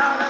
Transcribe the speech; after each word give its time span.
Nada 0.00 0.29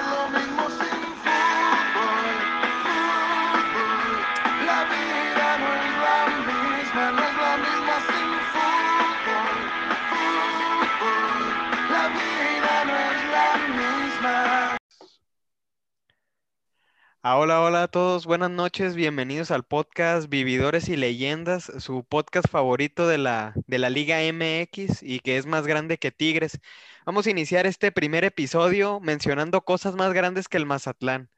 Ah, 17.23 17.37
hola, 17.37 17.61
hola 17.61 17.83
a 17.83 17.89
todos, 17.89 18.25
buenas 18.25 18.51
noches, 18.51 18.95
bienvenidos 18.95 19.51
al 19.51 19.63
podcast 19.63 20.31
Vividores 20.31 20.89
y 20.89 20.97
Leyendas, 20.97 21.71
su 21.79 22.03
podcast 22.03 22.49
favorito 22.49 23.07
de 23.07 23.19
la, 23.19 23.53
de 23.67 23.79
la 23.79 23.91
Liga 23.91 24.21
MX 24.23 25.03
y 25.03 25.21
que 25.21 25.37
es 25.37 25.45
más 25.45 25.67
grande 25.67 25.99
que 25.99 26.13
Tigres. 26.13 26.59
Vamos 27.05 27.27
a 27.27 27.31
iniciar 27.31 27.67
este 27.67 27.93
primer 27.93 28.25
episodio 28.25 29.01
mencionando 29.01 29.61
cosas 29.61 29.97
más 29.97 30.15
grandes 30.15 30.49
que 30.49 30.57
el 30.57 30.65
Mazatlán. 30.65 31.29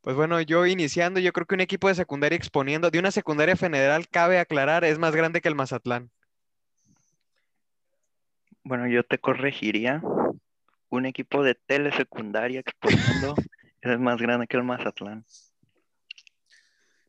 Pues 0.00 0.16
bueno, 0.16 0.40
yo 0.40 0.66
iniciando, 0.66 1.20
yo 1.20 1.32
creo 1.32 1.46
que 1.46 1.54
un 1.54 1.60
equipo 1.60 1.86
de 1.86 1.94
secundaria 1.94 2.36
exponiendo, 2.36 2.90
de 2.90 2.98
una 2.98 3.12
secundaria 3.12 3.54
federal, 3.54 4.08
cabe 4.08 4.40
aclarar, 4.40 4.82
es 4.82 4.98
más 4.98 5.14
grande 5.14 5.40
que 5.40 5.48
el 5.48 5.54
Mazatlán. 5.54 6.10
Bueno, 8.64 8.88
yo 8.88 9.04
te 9.04 9.18
corregiría. 9.18 10.02
Un 10.88 11.06
equipo 11.06 11.44
de 11.44 11.54
telesecundaria 11.54 12.58
exponiendo 12.58 13.36
es 13.82 13.98
más 13.98 14.20
grande 14.20 14.46
que 14.46 14.56
el 14.56 14.62
Mazatlán. 14.62 15.24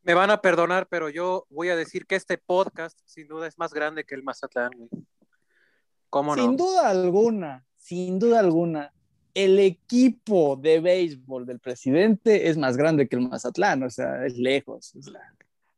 Me 0.02 0.14
van 0.14 0.31
a 0.31 0.41
perdonar, 0.41 0.88
pero 0.88 1.09
yo 1.09 1.45
voy 1.50 1.70
a 1.70 1.76
decir 1.76 2.05
que 2.05 2.16
este 2.16 2.38
podcast 2.38 3.00
sin 3.05 3.27
duda 3.27 3.48
es 3.48 3.58
más 3.58 3.73
grande 3.73 4.04
que 4.04 4.16
el 4.16 4.23
Mazatlán, 4.23 4.72
güey. 4.76 4.90
¿Cómo 6.09 6.36
no? 6.36 6.41
Sin 6.44 6.58
duda 6.58 6.90
alguna, 6.90 7.66
sin 7.78 8.20
duda 8.20 8.40
alguna, 8.40 8.94
el 9.34 9.59
equipo 9.59 10.58
de 10.58 10.80
béisbol 10.80 11.45
del 11.45 11.59
presidente 11.59 12.50
es 12.50 12.58
más 12.58 12.76
grande 12.76 13.08
que 13.08 13.16
el 13.16 13.30
Mazatlán, 13.30 13.83
o 13.83 13.89
sea, 13.89 14.26
es 14.26 14.38
lejos. 14.38 14.94
o 14.95 15.02
sea. 15.02 15.22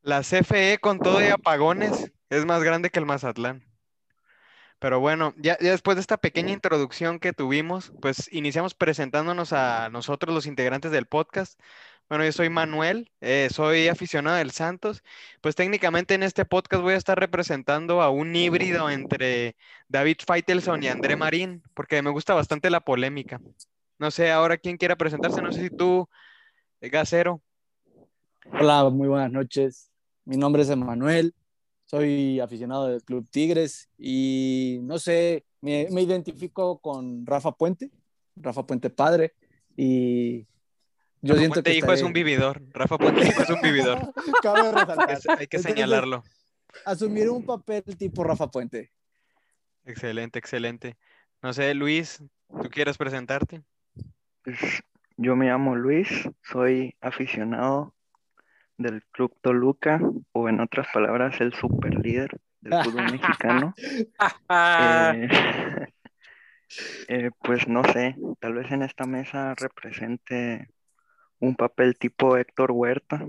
La 0.01 0.21
CFE 0.21 0.79
con 0.79 0.99
todo 0.99 1.21
y 1.21 1.27
apagones 1.27 2.11
es 2.29 2.45
más 2.45 2.63
grande 2.63 2.89
que 2.89 2.99
el 2.99 3.05
Mazatlán. 3.05 3.63
Pero 4.85 4.99
bueno, 4.99 5.33
ya, 5.37 5.57
ya 5.59 5.71
después 5.71 5.97
de 5.97 6.01
esta 6.01 6.17
pequeña 6.17 6.51
introducción 6.51 7.17
que 7.17 7.33
tuvimos, 7.33 7.91
pues 8.03 8.31
iniciamos 8.31 8.75
presentándonos 8.75 9.51
a 9.51 9.89
nosotros 9.89 10.31
los 10.31 10.45
integrantes 10.45 10.91
del 10.91 11.07
podcast. 11.07 11.59
Bueno, 12.07 12.23
yo 12.23 12.31
soy 12.31 12.49
Manuel, 12.49 13.09
eh, 13.19 13.47
soy 13.51 13.87
aficionado 13.87 14.37
del 14.37 14.51
Santos. 14.51 15.01
Pues 15.41 15.55
técnicamente 15.55 16.13
en 16.13 16.21
este 16.21 16.45
podcast 16.45 16.83
voy 16.83 16.93
a 16.93 16.97
estar 16.97 17.19
representando 17.19 18.03
a 18.03 18.11
un 18.11 18.35
híbrido 18.35 18.87
entre 18.91 19.55
David 19.87 20.17
Feitelson 20.23 20.83
y 20.83 20.87
André 20.87 21.15
Marín, 21.15 21.63
porque 21.73 22.03
me 22.03 22.11
gusta 22.11 22.35
bastante 22.35 22.69
la 22.69 22.81
polémica. 22.81 23.41
No 23.97 24.11
sé 24.11 24.31
ahora 24.31 24.55
quién 24.55 24.77
quiera 24.77 24.95
presentarse, 24.95 25.41
no 25.41 25.51
sé 25.51 25.63
si 25.63 25.75
tú, 25.75 26.07
eh, 26.79 26.89
Gacero. 26.89 27.41
Hola, 28.51 28.87
muy 28.91 29.07
buenas 29.07 29.31
noches. 29.31 29.89
Mi 30.25 30.37
nombre 30.37 30.61
es 30.61 30.69
Emanuel, 30.69 31.33
soy 31.85 32.39
aficionado 32.39 32.87
del 32.87 33.03
Club 33.03 33.27
Tigres 33.29 33.89
y 33.97 34.79
no 34.83 34.99
sé, 34.99 35.45
me, 35.61 35.87
me 35.91 36.01
identifico 36.01 36.79
con 36.79 37.25
Rafa 37.25 37.51
Puente, 37.53 37.91
Rafa 38.35 38.65
Puente 38.65 38.89
padre, 38.89 39.33
y 39.75 40.41
yo 41.21 41.33
Rafa 41.33 41.39
siento 41.39 41.53
Puente 41.55 41.71
que 41.71 41.77
hijo 41.77 41.91
es 41.93 42.01
un 42.03 42.13
vividor. 42.13 42.61
Rafa 42.71 42.97
Puente 42.97 43.25
hijo 43.27 43.41
es 43.41 43.49
un 43.49 43.61
vividor. 43.61 44.13
Cabe 44.43 44.71
resaltar. 44.71 45.11
Es- 45.11 45.27
hay 45.29 45.47
que 45.47 45.57
Entonces, 45.57 45.71
señalarlo. 45.73 46.23
Asumiré 46.85 47.29
un 47.29 47.45
papel 47.45 47.83
tipo 47.97 48.23
Rafa 48.23 48.47
Puente. 48.51 48.91
Excelente, 49.85 50.37
excelente. 50.39 50.97
No 51.41 51.53
sé, 51.53 51.73
Luis, 51.73 52.21
¿tú 52.61 52.69
quieres 52.69 52.97
presentarte? 52.97 53.63
Yo 55.17 55.35
me 55.35 55.45
llamo 55.47 55.75
Luis, 55.75 56.09
soy 56.43 56.95
aficionado 57.01 57.94
del 58.77 59.03
Club 59.11 59.35
Toluca, 59.41 59.99
o 60.31 60.49
en 60.49 60.59
otras 60.59 60.87
palabras, 60.93 61.39
el 61.41 61.53
super 61.53 61.95
líder 61.95 62.37
del 62.61 62.83
fútbol 62.83 63.11
mexicano. 63.11 63.73
Eh, 64.49 65.27
eh, 67.07 67.29
pues 67.43 67.67
no 67.67 67.83
sé, 67.83 68.15
tal 68.39 68.53
vez 68.53 68.71
en 68.71 68.81
esta 68.81 69.05
mesa 69.05 69.53
represente 69.55 70.67
un 71.39 71.55
papel 71.55 71.97
tipo 71.97 72.37
Héctor 72.37 72.71
Huerta. 72.71 73.25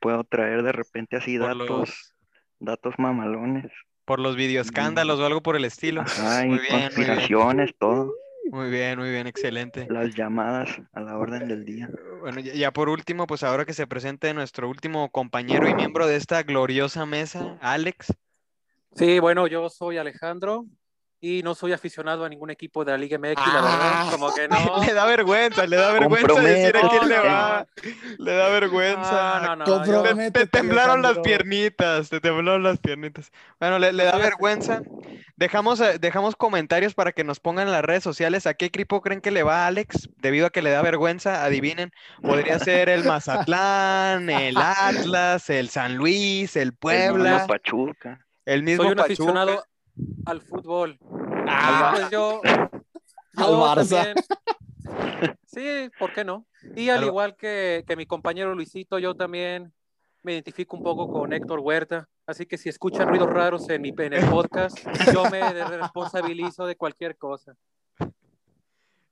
Puedo 0.00 0.24
traer 0.24 0.62
de 0.62 0.72
repente 0.72 1.16
así 1.16 1.38
Por 1.38 1.48
datos, 1.48 1.68
los, 1.68 2.14
datos 2.60 2.94
mamalones. 2.98 3.70
por 4.04 4.20
los 4.20 4.36
videoescándalos 4.36 5.18
o 5.20 5.26
algo 5.26 5.42
por 5.42 5.56
el 5.56 5.64
estilo. 5.64 6.02
Ajá, 6.02 6.44
y 6.44 6.48
Muy 6.48 6.58
bien, 6.58 6.72
muy 6.72 6.78
bien. 6.78 6.82
conspiraciones, 6.82 7.74
todo. 7.78 8.12
Muy 8.50 8.70
bien, 8.70 8.98
muy 8.98 9.10
bien, 9.10 9.26
excelente. 9.26 9.86
Las 9.90 10.14
llamadas 10.14 10.70
a 10.92 11.00
la 11.00 11.18
orden 11.18 11.48
del 11.48 11.64
día. 11.64 11.90
Bueno, 12.20 12.40
ya, 12.40 12.54
ya 12.54 12.72
por 12.72 12.88
último, 12.88 13.26
pues 13.26 13.42
ahora 13.42 13.64
que 13.64 13.74
se 13.74 13.86
presente 13.86 14.32
nuestro 14.34 14.68
último 14.68 15.10
compañero 15.10 15.68
y 15.68 15.74
miembro 15.74 16.06
de 16.06 16.16
esta 16.16 16.42
gloriosa 16.42 17.06
mesa, 17.06 17.56
Alex. 17.60 18.14
sí, 18.94 19.18
bueno, 19.18 19.46
yo 19.46 19.68
soy 19.68 19.98
Alejandro 19.98 20.66
y 21.20 21.42
no 21.42 21.54
soy 21.54 21.72
aficionado 21.72 22.24
a 22.24 22.28
ningún 22.28 22.50
equipo 22.50 22.84
de 22.84 22.92
la 22.92 22.98
Liga 22.98 23.18
MX, 23.18 23.34
la 23.46 23.62
verdad, 23.62 24.10
como 24.10 24.34
que 24.34 24.48
no. 24.48 24.84
Le 24.84 24.92
da 24.92 25.06
vergüenza, 25.06 25.66
le 25.66 25.76
da 25.76 25.92
vergüenza 25.92 26.40
decir 26.40 26.76
a 26.76 26.88
quién 26.88 27.08
le 27.08 27.18
va. 27.18 27.66
Le 28.18 28.32
da 28.34 28.48
vergüenza. 28.48 29.56
No, 29.56 29.56
no, 29.56 29.84
no, 29.84 30.02
Te, 30.02 30.30
te 30.30 30.46
temblaron 30.46 31.02
las 31.02 31.18
piernitas, 31.20 32.10
te 32.10 32.20
temblaron 32.20 32.62
las 32.62 32.78
piernitas. 32.78 33.30
Bueno, 33.58 33.78
le, 33.78 33.92
le 33.92 34.04
da 34.04 34.16
vergüenza. 34.18 34.82
Dejamos, 35.36 35.80
eh, 35.80 35.98
dejamos 35.98 36.36
comentarios 36.36 36.94
para 36.94 37.12
que 37.12 37.24
nos 37.24 37.40
pongan 37.40 37.66
en 37.66 37.72
las 37.72 37.82
redes 37.84 38.02
sociales 38.04 38.46
a 38.46 38.54
qué 38.54 38.66
equipo 38.66 39.00
creen 39.02 39.20
que 39.20 39.30
le 39.30 39.42
va 39.42 39.64
a 39.64 39.66
Alex, 39.68 40.08
debido 40.16 40.46
a 40.46 40.50
que 40.50 40.62
le 40.62 40.70
da 40.70 40.82
vergüenza. 40.82 41.44
Adivinen, 41.44 41.90
podría 42.22 42.58
ser 42.58 42.88
el 42.88 43.04
Mazatlán, 43.04 44.28
el 44.30 44.56
Atlas, 44.56 45.50
el 45.50 45.68
San 45.70 45.96
Luis, 45.96 46.56
el 46.56 46.68
El 46.68 46.74
Puebla, 46.74 47.32
mismo 47.32 47.46
Pachuca. 47.46 48.26
el 48.44 48.62
mismo 48.62 48.84
soy 48.84 48.92
un 48.92 48.96
Pachuca. 48.98 49.04
aficionado 49.12 49.64
al 50.24 50.40
fútbol. 50.42 50.98
Ah. 51.48 51.92
Pues 51.96 52.10
yo, 52.10 52.40
Al 53.36 53.46
yo 53.46 53.60
Barça. 53.66 54.14
también- 54.14 55.36
Sí, 55.46 55.90
¿por 55.98 56.12
qué 56.12 56.24
no? 56.24 56.46
Y 56.74 56.90
al 56.90 56.98
Al- 56.98 57.04
igual 57.06 57.36
que, 57.36 57.84
que 57.86 57.96
mi 57.96 58.06
compañero 58.06 58.54
Luisito, 58.54 58.98
yo 58.98 59.14
también 59.14 59.72
me 60.22 60.32
identifico 60.34 60.76
un 60.76 60.82
poco 60.82 61.10
con 61.10 61.32
Héctor 61.32 61.60
Huerta. 61.60 62.08
Así 62.26 62.44
que 62.44 62.58
si 62.58 62.68
escuchan 62.68 63.08
ruidos 63.08 63.30
raros 63.30 63.68
en, 63.70 63.80
mi, 63.82 63.94
en 63.96 64.12
el 64.12 64.28
podcast, 64.28 64.76
yo 65.14 65.24
me 65.30 65.52
responsabilizo 65.64 66.66
de 66.66 66.76
cualquier 66.76 67.16
cosa. 67.16 67.54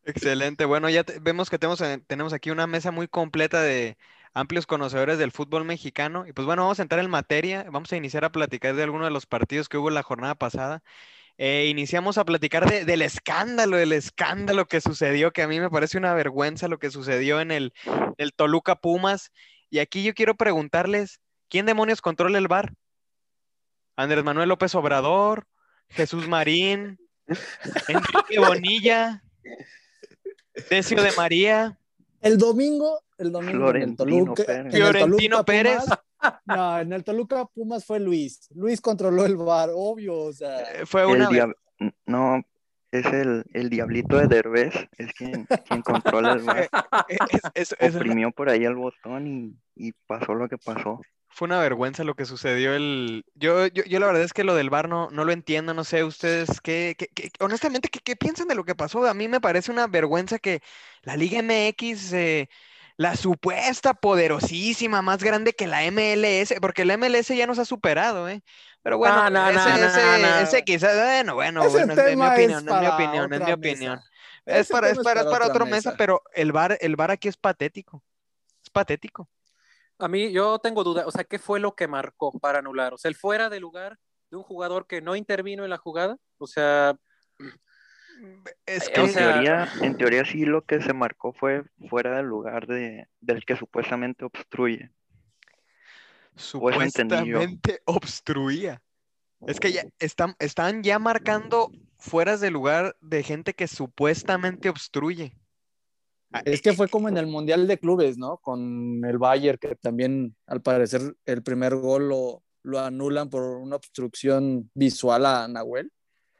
Excelente. 0.05 0.65
Bueno, 0.65 0.91
ya 0.91 1.05
te- 1.05 1.19
vemos 1.21 1.49
que 1.49 1.59
tenemos, 1.59 1.81
eh, 1.81 2.03
tenemos 2.07 2.33
aquí 2.33 2.51
una 2.51 2.67
mesa 2.67 2.91
muy 2.91 3.09
completa 3.09 3.63
de 3.63 3.97
amplios 4.35 4.67
conocedores 4.67 5.17
del 5.19 5.31
fútbol 5.31 5.65
mexicano. 5.65 6.27
Y 6.27 6.33
pues 6.33 6.45
bueno, 6.45 6.63
vamos 6.63 6.81
a 6.81 6.83
entrar 6.83 7.01
en 7.03 7.11
materia. 7.11 7.65
Vamos 7.71 7.93
a 7.93 7.97
iniciar 7.97 8.25
a 8.25 8.33
platicar 8.33 8.75
de 8.75 8.83
algunos 8.83 9.07
de 9.07 9.13
los 9.13 9.27
partidos 9.27 9.69
que 9.69 9.79
hubo 9.79 9.91
la 9.91 10.03
jornada 10.03 10.35
pasada. 10.35 10.83
Eh, 11.39 11.67
iniciamos 11.69 12.19
a 12.19 12.25
platicar 12.25 12.69
de- 12.69 12.85
del 12.85 13.03
escándalo, 13.03 13.77
del 13.77 13.93
escándalo 13.93 14.67
que 14.67 14.81
sucedió, 14.81 15.33
que 15.33 15.43
a 15.43 15.49
mí 15.49 15.59
me 15.59 15.71
parece 15.71 15.99
una 15.99 16.15
vergüenza 16.15 16.69
lo 16.69 16.79
que 16.79 16.91
sucedió 16.91 17.41
en 17.41 17.51
el, 17.51 17.73
el 18.19 18.33
Toluca 18.35 18.77
Pumas. 18.77 19.33
Y 19.71 19.79
aquí 19.79 20.05
yo 20.05 20.15
quiero 20.15 20.37
preguntarles, 20.37 21.21
¿quién 21.49 21.67
demonios 21.67 22.01
controla 22.01 22.39
el 22.39 22.49
VAR? 22.49 22.73
Andrés 23.97 24.25
Manuel 24.25 24.49
López 24.49 24.75
Obrador, 24.75 25.47
Jesús 25.89 26.29
Marín, 26.29 26.99
Enrique 27.89 28.39
Bonilla, 28.39 29.23
Decio 30.71 31.03
de 31.03 31.13
María, 31.13 31.79
El 32.25 32.39
domingo, 32.39 33.01
el 33.19 33.31
domingo 33.33 33.71
en 33.71 33.77
el 33.77 33.97
Florentino 33.97 34.35
Toluca. 34.35 34.45
Pérez. 34.45 34.59
en 34.61 34.67
el 34.67 34.73
Fiorentino 34.73 35.37
Toluca 35.37 35.45
Pérez. 35.45 35.79
Pumas- 35.85 36.41
no, 36.47 36.79
en 36.81 36.93
el 36.95 37.05
Toluca 37.05 37.45
Pumas 37.47 37.85
fue 37.85 38.01
Luis. 38.01 38.49
Luis 38.55 38.81
controló 38.81 39.27
el 39.27 39.37
bar, 39.37 39.69
obvio, 39.75 40.17
o 40.17 40.33
sea. 40.33 40.61
eh, 40.63 40.87
fue 40.87 41.03
El 41.03 41.23
una... 41.23 41.53
No, 42.07 42.43
es 42.91 43.05
el, 43.07 43.45
el 43.53 43.69
diablito 43.69 44.17
de 44.17 44.27
Derbez, 44.29 44.73
es 44.97 45.13
quien, 45.13 45.45
quien 45.67 45.83
controla 45.83 46.33
el 46.33 46.41
bar. 46.41 46.69
eh, 47.09 47.19
es- 47.55 47.75
es- 47.79 47.95
Oprimió 47.97 48.31
por 48.31 48.49
ahí 48.49 48.65
el 48.65 48.75
botón 48.77 49.27
y, 49.27 49.57
y 49.89 49.93
pasó 50.07 50.35
lo 50.35 50.49
que 50.49 50.57
pasó. 50.57 51.01
Fue 51.35 51.47
una 51.47 51.59
vergüenza 51.61 52.05
lo 52.05 52.15
que 52.15 52.27
sucedió 52.27 52.75
el... 52.75 53.25
Yo, 53.35 53.67
yo, 53.67 53.83
yo 53.85 53.99
la 53.99 54.07
verdad 54.07 54.23
es 54.23 54.33
que 54.33 54.45
lo 54.45 54.55
del 54.55 54.71
VAR 54.71 54.89
no, 54.89 55.11
no 55.11 55.25
lo 55.25 55.33
entiendo, 55.33 55.75
no 55.75 55.83
sé, 55.83 56.05
ustedes, 56.05 56.61
¿qué, 56.61 56.95
qué- 56.97 57.09
qué- 57.09 57.31
honestamente, 57.41 57.89
¿qué, 57.89 57.99
qué 58.01 58.15
piensan 58.17 58.47
de 58.47 58.55
lo 58.55 58.65
que 58.65 58.77
pasó? 58.77 59.05
A 59.07 59.15
mí 59.15 59.27
me 59.27 59.41
parece 59.41 59.73
una 59.73 59.89
vergüenza 59.89 60.39
que 60.39 60.63
la 61.03 61.17
Liga 61.17 61.41
MX, 61.41 62.13
eh, 62.13 62.49
la 62.97 63.17
supuesta 63.17 63.95
poderosísima, 63.95 65.03
más 65.03 65.23
grande 65.25 65.55
que 65.55 65.67
la 65.67 65.83
MLS, 65.85 66.61
porque 66.61 66.85
la 66.85 66.95
MLS 66.95 67.37
ya 67.37 67.47
nos 67.49 67.59
ha 67.59 67.65
superado, 67.65 68.29
¿eh? 68.29 68.43
Pero 68.83 68.97
bueno, 68.99 69.25
no, 69.31 69.51
no, 69.51 69.51
ese, 69.51 69.71
no, 69.79 69.87
ese, 69.87 70.01
no. 70.19 70.39
ese 70.43 70.63
quizás, 70.65 70.95
bueno, 70.97 71.35
bueno, 71.35 71.69
Ese 71.69 71.71
bueno, 71.71 71.95
es 71.95 72.17
mi 72.17 72.27
opinión, 72.27 72.69
es 72.69 72.77
mi 72.77 72.87
para 72.87 72.89
opinión, 72.89 73.33
es 73.33 73.43
mi 73.43 73.53
opinión. 73.53 74.05
Es 74.47 74.69
para, 74.69 74.91
es 74.91 74.99
para, 75.01 75.23
es 75.23 75.27
para 75.27 75.47
otra 75.47 75.65
mesa, 75.67 75.93
pero 75.93 76.23
el 76.35 76.53
VAR, 76.53 76.79
el 76.81 76.97
VAR 76.97 77.11
aquí 77.13 77.29
es 77.29 77.37
patético. 77.37 78.03
Es 78.63 78.71
patético. 78.71 79.29
A 79.99 80.09
mí, 80.09 80.33
yo 80.33 80.59
tengo 80.59 80.83
duda, 80.85 81.07
o 81.07 81.11
sea, 81.11 81.25
¿qué 81.25 81.39
fue 81.39 81.61
lo 81.61 81.75
que 81.75 81.87
marcó 81.89 82.33
para 82.41 82.59
anular? 82.59 82.93
O 82.95 82.99
sea, 82.99 83.09
el 83.09 83.15
fuera 83.15 83.49
de 83.49 83.61
lugar 83.61 83.99
de 84.31 84.37
un 84.37 84.43
jugador 84.43 84.87
que 84.87 85.01
no 85.01 85.15
intervino 85.17 85.65
en 85.65 85.71
la 85.71 85.79
jugada, 85.79 86.17
o 86.39 86.47
sea, 86.47 86.97
Es 88.67 88.89
Eh, 88.89 88.93
que 88.95 89.01
o 89.01 89.05
En 89.05 89.11
sea- 89.11 89.33
teoría, 89.33 89.69
en 89.83 89.97
teoría 89.97 90.25
sí 90.25 90.45
lo 90.45 90.65
que 90.65 90.81
se 90.81 90.93
marcó 90.93 91.33
fue 91.33 91.65
fuera 91.89 92.17
del 92.17 92.27
lugar 92.27 92.67
de, 92.69 93.09
del 93.21 93.45
que 93.45 93.57
supuestamente 93.57 94.25
obstruye. 94.25 94.91
supuestamente 96.37 97.81
obstruía. 97.85 98.83
Es 99.47 99.61
que 99.61 99.73
ya 99.73 99.85
están, 99.99 100.35
están 100.39 100.83
ya 100.83 100.99
marcando 100.99 101.71
fueras 101.99 102.41
de 102.41 102.51
lugar 102.51 102.97
de 103.01 103.23
gente 103.23 103.53
que 103.55 103.69
supuestamente 103.69 104.69
obstruye. 104.69 105.37
Ah, 106.37 106.43
Es 106.45 106.61
que 106.61 106.73
fue 106.73 106.89
como 106.89 107.09
en 107.09 107.17
el 107.17 107.27
Mundial 107.29 107.67
de 107.69 107.79
Clubes, 107.79 108.19
¿no? 108.19 108.39
Con 108.39 109.05
el 109.05 109.19
Bayern, 109.19 109.57
que 109.59 109.77
también 109.77 110.35
al 110.47 110.61
parecer 110.63 111.15
el 111.27 111.43
primer 111.45 111.77
gol 111.77 112.09
lo, 112.09 112.43
lo 112.65 112.81
anulan 112.81 113.31
por 113.31 113.43
una 113.45 113.77
obstrucción 113.77 114.69
visual 114.75 115.25
a 115.27 115.47
Nahuel. 115.47 115.93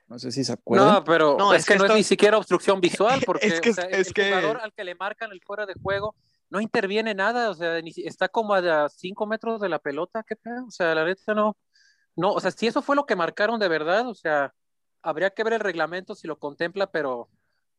No 0.09 0.19
sé 0.19 0.33
si 0.33 0.43
se 0.45 0.53
acuerdan. 0.53 0.95
No, 0.95 1.05
pero 1.05 1.37
No, 1.39 1.55
es, 1.55 1.61
es 1.61 1.67
que, 1.67 1.75
que 1.75 1.79
no 1.79 1.85
es 1.87 1.95
ni 1.95 2.03
siquiera 2.03 2.37
obstrucción 2.39 2.81
visual, 2.81 3.21
porque 3.27 3.47
Es 3.47 3.61
que 3.61 3.71
o 3.71 3.75
sea, 3.75 3.85
es- 3.85 4.09
el, 4.09 4.13
que- 4.15 4.27
jugador 4.31 4.59
al 4.61 4.73
que 4.73 4.83
le 4.85 4.95
marcan 4.97 5.31
el 5.33 5.41
fuera 5.41 5.65
de 5.65 5.75
juego 5.75 6.15
no 6.51 6.61
interviene 6.61 7.15
nada, 7.15 7.51
o 7.51 7.55
sea, 7.55 7.81
ni 7.81 7.93
está 7.97 8.29
como 8.29 8.53
a 8.55 8.89
5 8.89 9.27
metros 9.27 9.61
de 9.61 9.69
la 9.69 9.79
pelota, 9.79 10.23
qué 10.27 10.37
pedo, 10.37 10.67
o 10.67 10.71
sea, 10.71 10.95
la 10.95 11.05
neta 11.05 11.35
no, 11.35 11.57
no, 12.17 12.33
o 12.33 12.41
sea, 12.41 12.51
si 12.51 12.67
eso 12.67 12.83
fue 12.83 12.97
lo 12.97 13.07
que 13.07 13.17
marcaron 13.17 13.59
de 13.59 13.69
verdad, 13.69 14.07
o 14.09 14.15
sea, 14.15 14.53
habría 15.03 15.31
que 15.31 15.43
ver 15.45 15.55
el 15.55 15.61
reglamento 15.61 16.15
si 16.15 16.27
lo 16.29 16.39
contempla, 16.39 16.91
pero 16.91 17.29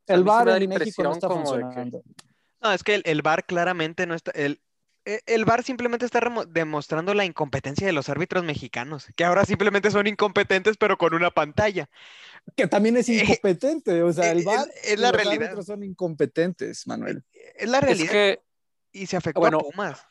el 0.07 0.23
la 0.25 0.57
en 0.57 0.69
México 0.69 1.03
no 1.03 1.13
está 1.13 1.27
que- 1.27 1.33
funcionando. 1.33 2.01
No, 2.61 2.71
es 2.71 2.83
que 2.83 2.95
el, 2.95 3.01
el 3.05 3.21
VAR 3.21 3.45
claramente 3.45 4.05
no 4.07 4.15
está. 4.15 4.31
El, 4.31 4.59
e- 5.05 5.21
el 5.27 5.45
VAR 5.45 5.63
simplemente 5.63 6.05
está 6.05 6.19
demostrando 6.47 7.13
la 7.13 7.25
incompetencia 7.25 7.85
de 7.85 7.93
los 7.93 8.09
árbitros 8.09 8.43
mexicanos, 8.43 9.07
que 9.15 9.23
ahora 9.23 9.45
simplemente 9.45 9.91
son 9.91 10.07
incompetentes, 10.07 10.77
pero 10.77 10.97
con 10.97 11.13
una 11.13 11.29
pantalla. 11.31 11.89
Que 12.55 12.67
también 12.67 12.97
es 12.97 13.09
Eh, 13.09 13.21
incompetente, 13.23 14.01
o 14.03 14.11
sea, 14.13 14.31
el 14.31 14.39
es- 14.39 14.45
VAR 14.45 14.67
es 14.83 14.93
y 14.93 14.97
la 14.97 15.11
los 15.11 15.21
realidad. 15.21 15.45
árbitros 15.47 15.65
son 15.67 15.83
incompetentes, 15.83 16.87
Manuel. 16.87 17.23
Es 17.55 17.69
la 17.69 17.77
es 17.79 17.83
realidad. 17.83 18.11
que, 18.11 18.41
Y 18.93 19.05
se 19.07 19.17
afectó 19.17 19.39
bueno, 19.41 19.59
a 19.59 19.61
Pumas. 19.61 20.07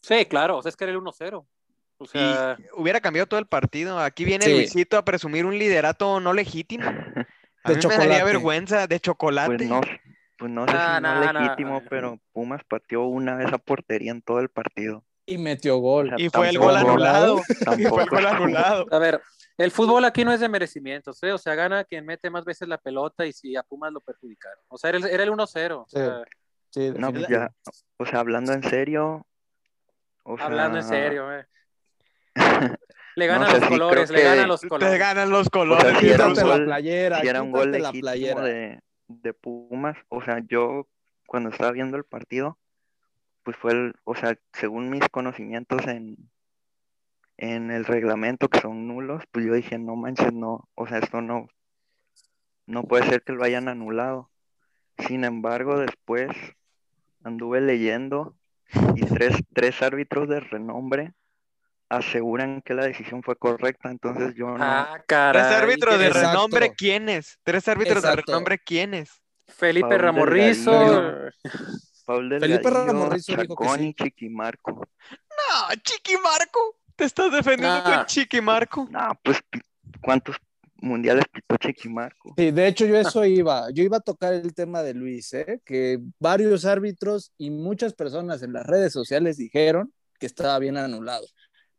sí, 0.00 0.26
claro, 0.26 0.58
o 0.58 0.62
sea, 0.62 0.68
es 0.70 0.76
que 0.76 0.84
era 0.84 0.92
el 0.92 0.98
1-0, 0.98 1.46
o 1.98 2.06
sea, 2.06 2.58
hubiera 2.76 3.00
cambiado 3.00 3.26
todo 3.26 3.40
el 3.40 3.46
partido. 3.46 3.98
Aquí 4.00 4.24
viene 4.24 4.44
Sí. 4.44 4.52
Luisito 4.52 4.96
a 4.98 5.04
presumir 5.04 5.46
un 5.46 5.58
liderato 5.58 6.20
no 6.20 6.32
legítimo. 6.34 6.84
A 7.64 7.70
De 7.70 7.76
mí 7.76 7.82
me 7.86 7.88
daría 7.90 7.98
chocolate. 7.98 8.24
vergüenza 8.24 8.86
de 8.86 9.00
chocolate. 9.00 9.56
Pues 9.56 9.68
no, 9.68 9.80
pues 10.38 10.50
no 10.50 10.66
sé 10.66 10.72
Nah, 10.72 10.96
si 10.96 11.02
no 11.02 11.14
nah, 11.14 11.32
nah. 11.32 11.40
legítimo, 11.42 11.82
pero 11.88 12.18
Pumas 12.32 12.62
pateó 12.68 13.04
una 13.04 13.36
vez 13.36 13.52
a 13.52 13.58
portería 13.58 14.10
en 14.12 14.22
todo 14.22 14.40
el 14.40 14.48
partido. 14.48 15.04
Y 15.26 15.38
metió 15.38 15.76
gol. 15.78 16.12
O 16.12 16.18
sea, 16.18 16.26
y 16.26 16.28
fue 16.28 16.48
el 16.48 16.58
gol 16.58 16.76
anulado. 16.76 17.40
Y 17.78 17.84
fue 17.84 18.02
el 18.02 18.08
gol 18.10 18.26
anulado. 18.26 18.86
a 18.90 18.98
ver, 18.98 19.20
el 19.56 19.70
fútbol 19.70 20.04
aquí 20.04 20.24
no 20.24 20.32
es 20.32 20.40
de 20.40 20.48
merecimientos, 20.48 21.22
¿eh? 21.22 21.30
o 21.32 21.38
sea, 21.38 21.54
gana 21.54 21.84
quien 21.84 22.04
mete 22.04 22.28
más 22.30 22.44
veces 22.44 22.66
la 22.66 22.78
pelota 22.78 23.24
y 23.26 23.32
si 23.32 23.54
a 23.54 23.62
Pumas 23.62 23.92
lo 23.92 24.00
perjudicaron, 24.00 24.58
o 24.68 24.76
sea, 24.78 24.88
era 24.90 24.98
el, 24.98 25.04
era 25.06 25.22
el 25.22 25.30
1-0, 25.30 25.76
o 25.82 25.86
Sí. 25.88 25.96
sea, 25.98 26.24
Sí, 26.70 26.90
No, 26.96 27.12
pues 27.12 27.28
ya, 27.28 27.52
o 27.98 28.06
sea, 28.06 28.20
hablando 28.20 28.52
en 28.54 28.62
serio, 28.62 29.26
o 30.24 30.36
hablando 30.40 30.78
en 30.78 30.84
serio, 30.84 31.30
eh. 31.38 31.46
Le 33.14 33.26
No 33.26 33.32
ganan 33.34 33.52
los 33.52 33.62
sí, 33.62 33.68
colores, 33.68 34.10
le 34.10 34.22
ganan 34.22 34.48
los 34.48 34.60
Te 34.62 34.68
colores. 34.68 34.98
ganan 34.98 35.30
los 35.30 35.46
O 35.46 35.50
colores. 35.50 35.84
sea, 35.90 36.00
si 36.00 36.10
era 36.10 36.24
un 36.24 36.30
incluso. 36.30 36.46
la 36.48 36.54
gol- 36.56 36.64
playera, 36.64 37.20
si 37.20 37.28
era 37.28 37.42
un 37.42 37.52
gol 37.52 37.72
la 37.72 37.92
playera. 37.92 38.42
de, 38.42 38.80
de 39.08 39.34
Pumas, 39.34 39.96
o 40.08 40.22
sea, 40.22 40.40
yo 40.48 40.86
cuando 41.26 41.50
estaba 41.50 41.72
viendo 41.72 41.96
el 41.96 42.04
partido, 42.04 42.58
pues 43.42 43.56
fue 43.56 43.72
el, 43.72 43.94
o 44.04 44.14
sea, 44.14 44.38
según 44.52 44.88
mis 44.90 45.06
conocimientos 45.10 45.86
en, 45.86 46.16
en 47.36 47.70
el 47.70 47.84
reglamento 47.84 48.48
que 48.48 48.60
son 48.60 48.86
nulos, 48.86 49.24
pues 49.30 49.44
yo 49.44 49.54
dije, 49.54 49.78
no 49.78 49.96
manches, 49.96 50.32
no, 50.32 50.68
o 50.74 50.86
sea, 50.86 50.98
esto 50.98 51.20
no, 51.20 51.48
no 52.66 52.84
puede 52.84 53.04
ser 53.06 53.22
que 53.22 53.32
lo 53.32 53.44
hayan 53.44 53.68
anulado. 53.68 54.30
Sin 54.98 55.24
embargo, 55.24 55.78
después 55.78 56.28
anduve 57.24 57.60
leyendo 57.60 58.36
y 58.94 59.04
tres, 59.06 59.36
tres 59.52 59.82
árbitros 59.82 60.28
de 60.28 60.40
renombre 60.40 61.12
aseguran 61.96 62.62
que 62.62 62.74
la 62.74 62.84
decisión 62.86 63.22
fue 63.22 63.36
correcta, 63.36 63.90
entonces 63.90 64.34
yo 64.34 64.46
no, 64.46 64.56
Ah, 64.60 65.02
Tres 65.06 65.44
árbitros 65.44 65.98
de 65.98 66.10
renombre, 66.10 66.72
¿quiénes? 66.74 67.38
Tres 67.44 67.68
árbitros 67.68 68.02
de 68.02 68.16
renombre, 68.16 68.58
¿quiénes? 68.58 69.10
Felipe 69.46 69.88
Paul 69.88 70.00
Ramorrizo. 70.00 70.70
Delgadillo. 70.72 71.30
Paul 72.04 72.40
Felipe 72.40 72.70
Ramorrizo 72.70 73.32
dijo 73.36 73.56
que 73.56 73.64
Chacón 73.64 73.78
sí. 73.80 73.86
y 73.88 73.94
Chiquimarco. 73.94 74.72
No, 74.72 75.74
Chiqui 75.82 76.14
Marco. 76.22 76.76
Te 76.96 77.04
estás 77.04 77.30
defendiendo 77.32 77.82
Ah. 77.84 77.96
con 77.98 78.06
Chiqui 78.06 78.40
Marco. 78.40 78.88
No, 78.90 79.08
pues, 79.22 79.38
¿cuántos 80.00 80.36
mundiales 80.76 81.24
pitó 81.32 81.56
Chiquimarco? 81.58 82.34
Sí, 82.36 82.50
de 82.50 82.66
hecho 82.66 82.86
yo 82.86 82.96
eso 82.96 83.24
iba, 83.24 83.70
yo 83.72 83.82
iba 83.84 83.98
a 83.98 84.00
tocar 84.00 84.32
el 84.32 84.52
tema 84.54 84.82
de 84.82 84.94
Luis, 84.94 85.32
¿eh? 85.34 85.60
que 85.64 85.98
varios 86.18 86.64
árbitros 86.64 87.32
y 87.38 87.50
muchas 87.50 87.94
personas 87.94 88.42
en 88.42 88.52
las 88.52 88.66
redes 88.66 88.92
sociales 88.92 89.36
dijeron 89.36 89.92
que 90.18 90.26
estaba 90.26 90.58
bien 90.58 90.76
anulado. 90.76 91.26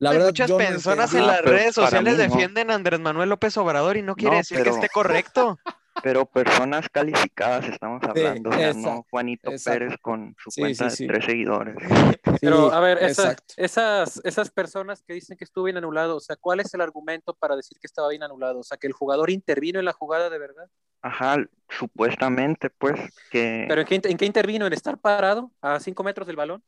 La 0.03 0.11
verdad, 0.11 0.27
muchas 0.27 0.50
no 0.50 0.57
personas 0.57 1.13
en 1.13 1.27
las 1.27 1.39
pero 1.41 1.51
redes 1.51 1.75
sociales 1.75 2.17
no. 2.17 2.23
defienden 2.23 2.69
a 2.71 2.75
Andrés 2.75 3.00
Manuel 3.00 3.29
López 3.29 3.57
Obrador 3.57 3.97
y 3.97 4.01
no 4.01 4.15
quiere 4.15 4.31
No, 4.31 4.38
decir 4.38 4.61
que 4.61 4.69
esté 4.69 4.89
correcto. 4.89 5.59
Pero 6.01 6.25
personas 6.25 6.89
calificadas 6.89 7.65
estamos 7.69 8.01
hablando, 8.03 8.50
o 8.50 8.53
sea, 8.53 8.73
no 8.73 9.05
Juanito 9.11 9.51
exacto. 9.51 9.79
Pérez 9.79 9.97
con 10.01 10.35
su 10.39 10.50
Sí, 10.50 10.61
cuenta 10.61 10.89
sí, 10.89 10.97
sí. 10.97 11.07
de 11.07 11.13
tres 11.13 11.25
seguidores. 11.25 11.75
Pero, 12.41 12.73
a 12.73 12.79
ver, 12.79 12.97
esa- 12.97 13.31
exacto. 13.31 13.53
esas, 13.57 14.19
esas 14.25 14.50
personas 14.50 15.03
que 15.03 15.13
dicen 15.13 15.38
que 15.38 15.44
estuvo 15.44 15.65
bien 15.65 15.77
anulado, 15.77 16.17
o 16.17 16.19
sea, 16.19 16.35
¿cuál 16.35 16.59
es 16.61 16.73
el 16.73 16.81
argumento 16.81 17.35
para 17.35 17.56
decir 17.56 17.77
que 17.79 17.85
estaba 17.85 18.09
bien 18.09 18.23
anulado? 18.23 18.59
O 18.59 18.63
sea, 18.63 18.77
que 18.77 18.88
el 18.88 18.94
jugador 18.94 19.29
intervino 19.29 19.77
en 19.79 19.85
la 19.85 19.94
jugada 19.94 20.29
de 20.31 20.39
verdad. 20.39 20.67
Ajá, 21.03 21.38
supuestamente, 21.69 22.69
pues, 22.71 22.99
que 23.29 23.65
¿Pero 23.69 23.81
en 23.81 23.88
qué, 23.88 24.01
en 24.03 24.17
qué 24.17 24.25
intervino? 24.25 24.65
¿En 24.65 24.73
estar 24.73 24.97
parado 24.97 25.51
a 25.61 25.79
cinco 25.79 26.03
metros 26.03 26.25
del 26.25 26.35
balón? 26.38 26.63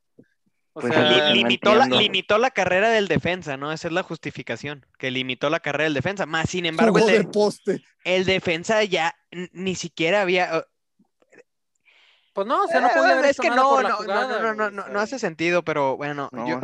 O 0.78 0.82
Pues, 0.82 0.92
sea, 0.92 1.02
no 1.04 1.34
limitó, 1.34 1.74
la, 1.74 1.86
limitó 1.86 2.36
la 2.38 2.50
carrera 2.50 2.90
del 2.90 3.08
defensa, 3.08 3.56
¿no? 3.56 3.72
Esa 3.72 3.88
es 3.88 3.94
la 3.94 4.02
justificación, 4.02 4.84
que 4.98 5.10
limitó 5.10 5.48
la 5.48 5.60
carrera 5.60 5.84
del 5.84 5.94
defensa. 5.94 6.26
Más 6.26 6.50
sin 6.50 6.66
embargo, 6.66 6.98
el, 6.98 7.06
de 7.06 7.24
poste. 7.24 7.82
el 8.04 8.24
defensa 8.26 8.84
ya 8.84 9.14
ni 9.52 9.74
siquiera 9.74 10.20
había. 10.22 10.66
pues 12.34 12.46
no, 12.46 12.64
o 12.64 12.68
sea, 12.68 12.80
no 12.82 12.90
podía 12.90 13.12
Eh, 13.12 13.12
haber 13.14 13.24
es 13.30 13.40
que 13.40 13.48
no, 13.50 13.70
por 13.70 13.82
la 13.82 13.88
no, 13.88 13.96
jugada, 13.96 14.26
no, 14.28 14.54
no, 14.54 14.54
no, 14.54 14.70
no, 14.70 14.88
no 14.88 15.00
hace 15.00 15.18
sentido, 15.18 15.64
pero 15.64 15.96
bueno, 15.96 16.28
no, 16.32 16.46
yo, 16.46 16.60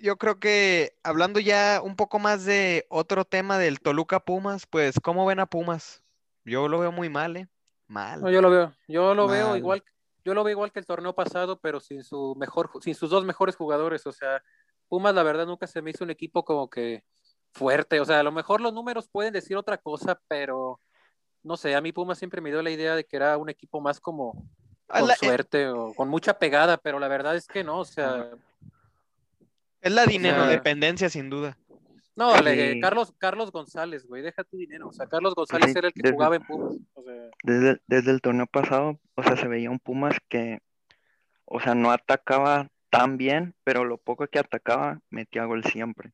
yo 0.00 0.16
creo 0.16 0.38
que 0.40 0.96
hablando 1.02 1.40
ya 1.40 1.80
un 1.82 1.96
poco 1.96 2.18
más 2.18 2.44
de 2.44 2.86
otro 2.88 3.24
tema 3.26 3.58
del 3.58 3.80
Toluca 3.80 4.20
Pumas, 4.20 4.66
pues, 4.66 4.98
¿cómo 5.00 5.26
ven 5.26 5.40
a 5.40 5.46
Pumas? 5.46 6.02
Yo 6.44 6.68
lo 6.68 6.78
veo 6.78 6.92
muy 6.92 7.08
mal, 7.10 7.36
¿eh? 7.36 7.48
Mal. 7.86 8.20
No, 8.22 8.30
yo 8.30 8.40
lo 8.40 8.50
veo, 8.50 8.74
yo 8.88 9.14
lo 9.14 9.28
veo 9.28 9.48
Mal. 9.50 9.58
igual, 9.58 9.84
yo 10.24 10.34
lo 10.34 10.42
veo 10.44 10.52
igual 10.52 10.72
que 10.72 10.80
el 10.80 10.86
torneo 10.86 11.14
pasado, 11.14 11.58
pero 11.60 11.80
sin 11.80 12.02
su 12.02 12.34
mejor, 12.38 12.70
sin 12.82 12.94
sus 12.94 13.10
dos 13.10 13.24
mejores 13.24 13.56
jugadores. 13.56 14.06
O 14.06 14.12
sea, 14.12 14.42
Pumas, 14.88 15.14
la 15.14 15.22
verdad, 15.22 15.46
nunca 15.46 15.66
se 15.66 15.82
me 15.82 15.90
hizo 15.90 16.04
un 16.04 16.10
equipo 16.10 16.44
como 16.44 16.68
que 16.68 17.04
fuerte. 17.52 18.00
O 18.00 18.04
sea, 18.04 18.20
a 18.20 18.22
lo 18.22 18.32
mejor 18.32 18.60
los 18.60 18.72
números 18.72 19.08
pueden 19.08 19.32
decir 19.32 19.56
otra 19.56 19.78
cosa, 19.78 20.20
pero 20.28 20.80
no 21.42 21.56
sé, 21.56 21.74
a 21.74 21.80
mí 21.80 21.92
Pumas 21.92 22.18
siempre 22.18 22.40
me 22.40 22.50
dio 22.50 22.62
la 22.62 22.70
idea 22.70 22.96
de 22.96 23.04
que 23.04 23.16
era 23.16 23.36
un 23.36 23.48
equipo 23.50 23.80
más 23.80 24.00
como 24.00 24.46
Ah, 24.88 25.00
con 25.00 25.08
la- 25.08 25.14
eh, 25.14 25.18
suerte 25.18 25.68
o 25.68 25.94
con 25.94 26.08
mucha 26.08 26.38
pegada, 26.38 26.76
pero 26.76 26.98
la 26.98 27.08
verdad 27.08 27.36
es 27.36 27.46
que 27.46 27.64
no, 27.64 27.80
o 27.80 27.84
sea, 27.84 28.30
Es 29.80 29.92
la 29.92 30.02
sea- 30.04 30.10
dinero-dependencia, 30.10 31.08
sin 31.10 31.28
duda. 31.30 31.56
No, 32.16 32.40
le- 32.40 32.72
Sí. 32.74 32.80
Carlos, 32.80 33.12
Carlos 33.18 33.50
González, 33.52 34.06
güey, 34.06 34.22
deja 34.22 34.44
tu 34.44 34.56
dinero. 34.56 34.88
O 34.88 34.92
sea, 34.92 35.06
Carlos 35.06 35.34
González 35.34 35.72
sí, 35.72 35.78
era 35.78 35.88
el 35.88 35.94
que 35.94 36.02
desde- 36.02 36.14
jugaba 36.14 36.36
en 36.36 36.46
Pumas. 36.46 36.76
O 36.94 37.02
sea, 37.02 37.14
desde, 37.42 37.80
desde 37.86 38.10
el 38.10 38.20
torneo 38.20 38.46
pasado, 38.46 39.00
o 39.14 39.22
sea, 39.22 39.36
se 39.36 39.48
veía 39.48 39.70
un 39.70 39.78
Pumas 39.80 40.16
que, 40.28 40.58
o 41.44 41.60
sea, 41.60 41.74
no 41.74 41.90
atacaba 41.90 42.68
tan 42.90 43.16
bien, 43.16 43.54
pero 43.64 43.84
lo 43.84 43.98
poco 43.98 44.26
que 44.28 44.38
atacaba 44.38 45.00
metía 45.10 45.44
gol 45.44 45.64
siempre. 45.64 46.12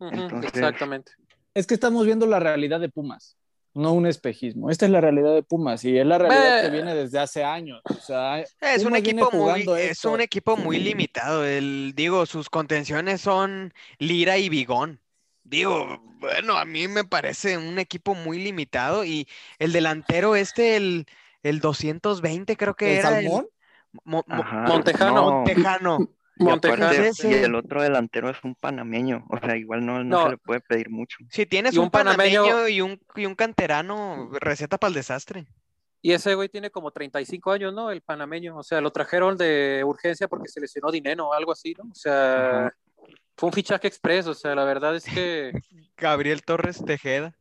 Entonces- 0.00 0.54
exactamente. 0.54 1.12
Es 1.54 1.66
que 1.66 1.74
estamos 1.74 2.06
viendo 2.06 2.26
la 2.26 2.38
realidad 2.40 2.80
de 2.80 2.88
Pumas, 2.88 3.36
no 3.74 3.92
un 3.92 4.06
espejismo. 4.06 4.70
Esta 4.70 4.86
es 4.86 4.92
la 4.92 5.00
realidad 5.00 5.34
de 5.34 5.42
Pumas 5.42 5.84
y 5.84 5.98
es 5.98 6.06
la 6.06 6.16
realidad 6.18 6.62
que 6.62 6.70
viene 6.70 6.94
desde 6.94 7.18
hace 7.18 7.44
años. 7.44 7.80
O 7.84 7.94
sea, 7.94 8.40
Es 8.40 8.84
un 8.84 8.96
equipo 8.96 9.30
muy, 9.32 9.64
es 9.78 10.04
un 10.04 10.20
equipo 10.20 10.56
muy 10.56 10.78
limitado. 10.78 11.44
El, 11.44 11.92
digo, 11.94 12.24
sus 12.26 12.48
contenciones 12.50 13.20
son 13.20 13.72
Lira 13.98 14.38
y 14.38 14.48
Bigón. 14.48 15.00
Digo, 15.50 16.00
bueno, 16.20 16.56
a 16.56 16.64
mí 16.64 16.86
me 16.86 17.02
parece 17.02 17.58
un 17.58 17.78
equipo 17.80 18.14
muy 18.14 18.38
limitado 18.38 19.04
y 19.04 19.26
el 19.58 19.72
delantero 19.72 20.36
este, 20.36 20.76
el, 20.76 21.06
el 21.42 21.58
220 21.60 22.56
creo 22.56 22.74
que 22.76 22.92
¿El 22.92 22.98
era 22.98 23.18
el 23.18 23.24
Salmón? 23.26 23.48
Mo- 24.04 24.24
Mo- 24.28 24.42
Ajá, 24.42 24.62
Montejano. 24.68 25.14
no, 25.14 25.30
Montejano. 25.32 25.98
y 26.36 26.44
Montejano. 26.44 26.86
aparte, 26.86 27.10
y 27.28 27.32
el 27.34 27.54
otro 27.56 27.82
delantero 27.82 28.30
es 28.30 28.36
un 28.44 28.54
panameño, 28.54 29.26
o 29.28 29.38
sea, 29.38 29.56
igual 29.56 29.84
no, 29.84 30.04
no 30.04 30.18
No. 30.18 30.24
se 30.24 30.30
le 30.30 30.38
puede 30.38 30.60
pedir 30.60 30.88
mucho. 30.88 31.18
Si 31.30 31.44
tienes 31.46 31.74
Y 31.74 31.78
un 31.78 31.84
un 31.86 31.90
panameño- 31.90 32.42
panameño 32.44 32.68
y 32.68 32.80
un, 32.80 33.00
y 33.16 33.26
un 33.26 33.34
canterano, 33.34 34.30
receta 34.40 34.78
para 34.78 34.88
el 34.90 34.94
desastre. 34.94 35.46
Y 36.02 36.12
ese 36.12 36.34
güey 36.34 36.48
tiene 36.48 36.70
como 36.70 36.92
35 36.92 37.50
años, 37.52 37.74
¿no? 37.74 37.90
El 37.90 38.00
panameño. 38.00 38.56
O 38.56 38.62
sea, 38.62 38.80
lo 38.80 38.90
trajeron 38.90 39.36
de 39.36 39.82
urgencia 39.84 40.28
porque 40.28 40.48
se 40.48 40.60
lesionó 40.60 40.90
dinero 40.90 41.28
o 41.28 41.34
algo 41.34 41.52
así, 41.52 41.74
¿no? 41.76 41.90
O 41.90 41.94
sea, 41.94 42.66
Ajá. 42.68 42.76
Fue 43.40 43.46
un 43.46 43.54
fichaje 43.54 43.88
express. 43.88 44.26
O 44.26 44.34
sea, 44.34 44.54
la 44.54 44.64
verdad 44.64 44.94
es 44.94 45.04
que 45.04 45.52
Gabriel 45.96 46.42
Torres 46.42 46.84
Tejeda. 46.84 47.34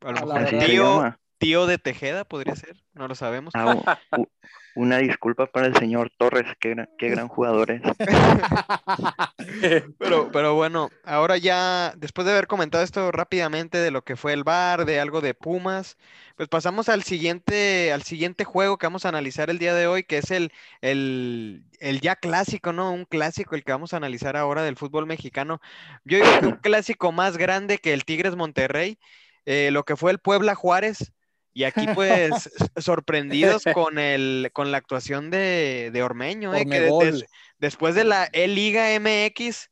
A 0.00 0.12
lo 0.12 0.26
mejor 0.26 0.64
tío. 0.64 1.16
Tío 1.44 1.66
de 1.66 1.76
Tejeda 1.76 2.24
podría 2.24 2.56
ser, 2.56 2.74
no 2.94 3.06
lo 3.06 3.14
sabemos. 3.14 3.52
Ah, 3.54 3.98
una 4.74 4.96
disculpa 4.96 5.46
para 5.46 5.66
el 5.66 5.76
señor 5.76 6.10
Torres, 6.16 6.46
qué 6.58 6.70
gran, 6.70 6.88
qué 6.96 7.10
gran 7.10 7.28
jugador 7.28 7.70
es. 7.70 7.82
Pero, 9.98 10.30
pero 10.32 10.54
bueno, 10.54 10.90
ahora 11.04 11.36
ya, 11.36 11.92
después 11.96 12.26
de 12.26 12.32
haber 12.32 12.46
comentado 12.46 12.82
esto 12.82 13.12
rápidamente 13.12 13.78
de 13.78 13.90
lo 13.90 14.02
que 14.02 14.16
fue 14.16 14.32
el 14.32 14.42
VAR, 14.42 14.84
de 14.84 15.00
algo 15.00 15.20
de 15.20 15.34
Pumas, 15.34 15.96
pues 16.36 16.48
pasamos 16.48 16.88
al 16.88 17.02
siguiente, 17.02 17.92
al 17.92 18.02
siguiente 18.02 18.44
juego 18.44 18.78
que 18.78 18.86
vamos 18.86 19.04
a 19.04 19.10
analizar 19.10 19.50
el 19.50 19.58
día 19.58 19.74
de 19.74 19.86
hoy, 19.86 20.02
que 20.02 20.18
es 20.18 20.30
el, 20.30 20.50
el, 20.80 21.64
el 21.78 22.00
ya 22.00 22.16
clásico, 22.16 22.72
¿no? 22.72 22.92
Un 22.92 23.04
clásico, 23.04 23.54
el 23.54 23.64
que 23.64 23.72
vamos 23.72 23.92
a 23.92 23.98
analizar 23.98 24.36
ahora 24.36 24.62
del 24.62 24.76
fútbol 24.76 25.06
mexicano. 25.06 25.60
Yo 26.04 26.18
digo 26.18 26.40
que 26.40 26.46
un 26.46 26.56
clásico 26.62 27.12
más 27.12 27.36
grande 27.36 27.78
que 27.78 27.92
el 27.92 28.04
Tigres 28.04 28.34
Monterrey, 28.34 28.98
eh, 29.46 29.70
lo 29.72 29.84
que 29.84 29.96
fue 29.96 30.10
el 30.10 30.18
Puebla 30.18 30.54
Juárez. 30.54 31.12
Y 31.54 31.64
aquí, 31.64 31.86
pues, 31.94 32.50
sorprendidos 32.76 33.62
con 33.72 33.98
el, 33.98 34.50
con 34.52 34.72
la 34.72 34.78
actuación 34.78 35.30
de, 35.30 35.90
de 35.92 36.02
Ormeño, 36.02 36.52
eh, 36.54 36.66
que 36.66 36.80
des- 36.80 37.24
después 37.58 37.94
de 37.94 38.04
la 38.04 38.28
E-Liga 38.32 38.88
MX, 38.98 39.70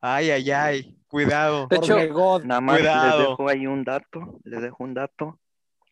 ay, 0.00 0.30
ay, 0.30 0.50
ay, 0.50 0.96
cuidado. 1.06 1.68
De 1.68 1.76
hecho, 1.76 1.94
Ormegol. 1.94 2.46
Nada 2.46 2.60
más 2.60 2.78
Cuidado. 2.78 3.18
les 3.20 3.28
dejo 3.28 3.48
ahí 3.48 3.66
un 3.66 3.84
dato, 3.84 4.40
les 4.44 4.60
dejo 4.60 4.82
un 4.84 4.94
dato. 4.94 5.38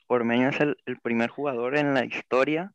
Ormeño 0.08 0.48
es 0.48 0.60
el, 0.60 0.76
el 0.86 0.98
primer 1.00 1.30
jugador 1.30 1.76
en 1.76 1.94
la 1.94 2.04
historia 2.04 2.72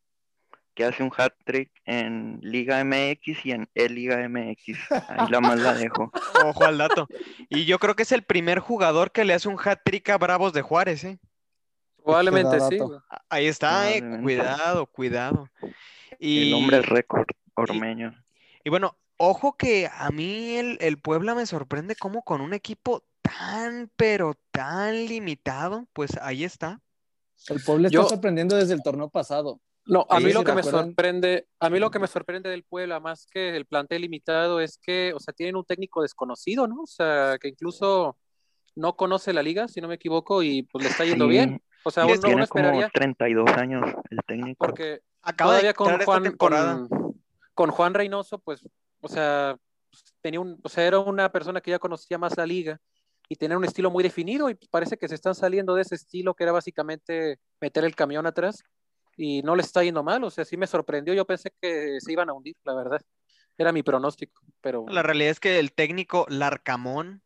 que 0.75 0.86
hace 0.86 1.03
un 1.03 1.12
hat-trick 1.15 1.70
en 1.86 2.39
Liga 2.41 2.84
MX 2.84 3.46
y 3.46 3.51
en 3.51 3.70
E-Liga 3.75 4.17
MX. 4.29 4.91
Ahí 5.10 5.29
la 5.29 5.39
más 5.41 5.60
la 5.60 5.74
dejo. 5.74 6.12
Ojo 6.46 6.63
al 6.65 6.77
dato. 6.77 7.08
Y 7.50 7.65
yo 7.65 7.77
creo 7.77 7.96
que 7.96 8.03
es 8.03 8.12
el 8.12 8.24
primer 8.24 8.60
jugador 8.60 9.12
que 9.12 9.25
le 9.25 9.34
hace 9.34 9.50
un 9.50 9.58
hat-trick 9.63 10.10
a 10.10 10.17
Bravos 10.17 10.53
de 10.53 10.62
Juárez, 10.62 11.03
¿eh? 11.03 11.20
Probablemente 12.03 12.60
sí. 12.69 12.77
güey. 12.77 13.00
Ahí 13.29 13.48
está, 13.48 13.91
eh, 13.91 14.01
cuidado, 14.22 14.86
cuidado. 14.88 15.50
Y, 16.19 16.50
El 16.50 16.53
hombre 16.55 16.77
es 16.79 16.86
récord, 16.86 17.25
Ormeño. 17.55 18.13
y 18.63 18.69
bueno, 18.69 18.98
ojo 19.17 19.55
que 19.57 19.89
a 19.91 20.10
mí 20.12 20.55
el, 20.55 20.77
el 20.81 20.98
Puebla 21.00 21.36
me 21.36 21.45
sorprende 21.45 21.95
como 21.95 22.24
con 22.24 22.41
un 22.41 22.53
equipo 22.53 23.03
tan, 23.22 23.89
pero 23.95 24.33
tan 24.51 25.05
limitado, 25.05 25.88
pues 25.93 26.17
ahí 26.22 26.43
está. 26.43 26.81
El 27.50 27.62
Puebla 27.63 27.88
está 27.88 27.93
Yo- 27.95 28.07
sorprendiendo 28.07 28.55
desde 28.55 28.74
el 28.74 28.83
torneo 28.83 29.10
pasado. 29.10 29.60
No, 29.86 30.05
a 30.10 30.17
Sí, 30.19 30.24
mí 30.24 30.29
si 30.31 30.38
lo 30.38 30.45
que 30.45 30.53
me 30.53 30.63
sorprende, 30.63 31.48
a 31.60 31.69
mí 31.69 31.77
lo 31.77 31.91
que 31.91 32.00
me 32.00 32.07
sorprende 32.07 32.50
del 32.50 32.63
Puebla, 32.63 33.01
más 33.01 33.25
que 33.29 33.53
el 33.53 33.65
plantel 33.65 34.03
limitado, 34.03 34.62
es 34.62 34.77
que, 34.77 35.12
o 35.13 35.19
sea, 35.19 35.33
tienen 35.33 35.57
un 35.57 35.65
técnico 35.65 36.01
desconocido, 36.03 36.67
¿no? 36.67 36.83
O 36.83 36.88
sea, 36.88 37.38
que 37.38 37.50
incluso 37.50 38.17
no 38.75 38.95
conoce 38.95 39.33
la 39.33 39.43
liga, 39.43 39.67
si 39.67 39.81
no 39.81 39.89
me 39.89 39.95
equivoco, 39.95 40.41
y 40.41 40.63
pues 40.63 40.86
le 40.86 40.89
está 40.89 41.03
yendo 41.03 41.25
Sí, 41.25 41.31
bien. 41.31 41.62
O 41.84 41.92
sea, 41.92 42.06
uno, 42.06 42.13
Tiene 42.20 42.48
como 42.48 42.70
esperaría, 42.70 42.90
32 42.90 43.50
años 43.52 43.84
el 44.10 44.18
técnico. 44.25 44.66
porque 44.66 45.02
Acaba 45.22 45.54
de 45.54 45.60
todavía 45.60 45.74
con 45.74 45.88
entrar 45.88 46.02
esta 46.02 46.12
Juan, 46.12 46.24
temporada. 46.24 46.88
con, 46.88 47.22
con 47.54 47.72
Juan 47.72 47.94
Reynoso, 47.94 48.40
pues, 48.40 48.62
o 49.02 49.08
sea, 49.08 49.58
tenía 50.22 50.40
un, 50.40 50.60
o 50.63 50.70
sea, 50.70 50.86
era 50.86 51.00
una 51.00 51.32
persona 51.32 51.62
que 51.62 51.72
ya 51.72 51.80
conocía 51.80 52.18
más 52.18 52.36
la 52.38 52.46
liga 52.46 52.80
y 53.30 53.36
tenía 53.36 53.58
un 53.58 53.63
estilo 53.66 53.90
muy 53.90 54.04
definido 54.04 54.50
y 54.50 54.56
parece 54.70 54.98
que 54.98 55.08
se 55.08 55.16
están 55.16 55.36
saliendo 55.36 55.75
de 55.75 55.82
ese 55.84 55.96
estilo 55.96 56.34
que 56.34 56.44
era 56.44 56.52
básicamente 56.52 57.40
meter 57.62 57.86
el 57.86 57.96
camión 57.96 58.25
atrás 58.25 58.63
y 59.16 59.42
no 59.44 59.56
le 59.56 59.62
está 59.62 59.84
yendo 59.84 60.04
mal, 60.04 60.24
o 60.24 60.30
sea, 60.30 60.44
sí 60.44 60.58
me 60.58 60.68
sorprendió, 60.68 61.13
yo 61.13 61.25
pensé 61.25 61.52
que 61.62 62.00
se 62.00 62.12
iban 62.12 62.30
a 62.30 62.34
hundir, 62.34 62.56
la 62.63 62.74
verdad. 62.74 63.02
Era 63.58 63.72
mi 63.72 63.84
pronóstico, 63.84 64.42
pero 64.62 64.86
La 64.90 65.04
realidad 65.04 65.30
es 65.30 65.40
que 65.40 65.60
el 65.60 65.74
técnico 65.74 66.25
Larcamón, 66.28 67.22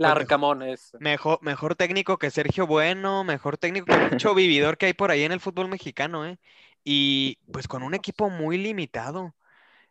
la 0.00 0.14
pues, 0.14 0.72
es 0.72 0.96
mejor, 0.98 1.38
mejor 1.42 1.74
técnico 1.74 2.18
que 2.18 2.30
Sergio 2.30 2.66
Bueno, 2.66 3.22
mejor 3.22 3.58
técnico 3.58 3.86
que 3.86 3.96
mucho 4.10 4.34
vividor 4.34 4.78
que 4.78 4.86
hay 4.86 4.94
por 4.94 5.10
ahí 5.10 5.24
en 5.24 5.32
el 5.32 5.40
fútbol 5.40 5.68
mexicano, 5.68 6.24
¿eh? 6.26 6.38
Y 6.84 7.38
pues 7.52 7.68
con 7.68 7.82
un 7.82 7.92
equipo 7.92 8.30
muy 8.30 8.56
limitado. 8.56 9.34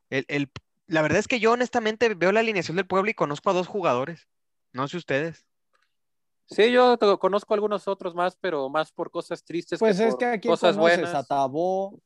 El, 0.10 0.26
el- 0.28 0.50
la 0.88 1.04
verdad 1.04 1.20
es 1.20 1.28
que 1.28 1.40
yo 1.40 1.52
honestamente 1.52 2.12
veo 2.16 2.32
la 2.32 2.40
alineación 2.40 2.76
del 2.76 2.88
pueblo 2.88 3.12
y 3.12 3.14
conozco 3.14 3.52
a 3.52 3.54
dos 3.54 3.68
jugadores. 3.68 4.28
No 4.74 4.88
sé 4.88 4.98
ustedes. 4.98 5.46
Sí, 6.48 6.72
yo 6.72 6.98
conozco 7.20 7.54
algunos 7.54 7.88
otros 7.88 8.16
más, 8.16 8.36
pero 8.36 8.68
más 8.70 8.92
por 8.92 9.12
cosas 9.12 9.44
tristes 9.44 9.78
Pues 9.80 9.98
que 9.98 10.06
es 10.06 10.10
por 10.10 10.20
que 10.20 10.26
aquí 10.26 10.48
cosas 10.48 10.76
conoces 10.76 10.98
buenas. 11.02 11.14
a 11.14 11.24
Tabó, 11.24 12.00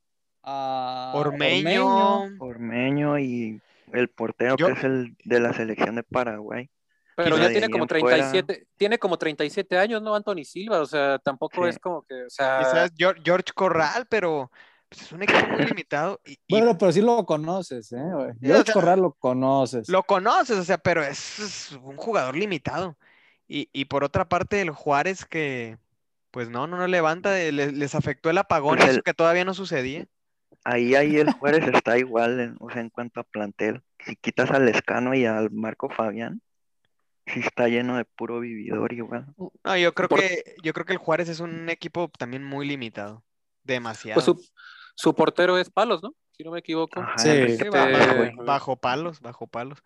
a 0.43 1.13
Ormeño. 1.15 2.23
Ormeño 2.39 3.17
y 3.19 3.61
el 3.93 4.09
portero 4.09 4.57
Yo- 4.57 4.67
que 4.67 4.73
es 4.73 4.83
el 4.83 5.15
de 5.23 5.39
la 5.39 5.53
selección 5.53 5.95
de 5.95 6.03
Paraguay. 6.03 6.69
Pero 7.15 7.37
ya 7.37 7.49
tiene 7.49 7.69
como 7.69 7.83
en 7.83 7.89
fuera- 7.89 8.29
37, 8.29 8.67
tiene 8.77 8.97
como 8.97 9.17
37 9.17 9.77
años, 9.77 10.01
¿no? 10.01 10.15
Anthony 10.15 10.43
Silva, 10.45 10.81
o 10.81 10.85
sea, 10.85 11.19
tampoco 11.19 11.63
Sí. 11.63 11.69
es 11.69 11.79
como 11.79 12.01
que, 12.03 12.23
o 12.25 12.29
sea, 12.29 12.59
Quizás 12.59 12.93
Geor- 12.95 13.21
George 13.23 13.51
Corral, 13.53 14.05
pero 14.09 14.51
pues, 14.89 15.03
es 15.03 15.11
un 15.11 15.23
equipo 15.23 15.47
muy 15.47 15.65
limitado. 15.65 16.19
Y, 16.25 16.33
y 16.47 16.59
Bueno, 16.59 16.77
pero 16.77 16.91
sí 16.91 17.01
lo 17.01 17.25
conoces, 17.25 17.91
¿eh? 17.91 17.97
o 18.01 18.31
George 18.41 18.63
sea, 18.65 18.73
Corral 18.73 19.01
lo 19.01 19.13
conoces. 19.13 19.89
lo 19.89 20.03
conoces, 20.03 20.57
o 20.57 20.63
sea, 20.63 20.77
pero 20.77 21.03
es, 21.03 21.39
es 21.39 21.71
un 21.83 21.97
jugador 21.97 22.35
limitado. 22.35 22.97
Y, 23.47 23.69
y 23.73 23.85
por 23.85 24.03
otra 24.03 24.27
parte, 24.29 24.61
el 24.61 24.71
Juárez 24.71 25.25
que, 25.25 25.77
pues 26.31 26.49
no, 26.49 26.65
no, 26.65 26.77
no 26.77 26.87
levanta, 26.87 27.39
eh, 27.39 27.51
les, 27.51 27.73
les 27.73 27.93
afectó 27.93 28.29
el 28.29 28.37
apagón, 28.39 28.77
Pues 28.77 28.87
y 28.89 28.91
eso 28.93 29.01
que 29.03 29.13
todavía 29.13 29.45
no 29.45 29.53
sucedía. 29.53 30.05
Ahí, 30.63 30.95
ahí 30.95 31.17
el 31.17 31.31
Juárez 31.33 31.67
está 31.73 31.97
igual, 31.97 32.39
en- 32.39 32.55
o 32.59 32.69
sea, 32.71 32.81
en 32.81 32.89
cuanto 32.89 33.19
a 33.19 33.23
plantel. 33.23 33.81
Si 34.05 34.15
quitas 34.15 34.49
al 34.49 34.65
Lescano 34.65 35.13
y 35.13 35.25
al 35.25 35.51
Marco 35.51 35.89
Fabián, 35.89 36.41
sí 37.27 37.39
está 37.39 37.67
lleno 37.67 37.97
de 37.97 38.05
puro 38.05 38.39
vividor 38.39 38.91
igual. 38.93 39.27
No, 39.63 39.77
yo 39.77 39.93
creo 39.93 40.09
Por- 40.09 40.19
que, 40.19 40.55
yo 40.63 40.73
creo 40.73 40.85
que 40.85 40.93
el 40.93 40.99
Juárez 40.99 41.29
es 41.29 41.39
un 41.39 41.69
equipo 41.69 42.09
también 42.17 42.43
muy 42.43 42.67
limitado. 42.67 43.23
Demasiado. 43.63 44.15
pues 44.15 44.25
su, 44.25 44.45
su 44.95 45.15
portero 45.15 45.57
es 45.57 45.69
Palos, 45.69 46.03
¿no? 46.03 46.13
Si 46.31 46.43
no 46.43 46.51
me 46.51 46.59
equivoco. 46.59 46.99
Ajá, 46.99 47.17
Sí. 47.17 47.57
Palos, 47.71 48.35
bajo, 48.45 48.75
palos, 48.75 49.21
bajo 49.21 49.47
palos. 49.47 49.83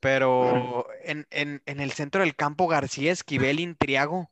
Pero 0.00 0.86
en, 1.04 1.26
en, 1.30 1.62
en 1.64 1.80
el 1.80 1.92
centro 1.92 2.20
del 2.20 2.36
campo, 2.36 2.66
García, 2.68 3.12
Esquivel, 3.12 3.60
Intriago. 3.60 4.30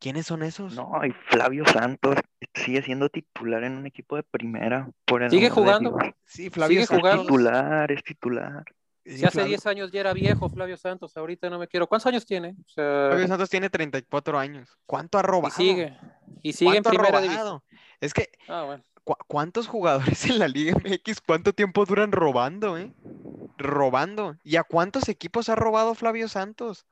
¿Quiénes 0.00 0.26
son 0.26 0.42
esos? 0.42 0.74
No, 0.74 0.90
y 1.06 1.12
Flavio 1.30 1.64
Santos 1.66 2.16
sigue 2.54 2.82
siendo 2.82 3.08
titular 3.08 3.62
en 3.64 3.74
un 3.76 3.86
equipo 3.86 4.16
de 4.16 4.22
primera. 4.24 4.90
Por 5.06 5.22
el 5.22 5.30
Sigue 5.30 5.48
jugando. 5.50 5.96
Sí, 6.26 6.50
Flavio 6.50 6.78
sigue 6.78 6.86
Santos. 6.86 7.00
jugando. 7.02 7.22
Titular, 7.22 7.92
es 7.92 8.02
titular. 8.02 8.64
Sí, 9.04 9.18
Si 9.18 9.24
hace 9.24 9.32
Flavio- 9.32 9.48
10 9.48 9.66
años 9.66 9.92
ya 9.92 10.00
era 10.00 10.12
viejo 10.14 10.48
Flavio 10.48 10.76
Santos, 10.78 11.14
ahorita 11.16 11.50
no 11.50 11.58
me 11.58 11.68
quiero. 11.68 11.86
¿Cuántos 11.86 12.06
años 12.06 12.24
tiene? 12.24 12.56
O 12.64 12.68
sea, 12.68 13.08
Flavio 13.10 13.28
Santos 13.28 13.50
tiene 13.50 13.68
34 13.68 14.38
años. 14.38 14.78
¿Cuánto 14.86 15.18
ha 15.18 15.20
y 15.20 15.24
robado? 15.24 15.54
sigue. 15.54 15.96
Y 16.42 16.52
sigue 16.54 16.76
en 16.78 16.82
¿Cuánto 16.82 16.88
ha 16.88 16.92
primera 17.02 17.20
división. 17.20 17.42
robado? 17.44 17.64
Es 18.00 18.14
que, 18.14 18.28
Ah, 18.48 18.62
bueno. 18.64 18.82
¿cu- 19.04 19.16
¿cuántos 19.28 19.66
jugadores 19.68 20.24
en 20.24 20.38
la 20.38 20.48
Liga 20.48 20.74
MX 20.82 21.20
cuánto 21.20 21.52
tiempo 21.52 21.84
duran 21.84 22.12
robando, 22.12 22.78
eh? 22.78 22.94
Robando. 23.58 24.36
¿Y 24.42 24.56
a 24.56 24.62
cuántos 24.64 25.08
equipos 25.08 25.48
ha 25.48 25.54
robado 25.54 25.94
Flavio 25.94 26.28
Santos? 26.28 26.86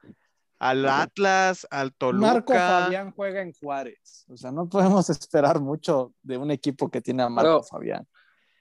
Al 0.59 0.89
Atlas, 0.89 1.67
al 1.71 1.93
Toluca. 1.93 2.35
Marco 2.35 2.53
Fabián 2.53 3.11
juega 3.11 3.43
en 3.43 3.53
Juárez. 3.53 4.27
O 4.29 4.37
sea, 4.37 4.53
no 4.53 4.69
podemos 4.69 5.09
esperar 5.11 5.61
mucho 5.61 6.15
de 6.23 6.37
un 6.37 6.51
equipo 6.51 6.89
que 6.91 7.01
tiene 7.01 7.23
a 7.25 7.29
Marco. 7.29 7.63
Fabián. 7.65 8.07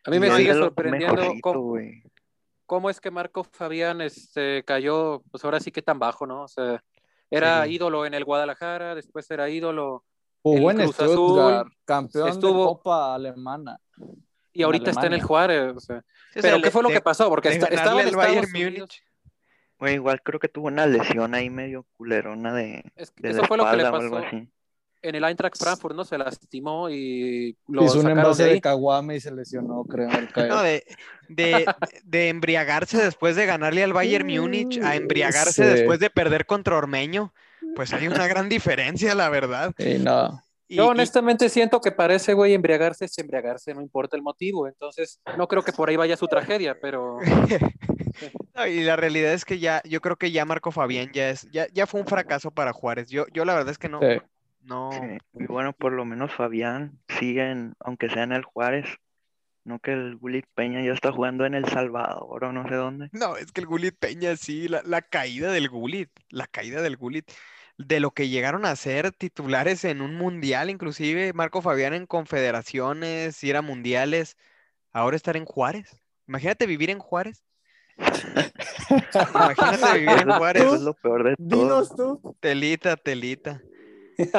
A 0.05 0.09
mí 0.09 0.17
Y 0.17 0.19
me 0.19 0.35
sigue 0.35 0.53
sorprendiendo 0.53 1.21
cómo. 1.43 1.75
Cómo 2.71 2.89
es 2.89 3.01
que 3.01 3.11
Marco 3.11 3.43
Fabián 3.43 3.99
este, 3.99 4.63
cayó, 4.63 5.23
pues 5.29 5.43
ahora 5.43 5.59
sí 5.59 5.73
que 5.73 5.81
tan 5.81 5.99
bajo, 5.99 6.25
¿no? 6.25 6.43
O 6.43 6.47
sea, 6.47 6.81
era 7.29 7.65
Sí. 7.65 7.73
ídolo 7.73 8.05
en 8.05 8.13
el 8.13 8.23
Guadalajara, 8.23 8.95
después 8.95 9.29
era 9.29 9.49
ídolo 9.49 10.05
Jugó 10.41 10.71
El 10.71 10.79
en 10.79 10.83
Cruz 10.85 10.95
Stuttgart, 10.95 11.67
Azul 11.67 11.77
campeón 11.83 12.29
estuvo- 12.29 12.59
de 12.61 12.65
Copa 12.67 13.13
Alemana. 13.15 13.77
y 14.53 14.63
ahorita 14.63 14.91
está 14.91 15.05
en 15.07 15.13
el. 15.13 15.21
Juárez. 15.21 15.73
o 15.75 15.79
sea. 15.81 15.99
Sí, 16.31 16.39
o 16.39 16.41
sea, 16.41 16.41
Pero 16.43 16.57
le- 16.57 16.63
¿qué 16.63 16.71
fue 16.71 16.81
lo 16.83 16.87
que 16.89 17.01
pasó? 17.01 17.27
Porque 17.27 17.49
estaba 17.49 18.01
en 18.01 18.07
Estados 18.07 18.15
Bayern. 18.15 18.51
Múnich. 18.53 19.03
Güey, 19.77 19.95
igual 19.95 20.21
creo 20.23 20.39
que 20.39 20.47
tuvo 20.47 20.67
una 20.67 20.85
lesión 20.85 21.35
ahí 21.35 21.49
medio 21.49 21.85
culerona 21.97 22.53
de, 22.53 22.85
Es 22.95 23.11
que 23.11 23.23
de 23.23 23.29
eso 23.31 23.41
la 23.41 23.47
fue 23.49 23.57
lo 23.57 23.65
que 23.69 23.75
le 23.75 23.83
espalda 23.83 23.97
o 23.97 24.01
algo 24.01 24.15
pasó 24.15 24.27
así. 24.27 24.49
En 25.01 25.15
el 25.15 25.23
Eintracht 25.23 25.57
Frankfurt, 25.57 25.95
¿no? 25.95 26.03
Se 26.05 26.17
lastimó 26.17 26.89
y 26.89 27.57
lo 27.67 27.83
Hizo 27.85 27.99
un 27.99 28.09
envase 28.09 28.45
de 28.45 28.61
caguame 28.61 29.15
y 29.15 29.19
se 29.19 29.31
lesionó, 29.31 29.83
creo. 29.85 30.09
No, 30.49 30.61
de, 30.61 30.83
de, 31.29 31.65
de 32.03 32.29
embriagarse 32.29 32.97
después 33.03 33.35
de 33.35 33.45
ganarle 33.45 33.83
al 33.83 33.93
Bayern 33.93 34.27
Múnich 34.27 34.79
a 34.81 34.95
embriagarse 34.95 35.63
Sí. 35.63 35.69
después 35.69 35.99
de 35.99 36.09
perder 36.09 36.45
contra 36.45 36.77
Ormeño, 36.77 37.33
pues 37.75 37.93
hay 37.93 38.07
una 38.07 38.27
gran 38.27 38.49
diferencia, 38.49 39.15
la 39.15 39.29
verdad. 39.29 39.73
Y 39.77 39.99
no. 39.99 40.41
Y, 40.67 40.77
Yo 40.77 40.85
y- 40.85 40.87
honestamente 40.87 41.49
siento 41.49 41.81
que 41.81 41.91
para 41.91 42.15
ese 42.15 42.33
güey 42.33 42.53
embriagarse 42.53 43.03
es 43.05 43.17
embriagarse, 43.17 43.73
no 43.73 43.81
importa 43.81 44.15
el 44.15 44.21
motivo. 44.23 44.67
Entonces, 44.67 45.19
no 45.37 45.47
creo 45.49 45.63
que 45.63 45.73
por 45.73 45.89
ahí 45.89 45.97
vaya 45.97 46.15
su 46.15 46.27
tragedia, 46.27 46.77
pero 46.81 47.17
no, 48.55 48.67
y 48.67 48.81
la 48.83 48.95
realidad 48.95 49.33
es 49.33 49.45
que 49.45 49.59
ya, 49.59 49.81
yo 49.85 49.99
creo 50.01 50.15
que 50.15 50.31
ya 50.31 50.45
Marco 50.45 50.71
Fabián 50.71 51.11
ya 51.13 51.29
es, 51.29 51.49
ya, 51.51 51.67
ya 51.73 51.87
fue 51.87 51.99
un 52.01 52.07
fracaso 52.07 52.51
para 52.51 52.71
Juárez. 52.73 53.09
Yo, 53.09 53.25
yo 53.33 53.43
la 53.45 53.53
verdad 53.55 53.71
es 53.71 53.77
que 53.77 53.89
no, 53.89 53.99
Sí. 53.99 54.21
No, 54.63 54.89
Sí, 54.91 55.17
Y 55.39 55.45
bueno, 55.45 55.73
por 55.73 55.91
lo 55.93 56.05
menos 56.05 56.33
Fabián 56.33 56.99
sigue, 57.19 57.49
en- 57.51 57.73
aunque 57.79 58.09
sea 58.09 58.23
en 58.23 58.31
el 58.31 58.43
Juárez, 58.43 58.85
no 59.63 59.79
que 59.79 59.91
el 59.93 60.15
Gulit 60.17 60.45
Peña 60.55 60.81
ya 60.83 60.91
está 60.93 61.11
jugando 61.11 61.45
en 61.45 61.53
El 61.53 61.65
Salvador 61.65 62.45
o 62.45 62.51
no 62.51 62.67
sé 62.67 62.75
dónde. 62.75 63.09
no, 63.11 63.37
es 63.37 63.51
que 63.51 63.61
el 63.61 63.67
Gulit 63.67 63.95
Peña 63.99 64.35
sí, 64.35 64.67
la, 64.67 64.81
la 64.85 65.01
caída 65.01 65.51
del 65.51 65.69
Gulit, 65.69 66.09
la 66.29 66.47
caída 66.47 66.81
del 66.81 66.97
Gulit. 66.97 67.29
de 67.77 67.99
lo 67.99 68.11
que 68.11 68.29
llegaron 68.29 68.65
a 68.65 68.75
ser 68.75 69.11
titulares 69.11 69.85
en 69.85 70.01
un 70.01 70.15
mundial, 70.15 70.69
inclusive 70.69 71.33
Marco 71.33 71.61
Fabián 71.61 71.93
en 71.93 72.05
confederaciones, 72.05 73.43
ir 73.43 73.55
a 73.55 73.61
mundiales, 73.61 74.37
ahora 74.91 75.15
estar 75.15 75.35
en 75.37 75.45
Juárez. 75.45 75.99
Imagínate 76.27 76.65
vivir 76.67 76.89
en 76.91 76.99
Juárez. 76.99 77.43
Imagínate 79.33 79.99
vivir 79.99 80.17
en 80.21 80.31
Juárez. 80.33 80.63
Eso 80.63 80.75
es 80.75 80.81
lo 80.81 80.93
peor 80.93 81.23
de 81.23 81.35
todo. 81.35 81.47
Dinos 81.47 81.95
tú. 81.95 82.35
Telita, 82.39 82.95
telita. 82.97 83.61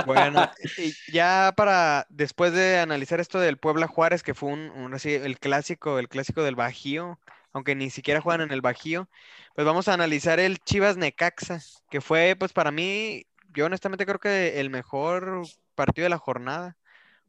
Bueno, 0.06 0.50
y 0.78 0.94
ya 1.12 1.52
para 1.56 2.06
después 2.08 2.52
de 2.52 2.78
analizar 2.78 3.20
esto 3.20 3.40
del 3.40 3.58
Puebla 3.58 3.86
Juárez, 3.86 4.22
que 4.22 4.34
fue 4.34 4.50
un, 4.50 4.96
el 5.04 5.38
clásico, 5.38 5.98
el 5.98 6.08
clásico 6.08 6.42
del 6.42 6.56
Bajío, 6.56 7.18
aunque 7.52 7.74
ni 7.74 7.90
siquiera 7.90 8.20
juegan 8.20 8.42
en 8.42 8.52
el 8.52 8.60
Bajío, 8.60 9.08
pues 9.54 9.66
vamos 9.66 9.88
a 9.88 9.94
analizar 9.94 10.40
el 10.40 10.58
Chivas 10.58 10.96
Necaxa, 10.96 11.60
que 11.90 12.00
fue, 12.00 12.36
pues 12.38 12.52
para 12.52 12.70
mí, 12.70 13.26
yo 13.54 13.66
honestamente 13.66 14.06
creo 14.06 14.18
que 14.18 14.60
el 14.60 14.70
mejor 14.70 15.42
partido 15.74 16.04
de 16.04 16.10
la 16.10 16.18
jornada. 16.18 16.76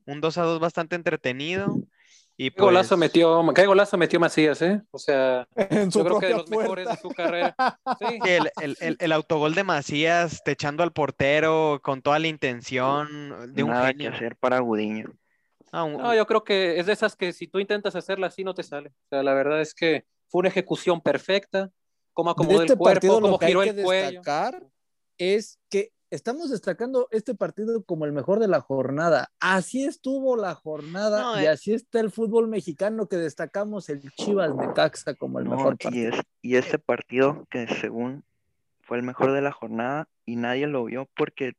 Un 0.06 0.22
2 0.22 0.38
a 0.38 0.44
2 0.44 0.60
bastante 0.60 0.96
entretenido. 0.96 1.76
Y 2.36 2.50
¿Qué 2.50 2.62
golazo 2.62 2.90
pues, 2.90 3.00
metió, 3.00 3.44
qué 3.54 3.66
golazo 3.68 3.96
metió 3.98 4.20
Macías, 4.20 4.62
eh? 4.64 4.82
O 4.92 4.98
sea, 4.98 5.48
En 5.56 5.92
su 5.92 6.00
yo 6.00 6.06
creo 6.06 6.20
que 6.20 6.26
de 6.28 6.34
los 6.34 6.50
mejores 6.50 6.88
de 6.88 6.96
puerta. 6.96 7.02
su 7.02 7.10
carrera. 7.10 7.56
Sí. 8.00 8.20
El, 8.26 8.52
el- 8.62 8.78
el- 8.80 8.98
el 9.00 9.12
autogol 9.12 9.54
de 9.54 9.64
Macías, 9.64 10.42
te 10.44 10.52
echando 10.52 10.82
al 10.84 10.92
portero 10.94 11.80
con 11.84 12.02
toda 12.02 12.18
la 12.20 12.28
intención 12.28 13.54
de 13.54 13.64
un 13.64 13.70
Nada 13.70 13.88
genio. 13.88 14.10
que 14.10 14.16
hacer 14.16 14.36
para 14.38 14.60
Gudiño. 14.60 15.14
Ah, 15.72 15.84
un- 15.84 15.98
No, 15.98 16.14
yo 16.16 16.26
creo 16.26 16.44
que 16.44 16.80
es 16.80 16.88
de 16.88 16.94
esas 16.94 17.16
que 17.16 17.34
si 17.34 17.48
tú 17.48 17.60
intentas 17.60 17.96
hacerla 17.96 18.28
así 18.28 18.44
no 18.44 18.54
te 18.56 18.64
sale. 18.64 18.90
O 18.90 19.08
sea, 19.10 19.24
la 19.24 19.34
verdad 19.34 19.62
es 19.62 19.74
que 19.76 20.06
fue 20.28 20.40
una 20.40 20.50
ejecución 20.50 21.02
perfecta, 21.02 21.70
como 22.14 22.32
acomodó 22.32 22.62
este 22.62 22.74
el 22.74 22.80
cuerpo, 22.80 23.08
como 23.16 23.28
lo 23.28 23.38
que 23.40 23.46
hay 23.46 23.52
giró 23.52 23.62
que 23.64 23.70
el 23.70 23.84
cuello. 23.84 24.06
destacar 24.22 24.64
es 25.20 25.60
que 25.70 25.92
estamos 26.14 26.52
destacando 26.52 27.08
este 27.12 27.34
partido 27.36 27.84
como 27.84 28.06
el 28.06 28.12
mejor 28.14 28.40
de 28.40 28.48
la 28.48 28.62
jornada. 28.62 29.32
Así 29.40 29.84
estuvo 29.86 30.36
la 30.38 30.54
jornada 30.56 31.22
No, 31.22 31.42
y 31.42 31.46
eh. 31.46 31.50
así 31.50 31.74
está 31.74 32.00
el 32.00 32.12
fútbol 32.12 32.48
mexicano 32.48 33.08
que 33.08 33.18
destacamos 33.18 33.90
el 33.90 34.02
Chivas 34.14 34.54
Necaxa 34.56 35.16
como 35.16 35.40
el 35.40 35.46
No, 35.46 35.56
mejor 35.56 35.76
y, 35.80 35.84
partido. 35.84 36.14
es, 36.16 36.22
y 36.42 36.56
ese 36.56 36.78
partido 36.80 37.48
que 37.50 37.68
según 37.68 38.24
fue 38.82 38.98
el 38.98 39.04
mejor 39.04 39.32
de 39.32 39.42
la 39.42 39.52
jornada 39.52 40.08
y 40.26 40.36
nadie 40.36 40.68
lo 40.68 40.86
vio 40.86 41.10
porque 41.16 41.54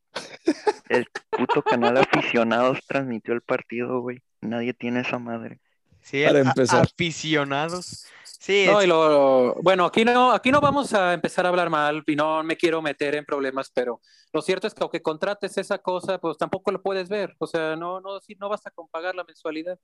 el 0.88 1.06
puto 1.30 1.62
canal 1.62 1.96
aficionados 1.96 2.78
transmitió 2.86 3.34
el 3.34 3.40
partido, 3.42 4.00
güey. 4.00 4.22
Nadie 4.40 4.74
tiene 4.74 5.00
esa 5.00 5.18
madre. 5.18 5.60
Sí, 6.00 6.22
Para 6.24 6.40
el- 6.40 6.46
a- 6.46 6.50
empezar. 6.50 6.82
aficionados. 6.82 8.06
Sí, 8.44 8.66
No, 8.66 8.82
y 8.82 8.86
lo, 8.86 9.54
bueno, 9.62 9.86
aquí 9.86 10.04
no, 10.04 10.30
aquí 10.30 10.50
no 10.50 10.60
vamos 10.60 10.92
a 10.92 11.14
empezar 11.14 11.46
a 11.46 11.48
hablar 11.48 11.70
mal 11.70 12.04
y 12.06 12.14
no 12.14 12.42
me 12.42 12.58
quiero 12.58 12.82
meter 12.82 13.14
en 13.14 13.24
problemas, 13.24 13.70
pero 13.74 14.02
lo 14.34 14.42
cierto 14.42 14.66
es 14.66 14.74
que 14.74 14.82
aunque 14.82 15.00
contrates 15.00 15.56
esa 15.56 15.78
cosa, 15.78 16.18
pues 16.18 16.36
tampoco 16.36 16.70
lo 16.70 16.82
puedes 16.82 17.08
ver. 17.08 17.34
O 17.38 17.46
sea, 17.46 17.74
no, 17.74 18.02
no, 18.02 18.20
sí, 18.20 18.36
no 18.38 18.50
basta 18.50 18.70
con 18.70 18.86
pagar 18.88 19.14
la 19.14 19.24
mensualidad. 19.24 19.78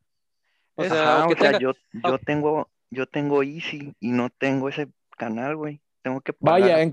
O 0.75 0.85
sea, 0.85 0.93
Ajá, 0.93 1.23
aunque 1.23 1.35
o 1.37 1.39
sea, 1.39 1.53
tenga- 1.53 1.59
yo, 1.59 1.73
yo 1.73 2.15
ah. 2.15 2.19
tengo, 2.19 2.71
yo 2.91 3.07
tengo 3.07 3.43
Easy 3.43 3.95
y 3.99 4.11
no 4.11 4.29
tengo 4.29 4.69
ese 4.69 4.89
canal, 5.17 5.57
güey. 5.57 5.81
Tengo 6.03 6.21
que 6.21 6.35
pagar 6.35 6.61
Vaya, 6.61 6.83
en-. 6.83 6.91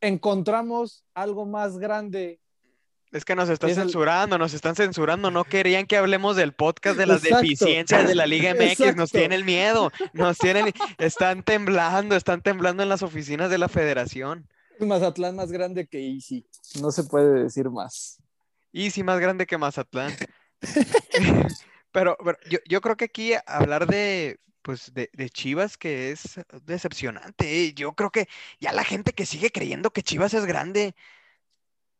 Encontramos 0.00 1.04
algo 1.12 1.44
más 1.44 1.76
grande. 1.76 2.40
Es 3.14 3.24
que 3.24 3.34
nos 3.34 3.48
están 3.48 3.70
es 3.70 3.76
el- 3.78 3.84
censurando, 3.84 4.36
nos 4.38 4.52
están 4.54 4.74
censurando. 4.76 5.30
No 5.30 5.44
querían 5.44 5.86
que 5.86 5.96
hablemos 5.96 6.36
del 6.36 6.52
podcast 6.52 6.96
de 6.98 7.06
las 7.06 7.24
Exacto. 7.24 7.42
deficiencias 7.42 8.06
de 8.06 8.14
la 8.14 8.26
Liga 8.26 8.50
MX. 8.54 8.78
Nos 8.80 8.88
Exacto. 8.88 9.06
tienen 9.18 9.44
miedo, 9.46 9.90
nos 10.12 10.36
tienen, 10.38 10.72
están 10.98 11.42
temblando, 11.42 12.16
están 12.16 12.42
temblando 12.42 12.82
en 12.82 12.88
las 12.88 13.02
oficinas 13.02 13.48
de 13.50 13.58
la 13.58 13.68
federación. 13.68 14.48
Mazatlán 14.80 15.36
más 15.36 15.52
grande 15.52 15.86
que 15.86 15.98
Easy. 16.14 16.46
No 16.80 16.90
se 16.90 17.04
puede 17.04 17.44
decir 17.44 17.70
más. 17.70 18.18
Y 18.72 18.90
sí, 18.90 19.02
más 19.04 19.20
grande 19.20 19.46
que 19.46 19.56
Mazatlán. 19.56 20.12
Pero, 21.92 22.16
pero 22.24 22.36
yo, 22.50 22.58
yo 22.68 22.80
creo 22.80 22.96
que 22.96 23.04
aquí 23.04 23.34
hablar 23.46 23.86
de, 23.86 24.40
pues, 24.62 24.92
de, 24.94 25.10
de 25.12 25.30
Chivas, 25.30 25.76
que 25.76 26.10
es 26.10 26.40
decepcionante. 26.64 27.66
¿eh? 27.66 27.72
Yo 27.72 27.92
creo 27.92 28.10
que 28.10 28.26
ya 28.58 28.72
la 28.72 28.82
gente 28.82 29.12
que 29.12 29.26
sigue 29.26 29.50
creyendo 29.52 29.92
que 29.92 30.02
Chivas 30.02 30.34
es 30.34 30.44
grande, 30.44 30.96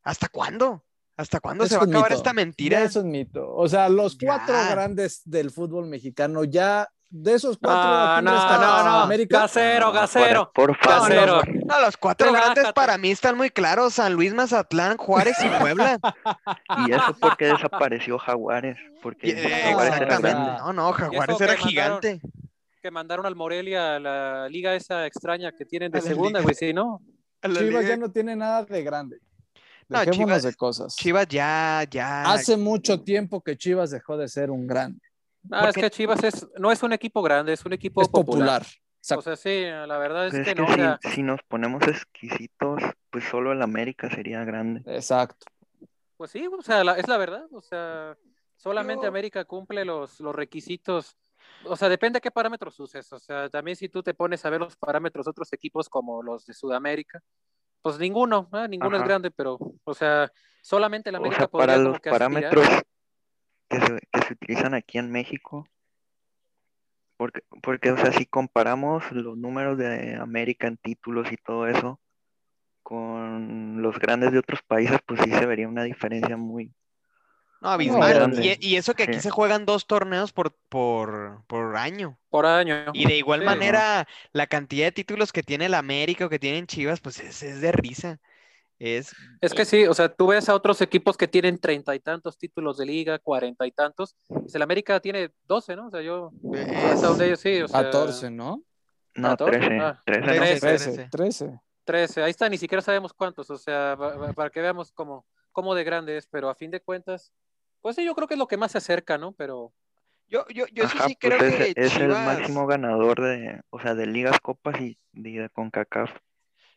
¿hasta 0.03 0.27
cuándo? 0.27 0.83
¿Hasta 1.17 1.39
cuándo 1.39 1.63
Es 1.63 1.69
se 1.69 1.77
va 1.77 1.83
a 1.83 1.85
acabar 1.85 2.09
mito. 2.11 2.17
esta 2.17 2.33
mentira? 2.33 2.81
Eso 2.83 2.99
es 2.99 3.05
mito. 3.05 3.53
O 3.55 3.67
sea, 3.69 3.87
los 3.89 4.17
cuatro 4.17 4.53
Ya. 4.53 4.69
grandes 4.71 5.21
del 5.25 5.49
fútbol 5.51 5.85
mexicano 5.87 6.43
ya 6.43 6.89
de 7.09 7.33
esos 7.35 7.57
cuatro. 7.57 7.79
Ah, 7.81 8.15
¿quién 8.21 8.25
no, 8.25 8.33
no, 8.59 8.83
no. 8.83 8.99
América. 9.03 9.39
Gasero, 9.41 9.91
gasero. 9.93 10.51
Por, 10.53 10.75
favor. 10.77 11.47
No, 11.65 11.79
los 11.79 11.95
cuatro 11.95 12.33
grandes 12.33 12.73
para 12.73 12.97
mí 12.97 13.11
están 13.11 13.37
muy 13.37 13.49
claros: 13.49 13.93
San 13.93 14.13
Luis, 14.13 14.33
Mazatlán, 14.33 14.97
Juárez 14.97 15.37
y 15.43 15.47
Puebla. 15.61 15.99
Y 16.87 16.91
eso 16.91 17.15
porque 17.21 17.45
desapareció 17.45 18.17
Jaguares. 18.17 18.77
Porque 19.01 19.29
Y- 19.29 19.49
Jaguares 19.63 19.95
era 19.95 20.05
grande. 20.19 20.33
No, 20.33 20.73
no, 20.73 20.91
Jaguares 20.91 21.39
era 21.39 21.53
mandaron? 21.53 21.69
gigante. 21.69 22.21
Que 22.81 22.91
mandaron 22.91 23.25
al 23.25 23.35
Morelia 23.35 23.95
a 23.95 23.99
la 23.99 24.49
liga 24.49 24.75
esa 24.75 25.05
extraña 25.07 25.53
que 25.53 25.63
tienen 25.65 25.91
de 25.91 26.01
segunda, 26.01 26.41
güey, 26.41 26.53
sí, 26.55 26.73
¿no? 26.73 27.01
Chivas 27.41 27.61
liga- 27.63 27.81
ya 27.83 27.97
no 27.97 28.11
tiene 28.11 28.35
nada 28.35 28.65
de 28.65 28.83
grande. 28.83 29.17
No, 29.87 29.99
Dejémonos 29.99 30.17
Chivas- 30.37 30.43
de 30.43 30.55
cosas. 30.55 30.95
Chivas 30.95 31.27
ya, 31.27 31.83
ya. 31.89 32.23
Hace 32.23 32.57
mucho 32.57 33.01
tiempo 33.03 33.41
que 33.41 33.55
Chivas 33.57 33.91
dejó 33.91 34.17
de 34.17 34.27
ser 34.27 34.49
un 34.51 34.65
grande. 34.67 34.99
Ah, 35.51 35.69
es 35.69 35.75
que 35.75 35.89
Chivas 35.91 36.23
es, 36.23 36.47
no 36.57 36.71
es 36.71 36.81
un 36.81 36.91
equipo 36.93 37.21
grande, 37.21 37.53
es 37.53 37.63
un 37.65 37.73
equipo 37.73 38.01
Es 38.01 38.09
popular. 38.09 38.63
O 38.63 38.97
Exacto. 38.99 39.21
sea, 39.21 39.35
sí, 39.35 39.61
la 39.87 39.97
verdad 39.99 40.25
es 40.27 40.33
Pues 40.33 40.43
que 40.45 40.51
es 40.51 40.57
no. 40.57 40.65
que 40.65 40.71
o 40.71 40.75
si, 40.75 40.81
sea, 40.81 40.99
si 41.13 41.21
nos 41.23 41.39
ponemos 41.43 41.83
exquisitos, 41.87 42.81
pues 43.11 43.23
solo 43.25 43.51
el 43.51 43.61
América 43.61 44.09
sería 44.09 44.43
grande. 44.43 44.81
Exacto. 44.87 45.45
pues 46.17 46.31
sí, 46.31 46.47
o 46.47 46.61
sea, 46.63 46.83
la- 46.83 46.97
es 46.97 47.07
la 47.07 47.17
verdad. 47.17 47.45
O 47.51 47.61
sea, 47.61 48.17
solamente 48.55 49.03
Yo- 49.03 49.09
América 49.09 49.45
cumple 49.45 49.83
los, 49.85 50.19
los 50.21 50.33
requisitos. 50.33 51.15
O 51.65 51.75
sea, 51.75 51.89
depende 51.89 52.17
de 52.17 52.21
qué 52.21 52.31
parámetros 52.31 52.79
uses. 52.79 53.11
O 53.13 53.19
sea, 53.19 53.49
también 53.49 53.75
si 53.75 53.89
tú 53.89 54.01
te 54.01 54.13
pones 54.15 54.43
a 54.45 54.49
ver 54.49 54.61
los 54.61 54.75
parámetros 54.77 55.25
de 55.25 55.29
otros 55.31 55.51
equipos 55.53 55.89
como 55.89 56.23
los 56.23 56.45
de 56.45 56.53
Sudamérica, 56.55 57.21
pues 57.85 57.99
ninguno, 57.99 58.49
¿eh? 58.51 58.67
ninguno 58.67 58.97
es 58.97 59.03
grande, 59.03 59.29
pero, 59.29 59.59
o 59.83 59.93
sea, 59.93 60.31
solamente 60.63 61.11
O 61.11 61.17
América 61.17 61.41
sea, 61.41 61.47
podría 61.47 61.75
para 61.75 61.83
los 61.83 61.99
que 61.99 62.09
parámetros 62.09 62.67
que 63.69 63.79
se, 63.79 63.99
que 64.11 64.21
se 64.23 64.33
utilizan 64.33 64.73
aquí 64.73 64.97
en 64.97 65.11
México, 65.11 65.67
porque, 67.15 67.43
porque, 67.61 67.91
o 67.91 67.97
sea, 67.97 68.11
si 68.11 68.25
comparamos 68.25 69.11
los 69.11 69.37
números 69.37 69.77
de 69.77 70.15
América 70.15 70.65
en 70.65 70.77
títulos 70.77 71.31
y 71.31 71.37
todo 71.37 71.67
eso 71.67 71.99
con 72.81 73.83
los 73.83 73.99
grandes 73.99 74.31
de 74.31 74.39
otros 74.39 74.63
países, 74.63 74.97
pues 75.05 75.21
sí 75.21 75.29
se 75.29 75.45
vería 75.45 75.67
una 75.67 75.83
diferencia 75.83 76.37
muy... 76.37 76.73
No, 77.65 77.71
abismal. 77.71 78.43
Y, 78.43 78.57
y 78.59 78.75
eso 78.75 78.93
que 78.93 79.03
aquí 79.03 79.15
Sí. 79.15 79.21
se 79.21 79.29
juegan 79.31 79.65
dos 79.65 79.87
torneos 79.87 80.31
por, 80.31 80.53
por, 80.69 81.43
por 81.47 81.75
año. 81.75 82.17
Por 82.29 82.45
año. 82.45 82.85
Y 82.93 83.07
de 83.07 83.17
igual 83.17 83.39
Sí. 83.41 83.45
manera, 83.45 84.07
la 84.33 84.47
cantidad 84.47 84.85
de 84.85 84.91
títulos 84.91 85.31
que 85.33 85.43
tiene 85.43 85.65
el 85.65 85.73
América 85.73 86.25
o 86.25 86.29
que 86.29 86.39
tienen 86.39 86.67
Chivas, 86.67 86.99
pues 87.01 87.19
es, 87.19 87.41
es 87.43 87.61
de 87.61 87.71
risa. 87.71 88.19
Es, 88.77 89.15
Es 89.41 89.53
que 89.53 89.63
sí, 89.63 89.85
o 89.87 89.93
sea, 89.93 90.09
tú 90.09 90.27
ves 90.27 90.49
a 90.49 90.53
otros 90.53 90.81
equipos 90.81 91.15
que 91.15 91.27
tienen 91.29 91.57
treinta 91.59 91.95
y 91.95 91.99
tantos 92.01 92.37
títulos 92.37 92.77
de 92.77 92.85
liga, 92.85 93.17
cuarenta 93.19 93.65
y 93.65 93.71
tantos. 93.71 94.15
El 94.53 94.61
América 94.61 94.99
tiene 94.99 95.31
doce, 95.47 95.75
¿no? 95.77 95.87
O 95.87 95.91
sea, 95.91 96.01
yo, 96.01 96.31
es- 96.53 96.67
hasta 96.93 97.07
donde 97.07 97.25
ellos 97.27 97.39
sí, 97.39 97.61
o 97.61 97.67
sea, 97.69 97.83
14, 97.83 98.29
¿no? 98.29 98.61
No, 99.15 99.29
14, 99.29 99.59
13, 99.59 99.79
ah, 99.79 100.01
13, 100.05 100.19
¿no? 100.19 100.25
Trece. 100.59 100.59
13. 100.59 101.07
13. 101.09 101.59
13, 101.85 102.23
ahí 102.23 102.31
está, 102.31 102.49
ni 102.49 102.57
siquiera 102.57 102.81
sabemos 102.81 103.13
cuántos, 103.13 103.49
o 103.49 103.57
sea, 103.57 103.95
pa- 103.97 104.17
pa- 104.19 104.33
para 104.33 104.49
que 104.49 104.59
veamos 104.59 104.91
cómo, 104.91 105.25
cómo 105.53 105.73
de 105.73 105.83
grande 105.85 106.17
es, 106.17 106.27
pero 106.27 106.49
a 106.49 106.55
fin 106.55 106.69
de 106.69 106.81
cuentas, 106.81 107.31
pues 107.85 107.97
sí, 107.97 108.03
yo 108.03 108.15
creo 108.15 108.27
que 108.27 108.33
es 108.33 108.39
lo 108.39 108.47
que 108.47 108.57
más 108.57 108.71
se 108.71 108.79
acerca, 108.79 109.19
¿no? 109.19 109.33
Pero 109.33 109.71
yo, 110.27 110.43
yo, 110.47 110.65
yo 110.73 110.85
eso 110.85 110.97
Ajá, 110.97 111.07
sí 111.07 111.15
pues 111.21 111.35
creo 111.35 111.47
es, 111.47 111.75
que 111.75 111.79
es 111.79 111.95
el 111.97 112.07
máximo 112.07 112.65
ganador 112.65 113.21
de, 113.21 113.61
o 113.69 113.79
sea, 113.79 113.93
de 113.93 114.07
ligas, 114.07 114.39
copas 114.39 114.81
y, 114.81 114.97
y 115.13 115.33
de 115.33 115.49
CONCACAF. 115.51 116.09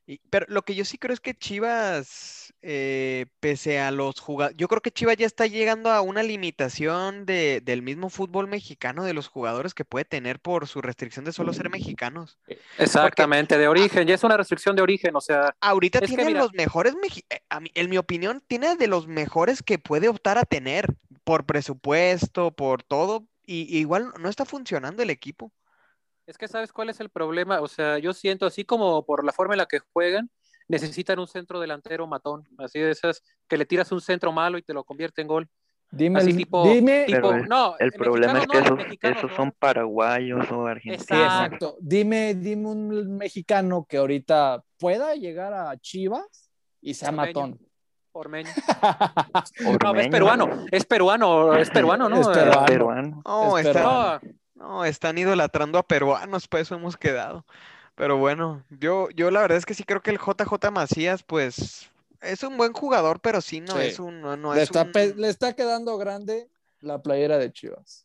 Y- 0.09 0.21
pero 0.31 0.47
lo 0.49 0.63
que 0.63 0.75
yo 0.75 0.85
sí 0.85 0.97
creo 0.99 1.13
es 1.13 1.21
que 1.21 1.35
Chivas, 1.35 2.55
eh, 2.63 3.27
pese 3.41 3.79
a 3.79 3.91
los 3.91 4.19
jugadores, 4.19 4.57
yo 4.57 4.67
creo 4.67 4.81
que 4.81 4.91
Chivas 4.91 5.17
ya 5.19 5.27
está 5.27 5.47
llegando 5.47 5.91
a 5.91 6.01
una 6.01 6.23
limitación 6.23 7.27
de, 7.27 7.61
del 7.61 7.83
mismo 7.83 8.09
fútbol 8.09 8.49
mexicano, 8.49 9.05
de 9.05 9.13
los 9.13 9.29
jugadores 9.29 9.75
que 9.75 9.85
puede 9.85 10.05
tener 10.07 10.41
por 10.41 10.67
su 10.67 10.81
restricción 10.81 11.25
de 11.27 11.33
solo 11.33 11.53
ser 11.53 11.69
mexicanos. 11.71 12.39
exactamente, 12.79 13.59
de 13.59 13.69
origen, 13.69 14.09
ya 14.09 14.15
es 14.15 14.25
una 14.25 14.37
restricción 14.39 14.75
de 14.75 14.83
origen, 14.83 15.15
o 15.15 15.21
sea, 15.21 15.55
Ahorita 15.61 16.01
que 16.01 16.07
tiene 16.07 16.25
mira- 16.25 16.41
los 16.41 16.53
mejores, 16.55 16.95
eh, 17.31 17.41
a 17.51 17.61
mí- 17.61 17.71
en 17.75 17.91
mi 17.91 17.99
opinión, 17.99 18.43
tiene 18.49 18.77
de 18.77 18.87
los 18.87 19.07
mejores 19.07 19.63
que 19.63 19.79
puede 19.79 20.09
optar 20.09 20.39
a 20.39 20.45
tener 20.45 20.95
por 21.25 21.45
presupuesto, 21.45 22.51
por 22.53 22.83
todo, 22.83 23.27
y 23.45 23.63
y 23.77 23.79
igual 23.81 24.13
no 24.19 24.29
está 24.31 24.45
funcionando 24.45 25.03
el 25.03 25.11
equipo. 25.11 25.53
Es 26.29 26.39
que 26.39 26.47
sabes 26.47 26.73
cuál 26.73 26.91
es 26.91 27.01
el 27.01 27.09
problema, 27.09 27.61
o 27.61 27.69
sea, 27.69 27.99
yo 27.99 28.13
siento 28.13 28.47
así 28.47 28.65
como 28.65 29.05
por 29.05 29.25
la 29.25 29.33
forma 29.33 29.55
en 29.55 29.59
la 29.59 29.67
que 29.67 29.81
juegan, 29.93 30.31
necesitan 30.69 31.19
un 31.19 31.27
centro 31.27 31.59
delantero 31.59 32.07
matón, 32.07 32.47
así 32.59 32.79
de 32.79 32.91
esas 32.91 33.23
que 33.49 33.57
le 33.57 33.65
tiras 33.65 33.91
un 33.93 34.01
centro 34.03 34.31
malo 34.31 34.59
y 34.59 34.63
te 34.63 34.75
lo 34.75 34.85
convierte 34.85 35.23
en 35.23 35.29
gol. 35.29 35.49
Dime, 35.91 36.19
Así 36.21 36.31
el- 36.31 36.37
tipo- 36.37 36.65
dime, 36.69 37.05
tipo- 37.07 37.29
Pero 37.31 37.35
el- 37.43 37.49
no, 37.49 37.75
El 37.79 37.93
problema 37.93 38.41
es 38.41 38.47
que 38.47 38.61
no, 38.61 38.79
esos, 38.79 38.79
esos 39.01 39.31
no. 39.31 39.37
son 39.37 39.53
paraguayos 39.59 40.51
o 40.53 40.67
argentinos. 40.67 41.01
Exacto. 41.03 41.79
Dime, 41.81 42.35
dime 42.35 42.69
un 42.69 43.17
mexicano 43.17 43.87
que 43.89 43.97
ahorita 43.97 44.63
pueda 44.79 45.15
llegar 45.15 45.55
a 45.55 45.75
Chivas 45.79 46.51
y 46.83 46.93
sea 46.93 47.09
Ormeño. 47.09 47.27
matón. 47.29 47.59
Ormeño. 48.13 48.51
No, 49.61 49.71
es 49.73 49.79
Ormeño, 49.83 50.11
peruano, 50.11 50.67
es 50.71 50.85
peruano, 50.85 51.55
es 51.57 51.71
peruano, 51.71 52.09
¿no? 52.11 52.21
Es 52.21 52.29
peruano. 52.29 52.67
peruano. 52.67 53.23
No, 53.25 53.57
Es 53.59 53.67
está- 53.67 53.81
peruano. 53.81 54.21
no, 54.23 54.31
no, 54.59 54.85
están 54.85 55.19
idolatrando 55.19 55.79
a 55.79 55.83
peruanos, 55.87 56.49
para 56.49 56.63
eso 56.63 56.75
hemos 56.75 56.97
quedado. 56.97 57.45
Pero 57.95 58.17
bueno, 58.17 58.65
yo, 58.71 59.09
yo 59.11 59.31
la 59.31 59.41
verdad 59.41 59.59
es 59.59 59.67
que 59.67 59.75
sí 59.75 59.85
creo 59.85 60.03
que 60.03 60.11
el 60.11 60.19
JJ 60.19 60.71
Macías, 60.71 61.23
pues, 61.23 61.91
es 62.21 62.43
un 62.43 62.57
buen 62.57 62.73
jugador, 62.73 63.21
pero 63.21 63.41
sí 63.41 63.61
no 63.61 63.79
Sí. 63.81 63.87
es 63.87 63.99
un, 63.99 64.21
no, 64.21 64.37
no 64.37 64.55
le, 64.55 64.63
es 64.63 64.71
está 64.71 64.83
un- 64.83 64.93
le 65.21 65.29
está 65.29 65.55
quedando 65.55 65.97
grande 65.99 66.49
la 66.81 67.03
playera 67.03 67.39
de 67.39 67.53
Chivas. 67.53 68.05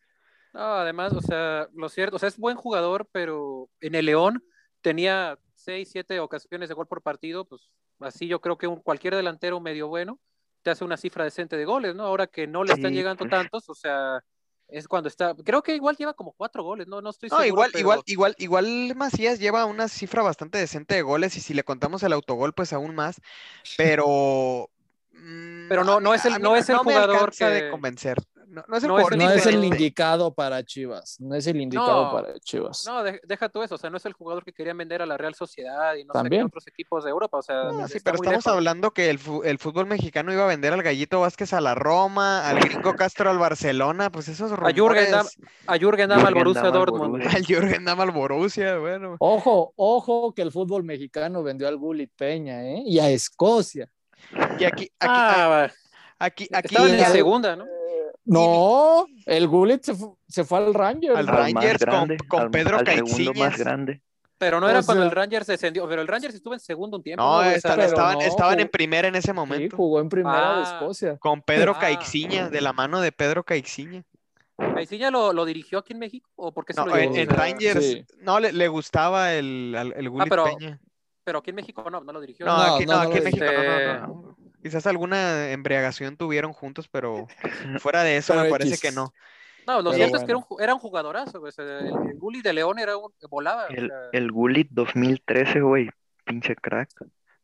no, 0.53 0.61
además, 0.61 1.13
o 1.13 1.21
sea, 1.21 1.67
lo 1.73 1.89
cierto, 1.89 2.15
o 2.15 2.19
sea, 2.19 2.29
es 2.29 2.37
buen 2.37 2.55
jugador, 2.57 3.07
pero 3.11 3.69
en 3.81 3.95
el 3.95 4.05
León 4.05 4.43
tenía 4.81 5.37
seis, 5.55 5.89
siete 5.91 6.19
ocasiones 6.19 6.69
de 6.69 6.75
gol 6.75 6.87
por 6.87 7.01
partido, 7.01 7.45
pues 7.45 7.69
así 7.99 8.27
yo 8.27 8.41
creo 8.41 8.57
que 8.57 8.67
un, 8.67 8.81
cualquier 8.81 9.15
delantero 9.15 9.59
medio 9.59 9.87
bueno 9.87 10.19
te 10.61 10.69
hace 10.71 10.83
una 10.83 10.97
cifra 10.97 11.23
decente 11.23 11.57
de 11.57 11.65
goles, 11.65 11.95
¿no? 11.95 12.03
Ahora 12.03 12.27
que 12.27 12.47
no 12.47 12.63
le 12.63 12.73
están 12.73 12.91
Sí, 12.91 12.97
llegando 12.97 13.25
pues. 13.25 13.31
tantos, 13.31 13.69
o 13.69 13.75
sea, 13.75 14.19
es 14.73 14.87
cuando 14.87 15.07
está, 15.07 15.35
creo 15.35 15.61
que 15.61 15.75
igual 15.75 15.95
lleva 15.95 16.13
como 16.15 16.31
cuatro 16.33 16.63
goles, 16.63 16.87
no, 16.87 16.99
no 17.01 17.11
estoy 17.11 17.29
No, 17.29 17.37
seguro, 17.37 17.47
igual, 17.47 17.69
pero- 17.71 17.79
igual, 17.79 18.03
igual, 18.07 18.35
igual 18.39 18.95
Macías 18.95 19.39
lleva 19.39 19.65
una 19.65 19.87
cifra 19.87 20.23
bastante 20.23 20.57
decente 20.57 20.95
de 20.95 21.03
goles 21.03 21.37
y 21.37 21.41
si 21.41 21.53
le 21.53 21.63
contamos 21.63 22.01
el 22.03 22.11
autogol, 22.13 22.53
pues 22.53 22.73
aún 22.73 22.95
más. 22.95 23.21
Pero, 23.77 24.69
Pero 25.69 25.83
no- 25.83 25.99
no 25.99 26.13
es 26.13 26.25
el- 26.25 26.41
no 26.41 26.55
es 26.55 26.67
el 26.69 26.77
jugador 26.77 27.15
alcanza 27.15 27.49
de 27.49 27.61
que- 27.61 27.69
convencer. 27.71 28.17
No, 28.49 28.63
no 28.67 28.77
es 28.77 28.83
el 28.83 28.89
no 28.89 28.99
es 28.99 29.03
jugador 29.05 29.13
el 29.13 29.19
No 29.19 29.25
es 29.25 29.31
el 29.47 29.53
diferente. 29.53 29.67
indicado 29.77 30.33
para 30.35 30.63
Chivas. 30.63 31.17
No 31.19 31.33
es 31.33 31.47
el 31.47 31.59
indicado 31.59 32.05
No, 32.05 32.11
para 32.11 32.39
Chivas. 32.39 32.83
No, 32.85 33.01
de- 33.01 33.19
deja 33.23 33.49
tú 33.49 33.63
eso, 33.63 33.73
o 33.73 33.77
sea, 33.79 33.89
no 33.89 33.97
es 33.97 34.05
el 34.05 34.13
jugador 34.13 34.43
que 34.45 34.53
querían 34.53 34.77
vender 34.77 35.01
a 35.01 35.07
la 35.07 35.17
Real 35.17 35.33
Sociedad 35.33 35.95
y 35.95 36.03
no 36.05 36.13
sé 36.13 36.19
También. 36.19 36.43
qué 36.43 36.45
otros 36.47 36.67
equipos 36.67 37.03
de 37.03 37.09
Europa, 37.09 37.39
o 37.39 37.41
sea, 37.41 37.63
No, 37.71 37.87
sí, 37.87 37.97
pero 38.03 38.15
estamos 38.17 38.27
lejos. 38.27 38.47
hablando 38.47 38.91
que 38.91 39.09
el, 39.09 39.19
el 39.45 39.57
fútbol 39.57 39.87
mexicano 39.87 40.31
iba 40.31 40.43
a 40.43 40.47
vender 40.47 40.71
al 40.71 40.83
Gallito 40.83 41.21
Vázquez 41.21 41.51
a 41.53 41.61
la 41.61 41.73
Roma, 41.73 42.47
al 42.47 42.59
Gringo 42.59 42.93
Castro 42.95 43.31
al 43.31 43.39
Barcelona, 43.39 44.11
pues 44.11 44.27
esos 44.27 44.51
A 44.51 44.55
Jürgen 44.71 45.09
Damm 45.09 45.25
rumores, 45.25 45.37
A 45.65 45.77
Jürgen 45.79 46.09
Damm 46.09 46.25
al 46.27 46.33
Borussia 46.35 46.61
Damm 46.63 46.73
Dortmund. 46.73 47.23
Al 47.25 47.43
Jürgen 47.45 47.85
Damm 47.85 48.01
al 48.01 48.11
Borussia, 48.11 48.77
bueno. 48.77 49.15
Ojo, 49.19 49.73
ojo 49.77 50.31
que 50.35 50.43
el 50.43 50.51
fútbol 50.51 50.83
mexicano 50.83 51.41
vendió 51.41 51.67
al 51.67 51.77
Gullit 51.77 52.11
Peña, 52.15 52.63
¿eh? 52.63 52.83
Y 52.85 52.99
a 52.99 53.09
Escocia. 53.09 53.89
Y 54.59 54.63
aquí, 54.63 54.83
aquí, 54.83 54.89
Ah, 54.99 55.67
aquí, 56.19 56.47
en 56.77 56.97
ya- 56.97 57.09
segunda, 57.09 57.55
¿no? 57.55 57.65
No, 58.25 59.05
el 59.25 59.47
Gullit 59.47 59.83
se, 59.83 59.95
fu- 59.95 60.17
se 60.27 60.43
fue 60.45 60.59
al 60.59 60.73
Rangers. 60.73 61.15
Al 61.17 61.25
¿no? 61.25 61.31
Al 61.33 61.53
más 61.53 61.53
Rangers 61.63 61.85
con- 61.85 61.89
grande, 61.93 62.17
con 62.27 62.41
al- 62.43 62.51
Pedro 62.51 62.77
al 62.79 62.85
segundo 62.87 63.33
más 63.33 63.57
grande. 63.57 64.01
Pero 64.37 64.59
no 64.59 64.69
era 64.69 64.79
O 64.79 64.83
cuando 64.83 65.03
sea- 65.03 65.09
el 65.09 65.15
Rangers 65.15 65.47
descendió, 65.47 65.87
pero 65.87 66.01
el 66.01 66.07
Rangers 66.07 66.33
estuvo 66.35 66.53
en 66.53 66.59
segundo 66.59 66.97
un 66.97 67.03
tiempo. 67.03 67.21
no, 67.23 67.43
estaban, 67.43 67.89
no, 68.15 68.21
estaban 68.21 68.59
en 68.59 68.67
primera 68.69 69.07
en 69.07 69.15
ese 69.15 69.27
Sí, 69.27 69.33
momento, 69.33 69.75
jugó 69.77 69.99
en 69.99 70.09
primera 70.09 70.37
de 70.57 70.63
Ah. 70.65 70.77
Escocia. 70.79 71.17
con 71.17 71.41
Pedro 71.41 71.73
Ah. 71.75 71.79
Caixinha, 71.79 72.49
de 72.49 72.61
la 72.61 72.73
mano 72.73 72.99
de 73.01 73.11
Pedro 73.11 73.43
Caixinha. 73.43 74.03
¿Caixinha 74.57 75.11
lo, 75.11 75.33
lo 75.33 75.45
dirigió 75.45 75.79
aquí 75.79 75.93
en 75.93 75.99
México? 75.99 76.29
¿O 76.35 76.51
por 76.53 76.65
qué 76.65 76.73
se 76.73 76.79
No, 76.81 76.87
lo 76.87 76.95
en, 76.97 77.13
llevó? 77.13 77.31
en 77.31 77.37
Rangers, 77.37 77.85
sí. 77.85 78.05
no, 78.21 78.39
le, 78.39 78.51
le 78.53 78.67
gustaba 78.67 79.33
el, 79.33 79.75
el 79.95 80.09
Gullit 80.09 80.29
pero- 80.29 80.45
Peña. 80.45 80.79
Pero 81.23 81.39
aquí 81.39 81.51
en 81.51 81.55
México 81.55 81.89
no, 81.89 82.01
no 82.01 82.11
lo 82.13 82.19
dirigió. 82.21 82.45
No, 82.45 82.51
aquí, 82.53 82.85
no, 82.85 82.93
no, 82.93 83.03
no 83.03 83.09
aquí 83.09 83.17
en 83.17 83.23
México 83.23 83.45
no, 83.45 83.51
no, 83.51 83.63
no, 83.63 83.77
dice. 83.79 83.99
no. 84.01 84.37
Quizás 84.61 84.87
alguna 84.87 85.51
embriagación 85.51 86.15
tuvieron 86.17 86.53
juntos, 86.53 86.87
pero 86.89 87.27
fuera 87.79 88.03
de 88.03 88.17
eso 88.17 88.33
me 88.35 88.49
parece 88.49 88.77
que 88.77 88.91
no. 88.93 89.13
No, 89.65 89.81
lo 89.81 89.91
Pero 89.91 89.95
cierto 89.95 90.17
es 90.17 90.23
que 90.25 90.31
era 90.31 90.37
un, 90.37 90.43
ju- 90.43 90.61
era 90.61 90.73
un 90.73 90.79
jugadorazo. 90.79 91.39
o 91.41 91.47
el, 91.47 91.87
el 92.09 92.17
de 92.43 92.53
León 92.53 92.79
era 92.79 92.97
un 92.97 93.11
volaba. 93.29 93.65
o 93.65 93.69
El, 93.69 93.87
sea, 93.87 93.97
el 94.11 94.31
Gullit 94.31 94.67
2013, 94.71 95.61
güey. 95.61 95.89
Pinche 96.25 96.55
crack. 96.55 96.89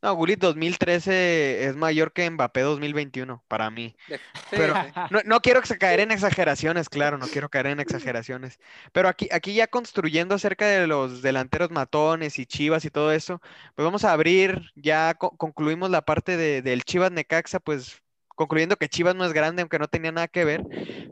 No, 0.02 0.14
Gullit 0.16 0.40
2013 0.40 1.66
es 1.66 1.76
mayor 1.76 2.14
que 2.14 2.30
Mbappé 2.30 2.62
2021, 2.62 3.44
para 3.48 3.70
mí. 3.70 3.96
sí, 4.08 4.16
pero- 4.52 4.74
sí. 4.76 4.80
No, 5.12 5.20
no 5.26 5.42
quiero 5.42 5.62
caer 5.80 6.00
en 6.00 6.12
exageraciones, 6.12 6.88
claro, 6.90 7.18
no 7.18 7.28
quiero 7.28 7.50
caer 7.50 7.68
en 7.68 7.80
exageraciones. 7.80 8.60
Pero 8.94 9.10
aquí, 9.10 9.28
aquí 9.32 9.54
ya 9.54 9.68
construyendo 9.68 10.36
acerca 10.36 10.68
de 10.68 10.88
los 10.88 11.22
delanteros 11.22 11.72
matones 11.72 12.40
y 12.40 12.46
Chivas 12.46 12.86
y 12.86 12.90
todo 12.90 13.12
eso, 13.12 13.42
pues 13.76 13.84
vamos 13.86 14.04
a 14.06 14.14
abrir, 14.14 14.72
ya 14.76 15.14
co- 15.16 15.36
concluimos 15.36 15.90
la 15.90 16.02
parte 16.04 16.38
de- 16.38 16.62
del 16.62 16.84
Chivas 16.84 17.12
Necaxa, 17.12 17.60
pues 17.60 18.02
concluyendo 18.40 18.78
que 18.78 18.88
Chivas 18.88 19.16
no 19.16 19.26
es 19.26 19.34
grande, 19.34 19.62
aunque 19.62 19.80
no 19.80 19.90
tenía 19.90 20.14
nada 20.14 20.30
que 20.30 20.46
ver, 20.46 20.64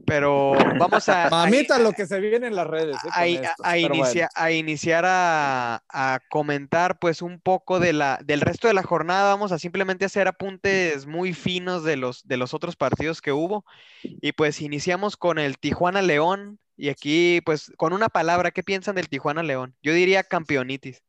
pero 0.05 0.53
vamos 0.79 1.09
a... 1.09 1.25
a- 1.27 1.29
Mamita, 1.29 1.77
lo 1.77 1.91
que 1.91 2.05
se 2.07 2.21
viene 2.21 2.47
en 2.47 2.55
las 2.55 2.65
redes. 2.65 2.95
¿eh? 3.03 3.09
a, 3.11 3.19
a- 3.19 3.25
estos, 3.27 3.49
a 3.65 3.71
pero 3.73 3.95
inicia- 3.95 4.29
a 4.33 4.51
iniciar 4.51 5.03
a, 5.05 5.83
a 5.89 6.19
comentar 6.29 6.99
pues 6.99 7.21
un 7.21 7.41
poco 7.41 7.81
de 7.81 7.91
la, 7.91 8.17
del 8.23 8.39
resto 8.39 8.69
de 8.69 8.73
la 8.73 8.81
jornada. 8.83 9.29
Vamos 9.33 9.51
a 9.51 9.59
simplemente 9.59 10.05
hacer 10.05 10.29
apuntes 10.29 11.05
muy 11.05 11.33
finos 11.33 11.83
de 11.83 11.97
los, 11.97 12.25
de 12.25 12.37
los 12.37 12.53
otros 12.53 12.77
partidos 12.77 13.21
que 13.21 13.33
hubo. 13.33 13.65
Y 14.03 14.31
pues 14.31 14.61
iniciamos 14.61 15.17
con 15.17 15.37
el 15.37 15.57
Tijuana 15.57 16.01
León. 16.01 16.59
Y 16.77 16.87
aquí 16.87 17.41
pues 17.43 17.73
con 17.75 17.91
una 17.91 18.07
palabra, 18.07 18.51
¿qué 18.51 18.63
piensan 18.63 18.95
del 18.95 19.09
Tijuana 19.09 19.43
León? 19.43 19.75
Yo 19.83 19.91
diría 19.91 20.23
campeonitis. 20.23 21.01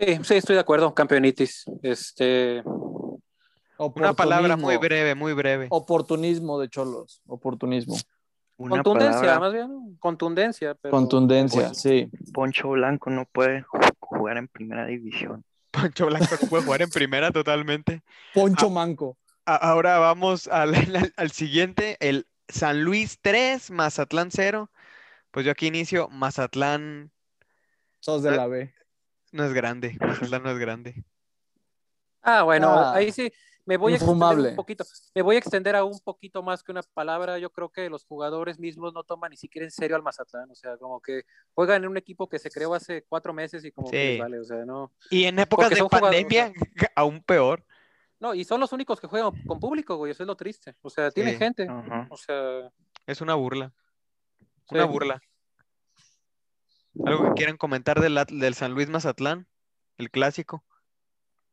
Sí, 0.00 0.18
sí, 0.24 0.34
estoy 0.36 0.54
de 0.54 0.60
acuerdo, 0.60 0.94
campeonitis. 0.94 1.64
Este. 1.82 2.62
Una 3.94 4.12
palabra 4.14 4.56
muy 4.56 4.76
breve, 4.76 5.14
muy 5.14 5.32
breve. 5.32 5.66
Oportunismo 5.70 6.58
de 6.60 6.68
Cholos. 6.68 7.22
Oportunismo. 7.26 7.96
Una 8.56 8.76
contundencia, 8.82 9.20
palabra, 9.20 9.40
más 9.40 9.52
bien, 9.52 9.96
contundencia. 9.98 10.74
Pero, 10.74 10.92
Contundencia, 10.92 11.68
pues, 11.68 11.78
sí. 11.80 12.08
Poncho 12.32 12.68
Blanco 12.70 13.10
no 13.10 13.24
puede 13.24 13.64
ju- 13.64 13.96
jugar 13.98 14.36
en 14.36 14.46
primera 14.48 14.86
división. 14.86 15.44
Poncho 15.72 16.06
Blanco 16.06 16.36
no 16.40 16.48
puede 16.48 16.64
jugar 16.64 16.82
en 16.82 16.90
primera 16.90 17.30
totalmente. 17.32 18.02
Poncho 18.34 18.66
Ah. 18.66 18.70
Manco. 18.70 19.16
Ahora 19.46 19.98
vamos 19.98 20.46
al, 20.48 20.74
al- 20.74 21.12
al 21.16 21.30
siguiente, 21.32 21.96
el 22.00 22.26
San 22.48 22.84
Luis 22.84 23.18
3, 23.22 23.70
Mazatlán 23.72 24.30
0. 24.30 24.70
Pues 25.32 25.44
yo 25.46 25.50
aquí 25.52 25.66
inicio, 25.66 26.08
Mazatlán 26.10 27.10
Sos 28.00 28.22
de 28.22 28.32
la 28.36 28.46
B. 28.46 28.72
no 29.32 29.44
es 29.44 29.52
grande, 29.54 29.96
Mazatlán 29.98 30.42
no 30.44 30.50
es 30.50 30.58
grande. 30.58 31.02
Ah, 32.22 32.42
bueno, 32.44 32.68
Ah, 32.68 32.94
ahí 32.94 33.10
sí 33.10 33.32
me 33.64 33.76
voy 33.76 33.92
a 33.92 33.96
extender 33.96 34.38
un 34.50 34.56
poquito. 34.56 34.84
Me 35.14 35.22
voy 35.22 35.36
a 35.36 35.38
extender 35.38 35.76
a 35.76 35.84
un 35.84 35.98
poquito 36.00 36.42
más 36.42 36.62
que 36.62 36.72
una 36.72 36.82
palabra. 36.94 37.38
Yo 37.38 37.50
creo 37.50 37.68
que 37.70 37.88
los 37.88 38.04
jugadores 38.04 38.58
mismos 38.58 38.92
no 38.92 39.04
toman 39.04 39.30
ni 39.30 39.36
siquiera 39.36 39.64
en 39.64 39.70
serio 39.70 39.94
al 39.96 40.02
Mazatlán. 40.02 40.50
O 40.50 40.54
sea, 40.54 40.76
como 40.78 41.00
que 41.00 41.22
juegan 41.54 41.84
en 41.84 41.90
un 41.90 41.96
equipo 41.96 42.28
que 42.28 42.38
se 42.38 42.50
creó 42.50 42.74
hace 42.74 43.04
cuatro 43.08 43.32
meses 43.32 43.64
y 43.64 43.70
como 43.72 43.90
que 43.90 43.96
Sí. 43.96 44.08
les 44.12 44.18
vale. 44.20 44.38
O 44.40 44.44
sea, 44.44 44.64
no. 44.64 44.92
Y 45.10 45.24
en 45.24 45.38
épocas 45.38 45.66
Porque 45.68 45.74
de 45.76 45.78
son 45.80 45.88
jugadores, 45.88 46.22
pandemia, 46.22 46.52
aún 46.96 47.22
peor. 47.22 47.64
No, 48.18 48.34
y 48.34 48.44
son 48.44 48.60
los 48.60 48.72
únicos 48.72 49.00
que 49.00 49.06
juegan 49.08 49.30
con 49.46 49.58
público, 49.60 49.96
güey. 49.96 50.12
Eso 50.12 50.22
es 50.22 50.26
lo 50.26 50.36
triste. 50.36 50.74
O 50.82 50.90
sea, 50.90 51.10
tiene 51.10 51.32
Sí. 51.32 51.38
gente. 51.38 51.66
O 52.10 52.16
sea, 52.16 52.70
Es 53.06 53.20
una 53.20 53.34
burla. 53.34 53.72
Una 54.70 54.84
burla. 54.84 55.20
¿Algo 57.06 57.24
que 57.28 57.32
quieran 57.34 57.56
comentar 57.56 58.00
del, 58.00 58.18
del 58.28 58.54
San 58.54 58.74
Luis 58.74 58.88
Mazatlán? 58.88 59.46
El 59.98 60.10
clásico. 60.10 60.64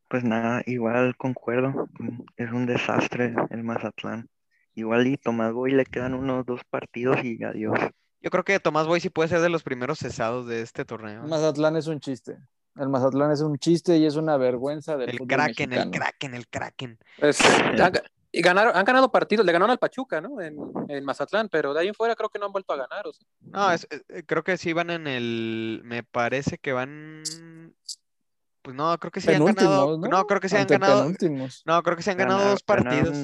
Pues 0.10 0.24
nada, 0.24 0.63
igual 0.65 1.15
concuerdo. 1.17 1.88
mm, 2.00 2.22
Es 2.36 2.52
un 2.52 2.65
desastre 2.65 3.34
el 3.52 3.63
Mazatlán. 3.63 4.28
Igual 4.76 5.08
y 5.08 5.17
Tomás 5.17 5.54
Boy 5.54 5.72
le 5.72 5.86
quedan 5.86 6.13
unos 6.13 6.45
dos 6.45 6.62
partidos 6.69 7.24
y 7.24 7.41
adiós. 7.43 7.78
Yo 8.22 8.30
creo 8.32 8.43
que 8.43 8.60
Tomás 8.60 8.88
Boy 8.88 9.00
sí 9.00 9.10
puede 9.10 9.30
ser 9.30 9.39
de 9.41 9.50
los 9.50 9.63
primeros 9.63 10.00
cesados 10.00 10.48
de 10.48 10.62
este 10.62 10.84
torneo. 10.84 11.24
Mazatlán 11.24 11.76
es 11.78 11.88
un 11.88 12.00
chiste. 12.00 12.38
El 12.76 12.89
Mazatlán 12.89 13.32
es 13.32 13.41
un 13.41 13.58
chiste 13.58 13.98
y 13.98 14.06
es 14.06 14.15
una 14.15 14.38
vergüenza 14.38 14.95
del 14.98 15.10
El 15.10 15.17
fútbol 15.17 15.28
Kraken, 15.38 15.74
el. 15.74 15.91
Kraken, 15.91 16.34
el 16.34 16.48
Kraken. 16.48 16.98
es- 17.17 17.41
han, 17.80 17.93
y 18.32 18.41
ganaron, 18.41 18.76
han 18.76 18.86
ganado 18.86 19.12
partidos. 19.12 19.45
Le 19.45 19.52
ganaron 19.52 19.72
al 19.72 19.80
Pachuca, 19.80 20.22
¿no? 20.22 20.39
En, 20.39 20.56
en 20.88 21.04
Mazatlán, 21.04 21.50
pero 21.50 21.74
de 21.74 21.82
ahí 21.82 21.88
en 21.88 21.95
fuera 21.95 22.15
creo 22.15 22.30
que 22.30 22.38
no 22.39 22.45
han 22.45 22.52
vuelto 22.52 22.74
a 22.74 22.78
ganar. 22.78 23.08
O 23.08 23.12
sea. 23.13 23.26
No, 23.41 23.72
es- 23.72 23.88
eh, 24.08 24.24
creo 24.26 24.43
que 24.43 24.58
sí 24.58 24.72
van 24.74 24.91
en 24.91 25.08
el. 25.08 25.82
Me 25.84 26.04
parece 26.04 26.58
que 26.58 26.72
van. 26.74 27.24
Pues 28.62 28.76
no, 28.76 28.98
creo 28.98 29.12
que 29.12 29.22
sí 29.22 29.32
han 29.32 29.43
ganado. 29.45 29.98
No, 29.98 30.26
creo 30.26 30.39
que 30.39 30.50
sí 30.50 30.56
han 30.56 30.67
ganado. 30.67 31.12
No, 31.65 31.82
creo 31.84 31.95
que 31.98 32.04
sí 32.04 32.10
han 32.10 32.17
ganado 32.17 32.39
Gana- 32.39 32.52
dos 32.52 32.63
partidos. 32.63 33.17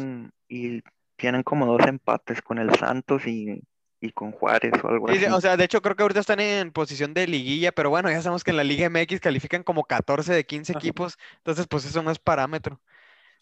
y 0.48 0.82
tienen 1.18 1.44
como 1.44 1.66
dos 1.66 1.86
empates 1.88 2.42
con 2.42 2.58
el 2.58 2.74
Santos 2.76 3.26
y, 3.26 3.62
y 4.02 4.12
con 4.12 4.32
Juárez 4.32 4.74
o 4.84 4.88
algo 4.90 5.08
Sí, 5.10 5.18
sí, 5.20 5.26
así. 5.26 5.34
o 5.34 5.42
sea, 5.42 5.56
de 5.58 5.64
hecho 5.64 5.82
creo 5.82 5.96
que 5.96 6.04
ahorita 6.04 6.20
están 6.20 6.40
en 6.40 6.72
posición 6.72 7.14
de 7.14 7.28
liguilla, 7.28 7.72
pero 7.72 7.90
bueno, 7.90 8.10
ya 8.12 8.22
sabemos 8.22 8.44
que 8.44 8.52
en 8.52 8.58
la 8.58 8.64
Liga 8.64 8.86
MX 8.90 9.20
califican 9.22 9.64
como 9.64 9.84
14 9.86 10.34
de 10.34 10.46
15 10.46 10.74
Ajá. 10.74 10.80
equipos, 10.80 11.18
entonces 11.38 11.68
pues 11.68 11.86
eso 11.86 12.02
no 12.04 12.12
es 12.12 12.20
parámetro. 12.20 12.82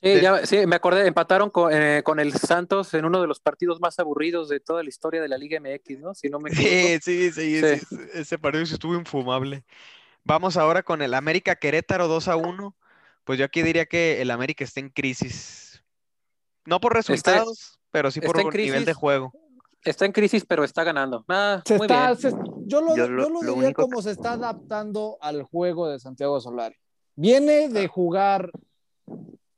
Sí, 0.02 0.10
De- 0.10 0.22
ya- 0.22 0.46
sí, 0.46 0.66
me 0.68 0.76
acordé, 0.76 1.08
empataron 1.08 1.50
con, 1.50 1.72
eh, 1.74 2.02
con 2.04 2.20
el 2.20 2.34
Santos 2.34 2.94
en 2.94 3.06
uno 3.06 3.22
de 3.22 3.28
los 3.28 3.40
partidos 3.40 3.80
más 3.80 3.98
aburridos 4.00 4.50
de 4.50 4.60
toda 4.60 4.84
la 4.84 4.90
historia 4.90 5.22
de 5.22 5.30
la 5.30 5.38
Liga 5.38 5.58
MX, 5.60 6.00
¿no? 6.00 6.14
Si 6.14 6.30
no 6.30 6.40
me 6.40 6.50
equivoco. 6.52 6.70
Sí, 7.02 7.32
sí, 7.32 7.32
sí, 7.32 7.62
Sí. 7.80 7.86
sí, 7.90 7.98
ese 8.14 8.38
partido 8.38 8.64
estuvo 8.64 8.96
infumable. 8.96 9.64
Vamos 10.26 10.58
ahora 10.58 10.84
con 10.84 11.02
el 11.02 11.14
América 11.14 11.56
Querétaro 11.56 12.08
2 12.08 12.28
a 12.28 12.36
1. 12.36 12.76
Pues 13.24 13.40
yo 13.40 13.46
aquí 13.46 13.62
diría 13.62 13.86
que 13.86 14.22
el 14.22 14.32
América 14.32 14.64
está 14.64 14.80
en 14.80 14.90
crisis. 14.90 15.84
No 16.66 16.80
por 16.80 16.94
resultados, 16.94 17.80
pero 17.92 18.12
sí 18.12 18.20
por 18.22 18.38
está 18.38 18.42
en 18.42 18.48
un 18.48 18.54
nivel 18.54 18.80
de 18.82 18.86
crisis. 18.86 18.98
juego. 18.98 19.34
Está 19.84 20.06
en 20.06 20.12
crisis, 20.14 20.46
pero 20.46 20.64
está 20.64 20.84
ganando. 20.86 21.26
Ah, 21.28 21.62
Se 21.66 21.78
muy 21.78 21.86
está, 21.88 22.08
bien. 22.14 22.18
se- 22.18 22.32
yo 22.66 22.82
lo, 22.82 22.96
Yo 22.96 23.06
yo 23.06 23.08
lo- 23.10 23.30
lo 23.30 23.42
lo 23.44 23.54
diría 23.56 23.74
como 23.74 24.02
se 24.02 24.12
está 24.12 24.34
adaptando 24.34 25.18
al 25.20 25.44
juego 25.44 25.90
de 25.90 26.00
Santiago 26.00 26.40
Solari. 26.40 26.76
Viene 27.16 27.68
de 27.68 27.88
jugar 27.88 28.50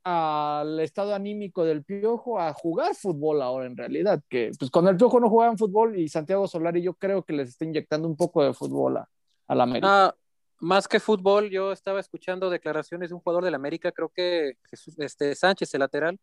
al 0.02 0.78
estado 0.80 1.14
anímico 1.14 1.64
del 1.64 1.84
Piojo 1.84 2.38
a 2.40 2.52
jugar 2.52 2.94
fútbol 2.94 3.42
ahora 3.42 3.66
en 3.66 3.76
realidad, 3.76 4.20
que 4.28 4.50
pues 4.58 4.70
con 4.70 4.86
el 4.88 4.96
Piojo 4.96 5.18
no 5.20 5.28
jugaban 5.28 5.58
fútbol 5.58 5.98
y 5.98 6.08
Santiago 6.08 6.46
Solari 6.46 6.82
yo 6.82 6.94
creo 6.94 7.24
que 7.24 7.32
les 7.32 7.48
está 7.50 7.64
inyectando 7.64 8.06
un 8.06 8.16
poco 8.16 8.44
de 8.44 8.52
fútbol 8.52 8.98
a, 8.98 9.08
a 9.48 9.54
la 9.54 9.62
América. 9.64 10.06
Ah, 10.06 10.14
más 10.58 10.88
que 10.88 11.00
fútbol, 11.00 11.50
yo 11.50 11.72
estaba 11.72 12.00
escuchando 12.00 12.48
declaraciones 12.50 13.10
de 13.10 13.14
un 13.14 13.20
jugador 13.20 13.44
del 13.44 13.54
América, 13.54 13.92
creo 13.92 14.08
que 14.08 14.56
Jesús- 14.70 14.98
este, 14.98 15.34
Sánchez, 15.34 15.72
el 15.74 15.80
lateral, 15.80 16.18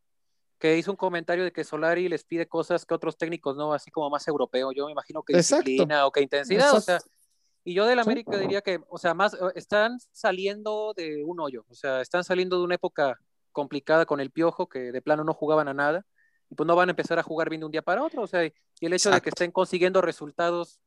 que 0.60 0.78
hizo 0.78 0.92
un 0.92 0.98
comentario 0.98 1.44
de 1.44 1.52
que 1.52 1.64
Solari 1.64 2.08
les 2.10 2.24
pide 2.24 2.48
cosas 2.48 2.86
que 2.86 2.94
otros 2.94 3.18
técnicos 3.18 3.56
no, 3.58 3.74
así 3.74 3.92
como 3.92 4.10
más 4.10 4.28
europeo. 4.28 4.72
Yo 4.72 4.86
me 4.86 4.94
imagino 4.94 5.22
que 5.22 5.34
Exacto. 5.34 5.66
disciplina 5.66 6.06
o 6.08 6.12
que 6.12 6.22
intensidad, 6.22 6.74
o 6.74 6.80
sea, 6.80 7.00
y 7.66 7.74
yo 7.74 7.86
del 7.86 7.98
Sí. 8.00 8.02
América 8.02 8.38
diría 8.38 8.62
que, 8.62 8.80
o 8.90 8.98
sea, 8.98 9.14
más 9.14 9.34
eh, 9.34 9.38
están 9.56 9.98
saliendo 10.12 10.94
de 10.96 11.24
un 11.26 11.40
hoyo, 11.40 11.66
o 11.70 11.74
sea, 11.76 12.02
están 12.02 12.24
saliendo 12.24 12.58
de 12.58 12.64
una 12.64 12.76
época 12.76 13.20
complicada 13.52 14.06
con 14.06 14.20
el 14.20 14.32
Piojo, 14.32 14.68
que 14.68 14.92
de 14.92 15.02
plano 15.02 15.24
no 15.24 15.34
jugaban 15.34 15.68
a 15.68 15.74
nada, 15.74 16.06
y 16.50 16.56
pues 16.56 16.66
no 16.66 16.76
van 16.76 16.90
a 16.90 16.92
empezar 16.94 17.20
a 17.20 17.24
jugar 17.24 17.50
bien 17.50 17.60
de 17.62 17.66
un 17.66 17.72
día 17.72 17.82
para 17.82 18.04
otro, 18.04 18.22
o 18.24 18.28
sea, 18.28 18.46
y 18.46 18.54
el 18.82 18.94
hecho 18.94 19.12
de 19.12 19.22
que 19.22 19.30
estén 19.30 19.52
consiguiendo 19.52 20.02
resultados 20.02 20.80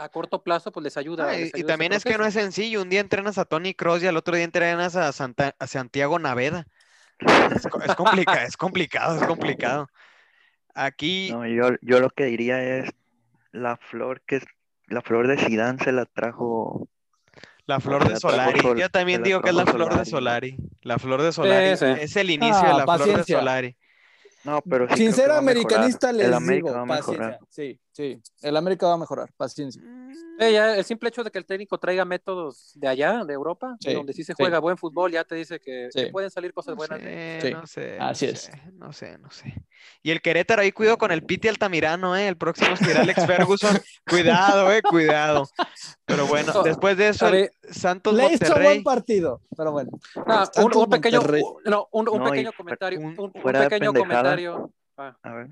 a 0.00 0.08
corto 0.08 0.42
plazo, 0.42 0.72
pues 0.72 0.84
les 0.84 0.96
ayuda. 0.96 1.28
Ah, 1.28 1.36
y, 1.36 1.44
les 1.44 1.54
ayuda 1.54 1.66
también 1.68 1.92
es 1.92 2.04
que 2.04 2.16
no 2.16 2.24
es 2.24 2.34
sencillo. 2.34 2.82
Un 2.82 2.88
día 2.88 3.00
entrenas 3.00 3.38
a 3.38 3.44
Tony 3.44 3.74
Cross 3.74 4.02
y 4.02 4.06
al 4.06 4.16
otro 4.16 4.34
día 4.34 4.44
entrenas 4.44 4.96
a, 4.96 5.12
Santa- 5.12 5.54
a 5.58 5.66
Santiago 5.66 6.18
Naveda. 6.18 6.66
Es, 7.18 7.66
es 7.66 7.94
complica- 7.96 8.44
es 8.44 8.56
complicado, 8.56 9.16
es 9.20 9.26
complicado. 9.26 9.88
Aquí, 10.74 11.30
No, 11.32 11.46
yo, 11.46 11.70
yo 11.82 12.00
lo 12.00 12.10
que 12.10 12.24
diría 12.24 12.62
es 12.78 12.90
la 13.52 13.76
flor 13.76 14.22
que 14.22 14.36
es, 14.36 14.44
la 14.86 15.02
flor 15.02 15.26
de 15.28 15.36
Sidán 15.38 15.78
se 15.78 15.92
la 15.92 16.06
trajo. 16.06 16.88
la 17.66 17.80
flor 17.80 18.08
de 18.08 18.16
Solari. 18.16 18.60
Sol- 18.60 18.78
Yo 18.78 18.88
también 18.88 19.22
digo 19.22 19.40
que 19.42 19.50
es 19.50 19.54
la 19.54 19.66
flor 19.66 19.96
de 19.98 20.04
Solari. 20.04 20.56
La 20.82 20.98
flor 20.98 21.22
de 21.22 21.32
Solari. 21.32 21.76
sí. 21.76 21.84
Es 22.00 22.16
el 22.16 22.30
inicio 22.30 22.56
Ah, 22.64 22.68
de 22.68 22.74
la 22.78 22.84
flor 22.84 22.98
de 22.98 23.04
paciencia. 23.06 23.38
Solari. 23.40 23.76
No, 24.42 24.62
pero 24.62 24.88
sí 24.88 24.96
Sin 24.96 25.12
ser 25.12 25.24
mejorar. 25.26 25.38
americanista 25.38 26.10
El 26.10 26.16
les 26.16 26.46
digo, 26.48 26.68
mejorar. 26.86 26.86
paciencia. 26.88 27.38
Sí, 27.50 27.78
sí, 28.00 28.22
el 28.42 28.56
América 28.56 28.86
va 28.86 28.94
a 28.94 28.98
mejorar, 28.98 29.30
paciencia. 29.36 29.82
Eh, 30.38 30.52
ya 30.54 30.74
el 30.76 30.84
simple 30.84 31.10
hecho 31.10 31.22
de 31.22 31.30
que 31.30 31.38
el 31.38 31.44
técnico 31.44 31.76
traiga 31.78 32.04
métodos 32.06 32.72
de 32.74 32.88
allá, 32.88 33.24
de 33.26 33.34
Europa, 33.34 33.76
Sí, 33.78 33.92
donde 33.92 34.14
sí 34.14 34.24
se 34.24 34.32
sí. 34.32 34.36
juega 34.42 34.58
buen 34.58 34.78
fútbol, 34.78 35.12
ya 35.12 35.22
te 35.24 35.34
dice 35.34 35.60
que, 35.60 35.88
Sí. 35.92 36.04
que 36.04 36.10
pueden 36.10 36.30
salir 36.30 36.54
cosas 36.54 36.72
No 36.72 36.76
buenas. 36.76 36.98
de- 36.98 37.38
sé, 37.40 37.48
Sí, 37.48 37.52
no 37.54 37.66
sé, 37.66 37.98
así 38.00 38.26
no 38.26 38.32
es. 38.32 38.40
sé, 38.40 38.52
no 38.72 38.92
sé, 38.92 39.18
no 39.18 39.30
sé. 39.30 39.54
Y 40.02 40.10
el 40.12 40.22
Querétaro 40.22 40.62
ahí 40.62 40.72
cuidado 40.72 40.96
con 40.96 41.10
el 41.12 41.22
Piti 41.24 41.48
Altamirano, 41.48 42.16
¿eh? 42.16 42.26
El 42.28 42.36
próximo 42.38 42.74
será 42.76 43.02
Alex 43.02 43.26
Ferguson. 43.26 43.76
Cuidado, 44.08 44.72
eh, 44.72 44.80
cuidado. 44.82 45.46
Pero 46.06 46.26
bueno, 46.26 46.52
No, 46.54 46.62
después 46.62 46.96
de 46.96 47.08
eso, 47.08 47.28
el 47.28 47.50
Santos 47.70 48.14
Le 48.14 48.24
hizo 48.24 48.30
Monterrey. 48.44 48.64
buen 48.64 48.82
partido, 48.82 49.42
pero 49.56 49.72
bueno. 49.72 49.90
Un, 50.56 50.76
un 50.76 50.88
pequeño, 50.88 51.20
un- 51.20 51.62
no, 51.66 51.88
un, 51.92 52.08
un 52.08 52.18
No, 52.18 52.26
y 52.28 52.30
pequeño 52.30 52.52
comentario, 52.54 52.98
un- 53.00 53.32
pequeño 53.32 53.92
comentario. 53.92 54.72
Ah, 54.96 55.16
A 55.22 55.32
ver. 55.34 55.48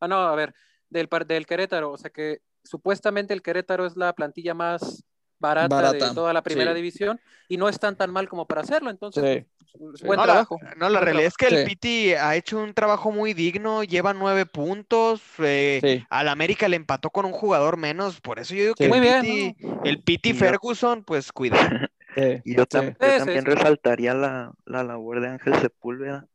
ah, 0.00 0.08
no, 0.08 0.16
a 0.16 0.34
ver, 0.34 0.52
del, 0.92 1.08
par- 1.08 1.26
del 1.26 1.46
Querétaro, 1.46 1.90
o 1.92 1.98
sea 1.98 2.10
que 2.10 2.40
supuestamente 2.62 3.34
el 3.34 3.42
Querétaro 3.42 3.86
es 3.86 3.96
la 3.96 4.12
plantilla 4.12 4.54
más 4.54 5.04
barata, 5.38 5.74
Barata, 5.74 6.08
de 6.10 6.14
toda 6.14 6.32
la 6.32 6.42
primera 6.42 6.70
sí. 6.70 6.76
división 6.76 7.20
y 7.48 7.56
no 7.56 7.68
están 7.68 7.96
tan 7.96 8.12
mal 8.12 8.28
como 8.28 8.46
para 8.46 8.60
hacerlo, 8.60 8.90
entonces, 8.90 9.24
Sí. 9.24 9.76
pues, 9.76 10.02
buen 10.02 10.16
No, 10.18 10.24
la, 10.26 10.32
trabajo. 10.32 10.58
no, 10.76 10.88
la 10.88 11.00
buen 11.00 11.04
realidad 11.04 11.26
es 11.26 11.36
que 11.36 11.46
el 11.46 11.56
Sí. 11.58 11.64
Piti 11.66 12.12
ha 12.14 12.36
hecho 12.36 12.60
un 12.60 12.72
trabajo 12.74 13.10
muy 13.10 13.34
digno, 13.34 13.82
lleva 13.82 14.14
nueve 14.14 14.46
puntos, 14.46 15.20
eh, 15.40 15.80
Sí. 15.82 16.06
al 16.10 16.28
América 16.28 16.68
le 16.68 16.76
empató 16.76 17.10
con 17.10 17.24
un 17.24 17.32
jugador 17.32 17.76
menos, 17.76 18.20
por 18.20 18.38
eso 18.38 18.54
yo 18.54 18.62
digo 18.62 18.74
Sí. 18.78 18.84
que 18.84 18.88
Muy 18.88 18.98
el 18.98 19.02
bien, 19.02 19.20
Piti, 19.22 19.66
¿no? 19.66 19.80
el 19.84 20.02
Piti 20.04 20.30
Y 20.30 20.32
yo- 20.34 20.38
Ferguson, 20.38 21.02
pues 21.02 21.32
cuidado. 21.32 21.58
sí. 22.16 22.40
Y 22.44 22.54
yo, 22.56 22.64
tam- 22.66 22.90
Sí. 22.90 22.96
yo 23.00 23.06
Sí, 23.06 23.12
sí, 23.12 23.18
también 23.18 23.44
sí. 23.44 23.50
resaltaría 23.50 24.14
la, 24.14 24.52
la 24.66 24.84
labor 24.84 25.20
de 25.20 25.28
Ángel 25.28 25.54
Sepúlveda. 25.56 26.26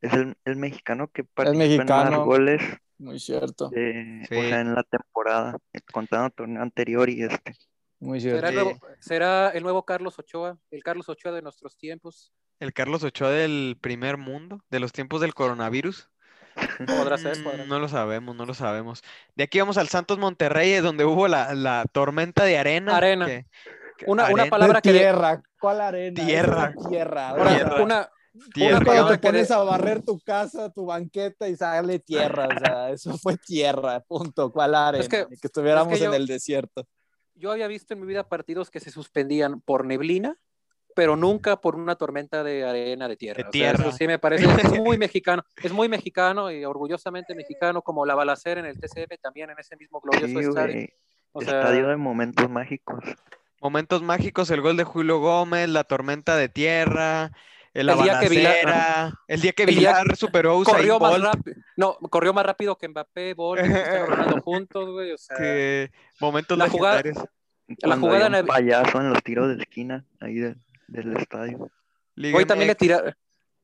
Es 0.00 0.12
el, 0.12 0.36
el 0.44 0.54
mexicano 0.56 1.08
que 1.12 1.24
participa 1.24 1.82
en 1.82 1.88
más 1.88 2.18
goles 2.18 2.60
Muy 3.02 3.18
cierto, 3.18 3.68
de- 3.70 4.24
Sí. 4.28 4.36
o 4.36 4.42
sea, 4.42 4.60
en 4.60 4.74
la 4.74 4.82
temporada, 4.84 5.56
contando 5.92 6.26
el 6.26 6.32
torneo 6.32 6.62
anterior 6.62 7.08
y 7.10 7.22
este. 7.24 7.54
muy 7.98 8.20
¿Será 8.20 8.48
cierto. 8.48 8.48
el, 8.48 8.64
nuevo, 8.78 8.80
será 9.00 9.48
el 9.50 9.62
nuevo 9.64 9.84
Carlos 9.84 10.18
Ochoa, 10.18 10.56
el 10.70 10.82
Carlos 10.84 11.08
Ochoa 11.08 11.32
de 11.32 11.42
nuestros 11.42 11.76
tiempos. 11.76 12.32
El 12.60 12.72
Carlos 12.72 13.02
Ochoa 13.02 13.30
del 13.30 13.76
primer 13.80 14.18
mundo, 14.18 14.62
de 14.70 14.78
los 14.80 14.92
tiempos 14.92 15.20
del 15.20 15.34
coronavirus. 15.34 16.08
Podrá 16.86 17.16
ser, 17.18 17.38
Mm, 17.38 17.44
podrá 17.44 17.64
No 17.64 17.78
lo 17.80 17.88
sabemos, 17.88 18.36
no 18.36 18.44
lo 18.46 18.54
sabemos. 18.54 19.02
De 19.34 19.44
aquí 19.44 19.58
vamos 19.58 19.78
al 19.78 19.88
Santos 19.88 20.18
Monterrey, 20.18 20.72
eh, 20.74 20.80
donde 20.80 21.04
hubo 21.04 21.26
la, 21.26 21.54
la 21.54 21.84
tormenta 21.90 22.44
de 22.44 22.58
arena. 22.58 22.96
Arena. 22.96 23.26
que- 23.26 23.46
que- 23.98 24.04
Una- 24.06 24.28
una 24.30 24.46
palabra 24.46 24.76
De 24.78 24.82
que 24.82 24.92
de- 24.92 24.98
tierra, 25.00 25.42
¿cuál 25.60 25.80
arena? 25.80 26.24
Tierra. 26.24 26.74
Tierra. 26.88 27.28
Ahora, 27.30 27.54
Tierra. 27.54 27.82
una, 27.82 28.08
tierra. 28.54 28.84
cuando 28.84 29.08
te 29.08 29.18
pones 29.18 29.50
a 29.50 29.58
barrer 29.62 30.02
tu 30.02 30.18
casa, 30.20 30.70
tu 30.72 30.86
banqueta 30.86 31.48
y 31.48 31.56
sale 31.56 31.98
tierra, 31.98 32.48
o 32.54 32.58
sea, 32.58 32.90
eso 32.90 33.16
fue 33.18 33.36
tierra, 33.36 34.00
punto. 34.00 34.50
¿Cuál 34.52 34.74
arena? 34.74 35.02
Es 35.02 35.08
que- 35.08 35.26
que 35.28 35.46
estuviéramos 35.46 35.92
es 35.92 35.98
que 35.98 36.04
en 36.06 36.10
yo- 36.12 36.16
el 36.16 36.26
desierto. 36.26 36.86
yo 37.34 37.50
había 37.52 37.66
visto 37.68 37.94
en 37.94 38.00
mi 38.00 38.06
vida 38.06 38.28
partidos 38.28 38.70
que 38.70 38.80
se 38.80 38.90
suspendían 38.90 39.60
por 39.60 39.84
neblina, 39.84 40.36
pero 40.94 41.16
nunca 41.16 41.56
por 41.60 41.74
una 41.76 41.94
tormenta 41.96 42.44
de 42.44 42.64
arena 42.64 43.08
de 43.08 43.16
tierra. 43.16 43.42
De 43.44 43.48
O 43.48 43.52
sea, 43.52 43.70
eso 43.72 43.76
tierra. 43.82 43.96
sí 43.96 44.06
me 44.06 44.18
parece 44.18 44.44
es 44.78 44.80
muy 44.82 44.98
mexicano, 44.98 45.42
es 45.62 45.72
muy 45.72 45.88
mexicano 45.88 46.50
y 46.50 46.64
orgullosamente 46.64 47.34
mexicano, 47.34 47.82
como 47.82 48.04
la 48.06 48.14
balacera 48.14 48.60
en 48.60 48.66
el 48.66 48.78
TCM 48.78 49.16
también 49.20 49.50
en 49.50 49.58
ese 49.58 49.76
mismo 49.76 50.00
glorioso 50.00 50.26
Sí, 50.26 50.46
estadio. 50.48 50.86
O 51.32 51.40
sea, 51.40 51.60
Estadio 51.60 51.88
de 51.88 51.96
momentos 51.96 52.50
mágicos. 52.50 53.02
Momentos 53.62 54.02
mágicos, 54.02 54.50
el 54.50 54.60
gol 54.60 54.76
de 54.76 54.84
Julio 54.84 55.20
Gómez, 55.20 55.68
la 55.68 55.84
tormenta 55.84 56.36
de 56.36 56.48
tierra, 56.50 57.30
la 57.74 57.92
El 57.94 58.02
día 58.02 58.20
que 58.20 58.28
Vilar- 58.28 59.12
el 59.28 59.40
día 59.40 59.52
que 59.52 59.62
El 59.64 59.68
Vilar 59.70 60.16
superó 60.16 60.52
a 60.52 60.56
Usain 60.58 60.76
corrió 60.76 61.00
más 61.00 61.20
rápido. 61.20 61.56
No, 61.76 61.94
corrió 61.94 62.32
más 62.34 62.44
rápido 62.44 62.76
que 62.76 62.88
Mbappé, 62.88 63.34
Bolt, 63.34 63.62
Ronaldo 63.62 64.40
juntos, 64.44 64.90
güey. 64.90 65.12
O 65.12 65.18
sea, 65.18 65.36
que 65.36 65.90
momentos 66.20 66.58
La 66.58 66.68
jugada- 66.68 66.96
legendarios. 67.02 67.28
Cuando 67.82 68.06
jugada 68.06 68.26
un 68.26 68.32
nav- 68.34 68.46
payaso 68.46 69.00
en 69.00 69.08
los 69.10 69.22
tiros 69.22 69.48
de 69.56 69.62
esquina 69.62 70.04
ahí 70.20 70.34
del- 70.34 70.60
del 70.88 71.16
estadio. 71.16 71.70
Liga 72.14 72.36
hoy 72.36 72.44
también 72.44 72.68
le 72.68 72.74
tiraron, 72.74 73.14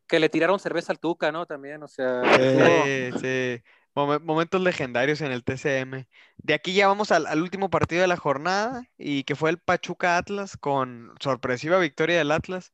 que 0.06 0.18
le 0.18 0.28
tiraron 0.30 0.58
cerveza 0.58 0.92
al 0.92 0.98
Tuca, 0.98 1.30
¿no? 1.30 1.44
También, 1.44 1.82
o 1.82 1.88
sea, 1.88 2.22
Sí. 2.34 3.12
Sí, 3.12 3.18
sí. 3.20 3.62
Momen- 3.94 4.22
Momentos 4.22 4.60
legendarios 4.62 5.20
en 5.20 5.32
el 5.32 5.44
TCM. 5.44 6.06
De 6.38 6.54
aquí 6.54 6.72
ya 6.72 6.86
vamos 6.86 7.10
al, 7.12 7.26
al 7.26 7.42
último 7.42 7.68
partido 7.68 8.00
de 8.00 8.08
la 8.08 8.16
jornada 8.16 8.84
y 8.96 9.24
que 9.24 9.34
fue 9.36 9.50
el 9.50 9.58
Pachuca 9.58 10.16
Atlas 10.16 10.56
con 10.56 11.12
sorpresiva 11.20 11.78
victoria 11.78 12.16
del 12.16 12.30
Atlas. 12.30 12.72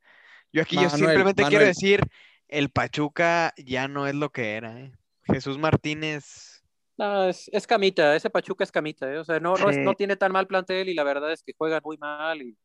Yo 0.54 0.62
aquí 0.62 0.76
yo 0.76 0.82
Manuel, 0.82 0.98
simplemente 1.00 1.44
quiero 1.46 1.64
decir, 1.64 2.00
el 2.46 2.70
Pachuca 2.70 3.52
ya 3.56 3.88
no 3.88 4.06
es 4.06 4.14
lo 4.14 4.30
que 4.30 4.52
era. 4.54 4.78
¿eh? 4.80 4.92
Jesús 5.24 5.58
Martínez, 5.58 6.62
No, 6.96 7.24
es, 7.28 7.50
es 7.52 7.66
camita, 7.66 8.14
ese 8.14 8.30
Pachuca 8.30 8.62
es 8.62 8.70
camita, 8.70 9.12
¿eh? 9.12 9.18
O 9.18 9.24
sea, 9.24 9.40
no, 9.40 9.56
no, 9.56 9.68
es- 9.68 9.78
no 9.78 9.94
tiene 9.94 10.14
tan 10.14 10.30
mal 10.30 10.46
plantel 10.46 10.88
y 10.88 10.94
la 10.94 11.02
verdad 11.02 11.32
es 11.32 11.42
que 11.42 11.52
juegan 11.58 11.80
muy 11.84 11.96
mal 11.98 12.40
y... 12.40 12.56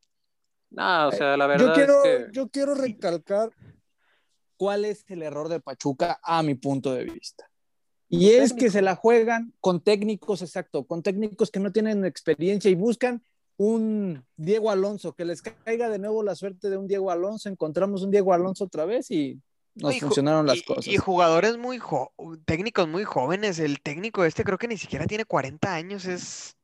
No, 0.69 1.08
o 1.08 1.12
sea, 1.12 1.36
la 1.36 1.47
verdad 1.47 1.69
Yo 1.69 1.73
quiero, 1.73 2.04
es 2.04 2.25
que... 2.25 2.32
yo 2.32 2.47
quiero 2.49 2.75
recalcar 2.75 3.49
cuál 4.56 4.86
es 4.86 5.04
el 5.08 5.23
error 5.23 5.49
de 5.49 5.60
Pachuca 5.60 6.19
a 6.21 6.43
mi 6.43 6.54
punto 6.54 6.93
de 6.93 7.06
vista. 7.06 7.49
Y 8.08 8.30
es 8.34 8.54
que 8.54 8.69
se 8.69 8.84
la 8.84 8.95
juegan 8.95 9.52
con 9.60 9.84
técnicos, 9.84 10.43
exacto, 10.43 10.86
con 10.86 11.02
técnicos 11.02 11.49
que 11.49 11.60
no 11.60 11.71
tienen 11.71 12.06
experiencia 12.06 12.69
y 12.69 12.75
buscan 12.75 13.23
un 13.59 14.23
Diego 14.37 14.71
Alonso, 14.71 15.11
que 15.13 15.25
les 15.25 15.41
caiga 15.41 15.89
de 15.89 15.99
nuevo 15.99 16.23
la 16.23 16.33
suerte 16.35 16.69
de 16.69 16.77
un 16.77 16.87
Diego 16.87 17.11
Alonso, 17.11 17.49
encontramos 17.49 18.03
un 18.03 18.09
Diego 18.11 18.33
Alonso 18.33 18.63
otra 18.63 18.85
vez 18.85 19.11
y 19.11 19.37
nos 19.75 19.93
y 19.95 19.99
funcionaron 19.99 20.45
las 20.47 20.57
y- 20.59 20.63
cosas. 20.63 20.87
Y 20.87 20.95
jugadores 20.95 21.57
muy 21.57 21.77
jo- 21.77 22.13
técnicos 22.45 22.87
muy 22.87 23.03
jóvenes. 23.03 23.59
El 23.59 23.81
técnico 23.81 24.23
este 24.23 24.45
creo 24.45 24.57
que 24.57 24.69
ni 24.69 24.77
siquiera 24.77 25.05
tiene 25.07 25.25
40 25.25 25.73
años. 25.73 26.05
Es 26.05 26.55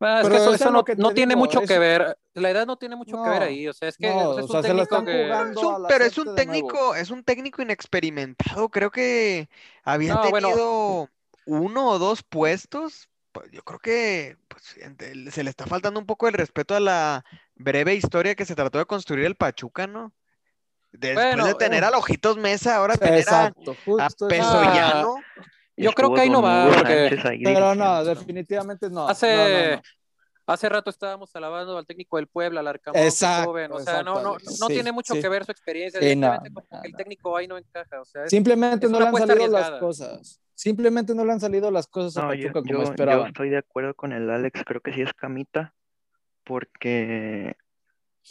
es 0.00 0.22
Pero 0.22 0.28
que 0.30 0.36
eso, 0.36 0.44
eso 0.54 0.54
eso 0.54 0.64
es 0.64 0.70
no, 0.72 0.84
que 0.84 0.94
tiene 1.14 1.34
digo, 1.34 1.44
mucho 1.44 1.60
que 1.60 1.78
ver, 1.78 2.16
la 2.32 2.50
edad 2.50 2.66
no 2.66 2.78
tiene 2.78 2.94
mucho 2.96 3.20
que 3.22 3.28
ver 3.30 3.42
ahí, 3.42 3.66
o 3.68 3.72
sea, 3.74 3.88
es 3.88 3.96
que 3.98 4.08
no, 4.08 4.30
o 4.30 4.34
sea, 4.34 4.44
es 4.44 4.44
o 4.44 4.48
sea, 4.48 4.60
un 4.60 4.62
técnico 4.62 4.82
están 4.84 5.04
que... 5.04 5.24
jugando. 5.24 5.60
es 5.60 5.66
un- 5.66 5.86
pero 5.88 6.04
es 6.04 6.18
un 6.18 6.34
técnico, 6.36 6.94
es 6.94 7.10
un 7.10 7.24
técnico 7.24 7.60
inexperimentado. 7.62 8.68
Creo 8.70 8.90
que 8.90 9.48
había 9.82 10.14
No, 10.14 10.30
bueno. 10.30 10.48
tenido 10.48 11.08
uno 11.46 11.88
o 11.90 11.98
dos 11.98 12.22
puestos. 12.22 13.08
Pues 13.38 13.52
yo 13.52 13.62
creo 13.62 13.78
que 13.78 14.36
pues, 14.48 14.76
se 15.32 15.44
le 15.44 15.50
está 15.50 15.64
faltando 15.64 16.00
un 16.00 16.06
poco 16.06 16.26
el 16.26 16.34
respeto 16.34 16.74
a 16.74 16.80
la 16.80 17.24
breve 17.54 17.94
historia 17.94 18.34
que 18.34 18.44
se 18.44 18.56
trató 18.56 18.78
de 18.78 18.86
construir 18.86 19.26
el 19.26 19.36
Pachuca, 19.36 19.86
¿no? 19.86 20.12
Después 20.90 21.26
Bueno, 21.26 21.46
de 21.46 21.54
tener 21.54 21.84
eh. 21.84 21.86
a 21.86 21.90
Ojitos 21.96 22.36
Mesa, 22.36 22.74
ahora 22.76 22.96
tener 22.96 23.14
a, 23.14 23.18
Exacto, 23.20 23.76
a. 24.00 24.08
Pesollano. 24.28 25.14
Yo 25.76 25.92
creo 25.92 26.12
que 26.14 26.22
ahí 26.22 26.30
no 26.30 26.42
va, 26.42 26.68
porque 26.74 27.16
ahí 27.24 27.44
Pero 27.44 27.76
no, 27.76 28.04
definitivamente 28.04 28.90
no. 28.90 29.06
hace, 29.06 29.36
no, 29.36 29.48
no, 29.48 29.76
no. 29.76 29.82
hace 30.48 30.68
rato 30.68 30.90
estábamos 30.90 31.36
alabando 31.36 31.78
al 31.78 31.86
técnico 31.86 32.16
del 32.16 32.26
Puebla, 32.26 32.58
al 32.58 32.66
Arcamón, 32.66 33.00
Exacto, 33.00 33.50
joven, 33.50 33.70
o 33.70 33.78
sea, 33.78 34.02
no, 34.02 34.20
no, 34.20 34.36
sí, 34.40 34.66
tiene 34.66 34.90
mucho 34.90 35.14
sí. 35.14 35.20
que 35.20 35.28
ver 35.28 35.44
su 35.44 35.52
experiencia, 35.52 36.00
Sí, 36.00 36.20
como 36.20 36.40
que 36.82 36.88
el 36.88 36.96
técnico 36.96 37.36
ahí 37.36 37.46
no 37.46 37.56
encaja, 37.56 38.00
o 38.00 38.04
sea, 38.04 38.24
es- 38.24 38.30
Simplemente 38.30 38.86
es 38.86 38.92
no 38.92 38.98
le 38.98 39.06
han 39.06 39.14
salido 39.16 39.46
las 39.46 39.78
cosas. 39.78 40.40
Simplemente 40.58 41.14
no 41.14 41.24
le 41.24 41.30
han 41.30 41.38
salido 41.38 41.70
las 41.70 41.86
cosas 41.86 42.16
a 42.16 42.26
No, 42.26 42.34
yo, 42.34 42.48
Pachuca 42.48 42.58
yo- 42.68 42.74
como 42.74 42.84
yo 42.84 42.90
esperaban. 42.90 43.26
estoy 43.28 43.48
de 43.48 43.58
acuerdo 43.58 43.94
con 43.94 44.12
el 44.12 44.28
Alex, 44.28 44.64
creo 44.66 44.80
que 44.80 44.92
sí 44.92 45.02
es 45.02 45.12
camita, 45.14 45.72
porque 46.42 47.56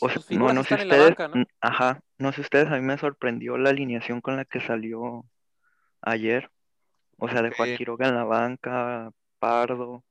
O 0.02 0.10
sea, 0.10 0.16
Sus 0.18 0.26
no, 0.26 0.28
figuras 0.28 0.56
no 0.56 0.63
sé 0.66 0.76
ustedes, 0.76 1.06
banca, 1.16 1.28
¿no? 1.30 1.46
ajá, 1.62 2.02
no 2.18 2.34
sé 2.34 2.42
ustedes, 2.42 2.68
a 2.68 2.76
mí 2.76 2.82
me 2.82 2.98
sorprendió 2.98 3.58
la 3.58 3.70
alineación 3.70 4.20
con 4.20 4.36
la 4.36 4.44
que 4.44 4.60
salió 4.60 5.24
ayer. 6.02 6.52
O 7.18 7.30
sea, 7.30 7.42
dejó 7.42 7.63
Sí. 7.63 7.74
a 7.74 7.78
Quiroga 7.78 8.08
en 8.10 8.16
la 8.16 8.26
banca, 8.26 9.10
Pardo, 9.40 10.04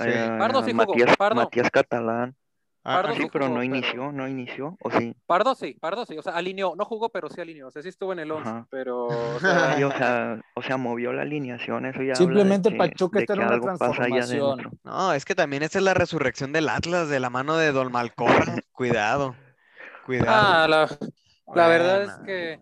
Sí. 0.00 0.08
eh, 0.08 0.36
Pardo 0.38 0.64
sí 0.64 0.72
Matías, 0.72 1.14
Pardo. 1.18 1.36
Matías 1.36 1.70
Catalán. 1.70 2.34
Ah, 2.82 2.96
Pardo 2.96 3.12
ah, 3.12 3.16
Sí, 3.16 3.28
pero 3.30 3.44
jugó, 3.46 3.54
no 3.56 3.60
pero- 3.60 3.76
inició, 3.76 4.12
no 4.12 4.26
inició, 4.28 4.78
o 4.82 4.90
sí. 4.90 5.14
Pardo 5.26 5.54
sí, 5.54 5.76
Pardo 5.78 6.06
sí, 6.06 6.16
o 6.16 6.22
sea, 6.22 6.34
alineó, 6.34 6.74
no 6.76 6.86
jugó, 6.86 7.10
pero 7.10 7.28
sí 7.28 7.38
alineó, 7.40 7.68
o 7.68 7.70
sea, 7.70 7.82
sí 7.82 7.90
estuvo 7.90 8.12
en 8.14 8.20
el 8.20 8.30
11, 8.32 8.48
Ajá. 8.48 8.66
pero, 8.70 9.04
o 9.06 9.38
Sí, 9.38 9.46
sea, 9.80 9.86
o 9.86 9.90
sea, 9.92 10.40
o 10.54 10.62
sea, 10.62 10.76
movió 10.78 11.12
la 11.12 11.22
alineación, 11.22 11.84
eso 11.84 12.02
ya 12.02 12.14
Simplemente 12.14 12.70
habla 12.70 12.84
de 12.84 12.90
que, 12.90 12.94
Pachuca 12.94 13.20
está 13.20 13.34
en 13.34 13.40
una 13.40 13.60
transformación. 13.60 14.78
No, 14.84 15.12
es 15.12 15.24
que 15.26 15.34
también 15.34 15.62
esta 15.62 15.76
es 15.78 15.84
la 15.84 15.92
resurrección 15.94 16.52
del 16.52 16.68
Atlas 16.70 17.08
de 17.10 17.20
la 17.20 17.28
mano 17.28 17.56
de 17.56 17.70
Don 17.72 17.92
Malcorra. 17.92 18.56
Cuidado, 18.72 19.34
cuidado. 20.06 20.30
ah, 20.30 20.66
la, 20.66 20.88
la 21.54 21.68
verdad 21.68 22.02
es 22.04 22.12
que, 22.24 22.60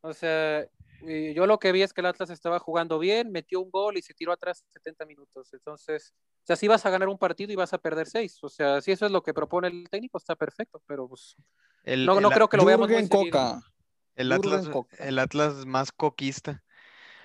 o 0.00 0.12
sea, 0.12 0.64
y 1.02 1.34
yo 1.34 1.46
lo 1.46 1.58
que 1.58 1.72
vi 1.72 1.82
es 1.82 1.92
que 1.92 2.00
el 2.00 2.06
Atlas 2.06 2.30
estaba 2.30 2.58
jugando 2.58 2.98
bien, 2.98 3.30
metió 3.30 3.60
un 3.60 3.70
gol 3.70 3.96
y 3.96 4.02
se 4.02 4.14
tiró 4.14 4.32
atrás 4.32 4.64
70 4.72 5.06
minutos, 5.06 5.52
entonces, 5.52 6.12
o 6.42 6.46
sea, 6.46 6.56
si 6.56 6.68
vas 6.68 6.84
a 6.86 6.90
ganar 6.90 7.08
un 7.08 7.18
partido 7.18 7.52
y 7.52 7.56
vas 7.56 7.72
a 7.72 7.78
perder 7.78 8.06
seis, 8.06 8.38
o 8.42 8.48
sea, 8.48 8.80
si 8.80 8.92
eso 8.92 9.06
es 9.06 9.12
lo 9.12 9.22
que 9.22 9.34
propone 9.34 9.68
el 9.68 9.88
técnico, 9.88 10.18
está 10.18 10.36
perfecto, 10.36 10.82
pero 10.86 11.08
pues, 11.08 11.36
El, 11.84 12.06
no, 12.06 12.20
no 12.20 12.30
creo 12.30 12.48
que 12.48 12.56
lo 12.56 12.64
veamos 12.64 12.88
muy. 12.88 13.08
Coca. 13.08 13.60
el 14.16 14.32
Atlas, 14.32 14.68
Coca. 14.68 14.96
el 14.98 15.18
Atlas 15.18 15.66
más 15.66 15.92
coquista. 15.92 16.62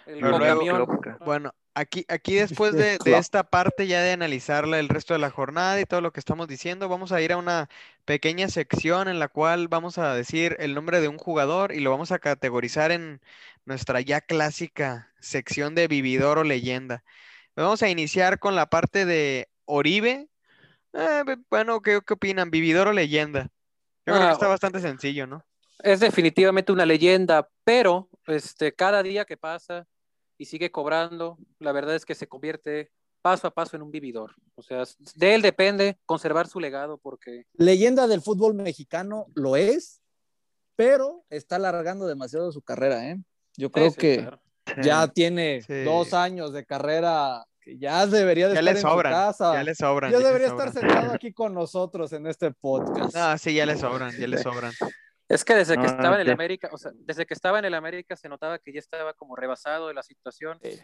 El 0.06 0.20
luego-. 0.20 0.88
Bueno, 1.26 1.52
aquí, 1.76 2.06
aquí 2.08 2.36
después 2.36 2.76
de, 2.76 3.00
esta 3.06 3.44
parte 3.44 3.88
ya 3.88 4.02
de 4.02 4.12
analizarla 4.12 4.80
el 4.80 4.90
resto 4.90 5.14
de 5.14 5.20
la 5.20 5.30
jornada 5.30 5.80
y 5.80 5.86
todo 5.86 6.02
lo 6.02 6.12
que 6.12 6.20
estamos 6.20 6.48
diciendo, 6.48 6.90
vamos 6.90 7.12
a 7.12 7.22
ir 7.22 7.32
a 7.34 7.38
una 7.38 7.70
pequeña 8.06 8.48
sección 8.50 9.08
en 9.08 9.20
la 9.20 9.28
cual 9.28 9.68
vamos 9.68 9.98
a 9.98 10.14
decir 10.16 10.56
el 10.60 10.74
nombre 10.74 11.02
de 11.02 11.08
un 11.08 11.18
jugador 11.18 11.72
y 11.74 11.80
lo 11.82 11.92
vamos 11.92 12.12
a 12.12 12.20
categorizar 12.20 12.92
en 12.92 13.22
nuestra 13.66 14.02
ya 14.02 14.22
clásica 14.22 15.14
sección 15.20 15.76
de 15.76 15.88
vividor 15.88 16.40
o 16.40 16.44
leyenda. 16.44 17.04
Vamos 17.56 17.84
a 17.84 17.90
iniciar 17.90 18.40
con 18.40 18.56
la 18.56 18.68
parte 18.68 19.06
de 19.06 19.50
Oribe. 19.66 20.30
Eh, 20.94 21.24
be- 21.26 21.38
bueno, 21.50 21.82
¿qué, 21.82 22.02
qué 22.06 22.14
opinan? 22.16 22.52
¿Vividor 22.52 22.88
o 22.90 22.94
leyenda? 22.94 23.50
Yo 24.06 24.14
creo 24.16 24.28
que 24.28 24.32
Ah, 24.32 24.34
está 24.34 24.48
bastante 24.48 24.80
sencillo, 24.82 25.28
¿no? 25.28 25.46
es 25.80 26.00
definitivamente 26.00 26.72
una 26.72 26.86
leyenda, 26.86 27.50
pero 27.64 28.10
este, 28.28 28.74
cada 28.74 29.04
día 29.04 29.26
que 29.26 29.38
pasa 29.38 29.88
y 30.38 30.46
sigue 30.46 30.72
cobrando, 30.72 31.38
la 31.60 31.72
verdad 31.72 31.96
es 31.96 32.06
que 32.06 32.16
se 32.16 32.28
convierte 32.28 32.92
paso 33.22 33.48
a 33.48 33.52
paso 33.52 33.76
en 33.76 33.82
un 33.82 33.92
vividor. 33.92 34.36
O 34.56 34.62
sea, 34.62 34.84
de 35.16 35.36
él 35.36 35.42
depende 35.42 35.98
conservar 36.06 36.48
su 36.48 36.60
legado 36.60 36.98
porque 37.00 37.46
Leyenda 37.54 38.08
del 38.08 38.22
fútbol 38.22 38.54
mexicano 38.54 39.26
lo 39.34 39.56
es, 39.56 40.02
pero 40.76 41.24
está 41.30 41.56
alargando 41.56 42.06
demasiado 42.08 42.52
su 42.52 42.62
carrera, 42.62 43.10
¿eh? 43.10 43.18
Yo 43.58 43.72
creo 43.72 43.86
Sí, 43.90 43.92
sí, 43.94 43.98
que 44.00 44.18
claro. 44.18 44.42
Sí. 44.68 44.74
ya 44.84 45.08
tiene 45.08 45.62
Sí. 45.66 45.84
dos 45.84 46.14
años 46.14 46.54
de 46.54 46.66
carrera 46.66 47.46
que 47.62 47.80
ya 47.80 48.06
debería 48.06 48.48
de 48.50 48.54
Ya 48.54 48.60
estar 48.60 48.64
le 48.74 48.80
en 48.80 48.84
su 48.86 48.88
sobran, 48.88 49.12
casa. 49.14 49.54
ya 49.56 49.64
le 49.64 49.74
sobran. 49.74 50.12
Ya 50.12 50.20
debería 50.20 50.48
estar 50.48 50.72
sentado 50.72 51.12
aquí 51.14 51.34
con 51.34 51.54
nosotros 51.56 52.14
en 52.14 52.28
este 52.28 52.52
podcast. 52.52 53.16
Ah, 53.16 53.38
sí, 53.40 53.56
ya 53.56 53.66
le 53.66 53.76
sobran, 53.76 54.12
ya 54.20 54.28
le 54.28 54.38
sobran. 54.38 54.72
Es 55.28 55.44
que 55.44 55.56
desde 55.56 55.74
que 55.76 55.82
No, 55.82 55.88
estaba 55.88 56.16
en 56.16 56.22
el 56.22 56.32
América, 56.32 56.70
o 56.72 56.78
sea, 56.78 56.92
desde 56.94 57.26
que 57.26 57.34
estaba 57.34 57.58
en 57.60 57.66
el 57.66 57.74
América 57.74 58.16
se 58.16 58.30
notaba 58.30 58.60
que 58.60 58.72
ya 58.72 58.80
estaba 58.80 59.14
como 59.14 59.36
rebasado 59.36 59.88
de 59.88 59.94
la 59.96 60.04
situación. 60.04 60.60
Sí. 60.62 60.80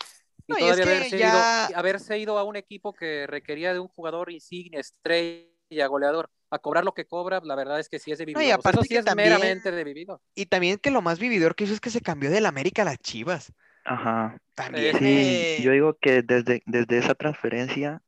Y 0.48 0.52
No, 0.54 0.58
y 0.58 0.64
es 0.64 0.76
todavía 0.78 0.84
que 0.86 0.92
haberse, 0.98 1.18
ya- 1.20 1.68
ido, 1.70 1.78
haberse 1.80 2.18
ido 2.18 2.38
a 2.40 2.44
un 2.44 2.56
equipo 2.56 2.94
que 2.94 3.28
requería 3.28 3.74
de 3.74 3.80
un 3.80 3.88
jugador 3.88 4.32
insignia, 4.32 4.80
estrella, 4.80 5.86
goleador, 5.88 6.30
a 6.50 6.58
cobrar 6.60 6.84
lo 6.84 6.94
que 6.94 7.06
cobra, 7.06 7.40
la 7.44 7.56
verdad 7.56 7.80
es 7.80 7.88
que 7.88 8.00
sí 8.00 8.12
es 8.12 8.18
de 8.18 8.26
vividor. 8.26 8.44
O 8.44 8.46
sea, 8.48 8.56
aparte 8.56 8.84
sí 8.88 8.98
es 8.98 9.06
también- 9.06 9.30
meramente 9.30 9.72
de 9.72 9.84
vividor. 9.84 10.20
Y 10.36 10.48
también 10.48 10.78
que 10.80 10.90
lo 10.92 11.02
más 11.04 11.20
vividor 11.20 11.54
que 11.56 11.66
hizo 11.66 11.74
es 11.76 11.80
que 11.80 11.92
se 11.92 12.02
cambió 12.02 12.32
del 12.32 12.48
América 12.48 12.82
a 12.82 12.86
las 12.86 12.98
Chivas. 12.98 13.54
Ajá. 13.86 14.38
También. 14.56 14.98
Sí, 14.98 15.06
eh, 15.06 15.60
yo 15.62 15.72
digo 15.72 15.98
que 16.02 16.24
desde, 16.24 16.62
desde 16.66 16.98
esa 16.98 17.14
transferencia, 17.16 18.02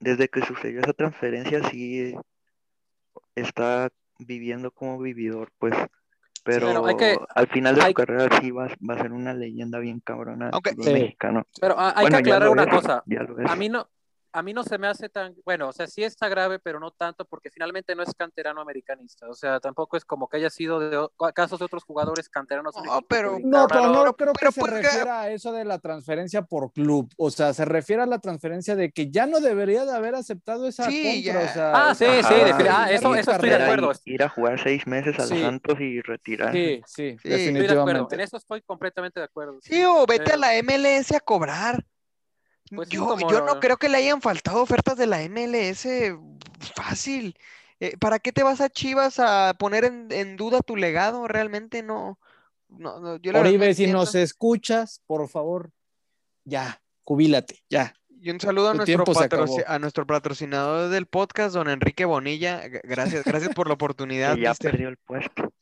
desde 0.00 0.28
que 0.28 0.44
sucedió 0.44 0.80
esa 0.80 0.92
transferencia, 0.92 1.62
sí 1.70 2.14
está 3.34 3.88
viviendo 4.18 4.70
como 4.70 4.98
vividor, 4.98 5.50
pues. 5.58 5.74
Pero 6.44 6.68
pero 6.68 6.86
hay 6.86 6.96
que- 6.96 7.18
al 7.34 7.48
final 7.48 7.74
de 7.74 7.82
hay- 7.82 7.88
su 7.88 7.94
carrera 7.94 8.28
sí 8.40 8.52
va, 8.52 8.68
va 8.88 8.94
a 8.94 8.98
ser 9.02 9.12
una 9.12 9.34
leyenda 9.34 9.80
bien 9.80 9.98
cabrona 9.98 10.50
fútbol 10.52 10.84
Sí. 10.84 10.92
mexicano. 10.92 11.44
Pero 11.60 11.74
ah, 11.76 11.92
hay 11.96 12.02
Bueno, 12.04 12.16
que 12.18 12.20
aclarar 12.20 12.48
una 12.50 12.62
es, 12.62 12.68
cosa. 12.70 13.02
A 13.48 13.56
mí 13.56 13.68
no, 13.68 13.88
a 14.36 14.42
mí 14.42 14.52
no 14.52 14.62
se 14.64 14.76
me 14.76 14.86
hace 14.86 15.08
tan, 15.08 15.34
bueno, 15.46 15.68
o 15.68 15.72
sea, 15.72 15.86
sí 15.86 16.04
está 16.04 16.28
grave, 16.28 16.58
pero 16.58 16.78
no 16.78 16.90
tanto, 16.90 17.24
porque 17.24 17.50
finalmente 17.50 17.94
no 17.94 18.02
es 18.02 18.12
canterano 18.14 18.60
americanista. 18.60 19.28
O 19.30 19.34
sea, 19.34 19.60
tampoco 19.60 19.96
es 19.96 20.04
como 20.04 20.28
que 20.28 20.36
haya 20.36 20.50
sido 20.50 20.78
de 20.90 21.08
casos 21.34 21.58
de 21.58 21.64
otros 21.64 21.84
jugadores 21.84 22.28
canteranos. 22.28 22.74
No, 22.84 23.00
pero- 23.08 23.38
No, 23.42 23.66
pero 23.66 23.88
no 23.92 24.14
creo 24.14 24.32
pero 24.34 24.52
que 24.52 24.60
se 24.60 24.66
refiera 24.70 25.20
a 25.22 25.30
eso 25.30 25.52
de 25.52 25.64
la 25.64 25.78
transferencia 25.78 26.42
por 26.42 26.70
club. 26.72 27.10
O 27.16 27.30
sea, 27.30 27.54
se 27.54 27.64
refiere 27.64 28.02
a 28.02 28.06
la 28.06 28.18
transferencia 28.18 28.76
de 28.76 28.92
que 28.92 29.10
ya 29.10 29.24
no 29.26 29.40
debería 29.40 29.86
de 29.86 29.96
haber 29.96 30.14
aceptado 30.14 30.66
esa 30.68 30.84
Sí, 30.90 31.24
compra. 31.24 31.42
ya. 31.42 31.50
O 31.50 31.52
sea, 31.54 31.88
Ah, 31.88 31.94
sí, 31.94 32.04
Ajá. 32.04 32.28
sí, 32.28 32.34
ah, 32.68 32.88
eso, 32.90 33.14
eso 33.14 33.30
estoy 33.32 33.48
de 33.48 33.54
acuerdo. 33.56 33.92
Ir, 34.04 34.22
a 34.22 34.28
jugar 34.28 34.60
seis 34.62 34.86
meses 34.86 35.18
al 35.18 35.28
Sí. 35.28 35.40
Santos 35.40 35.80
y 35.80 36.02
retirar. 36.02 36.52
Sí, 36.52 36.82
sí, 36.86 36.92
Sí. 36.94 37.04
Estoy 37.24 37.28
de 37.28 37.34
acuerdo. 37.38 37.54
definitivamente. 37.54 38.14
En 38.16 38.20
eso 38.20 38.36
estoy 38.36 38.60
completamente 38.60 39.18
de 39.18 39.24
acuerdo. 39.24 39.58
Sí, 39.62 39.82
o 39.84 40.04
vete 40.06 40.32
a 40.32 40.36
la 40.36 40.54
MLS 40.62 41.12
a 41.16 41.20
cobrar. 41.20 41.84
Pues 42.74 42.88
yo, 42.88 43.06
como 43.06 43.30
yo 43.30 43.44
no- 43.44 43.60
creo 43.60 43.76
que 43.76 43.88
le 43.88 43.98
hayan 43.98 44.20
faltado 44.20 44.62
ofertas 44.62 44.96
de 44.96 45.06
la 45.06 45.22
MLS 45.28 45.86
fácil. 46.74 47.36
Eh, 47.78 47.96
¿para 47.98 48.18
qué 48.18 48.32
te 48.32 48.42
vas 48.42 48.60
a 48.60 48.70
Chivas 48.70 49.18
a 49.18 49.54
poner 49.58 49.84
en, 49.84 50.08
en 50.10 50.36
duda 50.36 50.60
tu 50.60 50.76
legado? 50.76 51.28
Realmente 51.28 51.82
no. 51.82 52.18
no, 52.68 52.98
no, 53.00 53.16
yo 53.16 53.38
Oribe, 53.38 53.74
si 53.74 53.86
nos 53.86 54.14
escuchas, 54.14 55.02
por 55.06 55.28
favor, 55.28 55.70
ya, 56.44 56.80
jubílate, 57.04 57.62
ya. 57.68 57.94
Y 58.18 58.30
un 58.30 58.40
saludo 58.40 58.70
a 58.70 58.74
nuestro, 58.74 59.04
a 59.66 60.06
patrocinador 60.06 60.88
del 60.88 61.06
podcast, 61.06 61.54
don 61.54 61.68
Enrique 61.68 62.04
Bonilla. 62.06 62.62
Gracias, 62.82 63.24
gracias 63.24 63.54
por 63.54 63.68
la 63.68 63.74
oportunidad, 63.78 64.36
ya 64.36 64.50
mister. 64.50 64.70
perdió 64.70 64.88
el 64.88 64.96
puesto. 64.96 65.52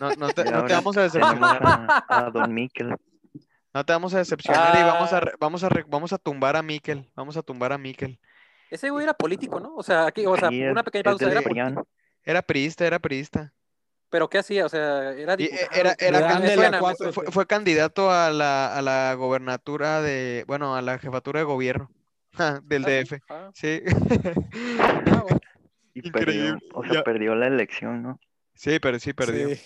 No, 0.00 0.10
no 0.14 0.28
te, 0.28 0.44
no 0.44 0.62
vamos 0.68 0.96
a 0.96 1.02
decepcionar. 1.02 1.60
a, 1.62 2.04
a 2.08 2.30
Don 2.30 2.54
Miquel. 2.54 2.96
No 3.76 3.84
te 3.84 3.92
vamos 3.92 4.14
a 4.14 4.18
decepcionar 4.18 4.74
y 4.78 4.82
vamos 4.82 5.12
a, 5.12 5.16
Ah. 5.18 5.20
re- 5.20 5.32
vamos 5.38 5.62
a, 5.62 5.68
vamos 5.88 6.12
a 6.14 6.16
tumbar 6.18 6.56
a 6.56 6.62
Miquel. 6.62 7.10
Vamos 7.14 7.36
a 7.36 7.42
tumbar 7.42 7.74
a 7.74 7.78
Miquel. 7.78 8.18
Ese 8.70 8.88
güey 8.88 9.04
era 9.04 9.12
político, 9.12 9.60
¿no? 9.60 9.74
O 9.76 9.82
sea, 9.82 10.06
aquí, 10.06 10.24
o 10.24 10.34
sea, 10.34 10.48
Sí, 10.48 10.62
una 10.62 10.82
pequeña 10.82 11.02
pausa. 11.04 11.26
del 11.28 11.36
Era 11.58 11.84
Era 12.24 12.40
priista, 12.42 12.86
era 12.86 12.98
priista. 12.98 13.52
pero 14.08 14.30
¿qué 14.30 14.38
hacía? 14.38 14.64
O 14.64 14.68
sea, 14.70 15.12
era 15.12 15.34
eh, 15.34 15.36
diputado. 15.36 15.68
era, 15.74 15.94
era 15.98 16.20
Grande 16.20 16.48
candi- 16.48 16.56
la 16.56 16.56
bueno, 16.56 16.78
cuatro 16.80 17.12
fue, 17.12 17.46
candidato 17.46 18.10
a 18.10 18.30
la, 18.30 18.74
a 18.74 18.80
la 18.80 19.12
gobernatura 19.12 20.00
de, 20.00 20.44
bueno, 20.46 20.74
a 20.74 20.80
la 20.80 20.98
jefatura 20.98 21.40
de 21.40 21.44
gobierno 21.44 21.90
ja, 22.32 22.60
del 22.64 22.84
Ah, 22.86 22.88
sí. 22.88 22.92
DF. 23.04 23.20
Ah, 23.28 23.50
Sí. 23.52 23.82
ah, 24.80 25.20
bueno. 25.22 25.40
Y 25.92 26.00
Increíble. 26.08 26.12
perdió, 26.12 26.58
o 26.72 26.82
sea, 26.84 26.92
Ya. 26.94 27.02
perdió 27.04 27.34
la 27.34 27.46
elección, 27.48 28.02
¿no? 28.02 28.20
Sí, 28.54 28.78
pero 28.80 28.98
sí 28.98 29.12
perdió. 29.12 29.50
Sí. 29.50 29.60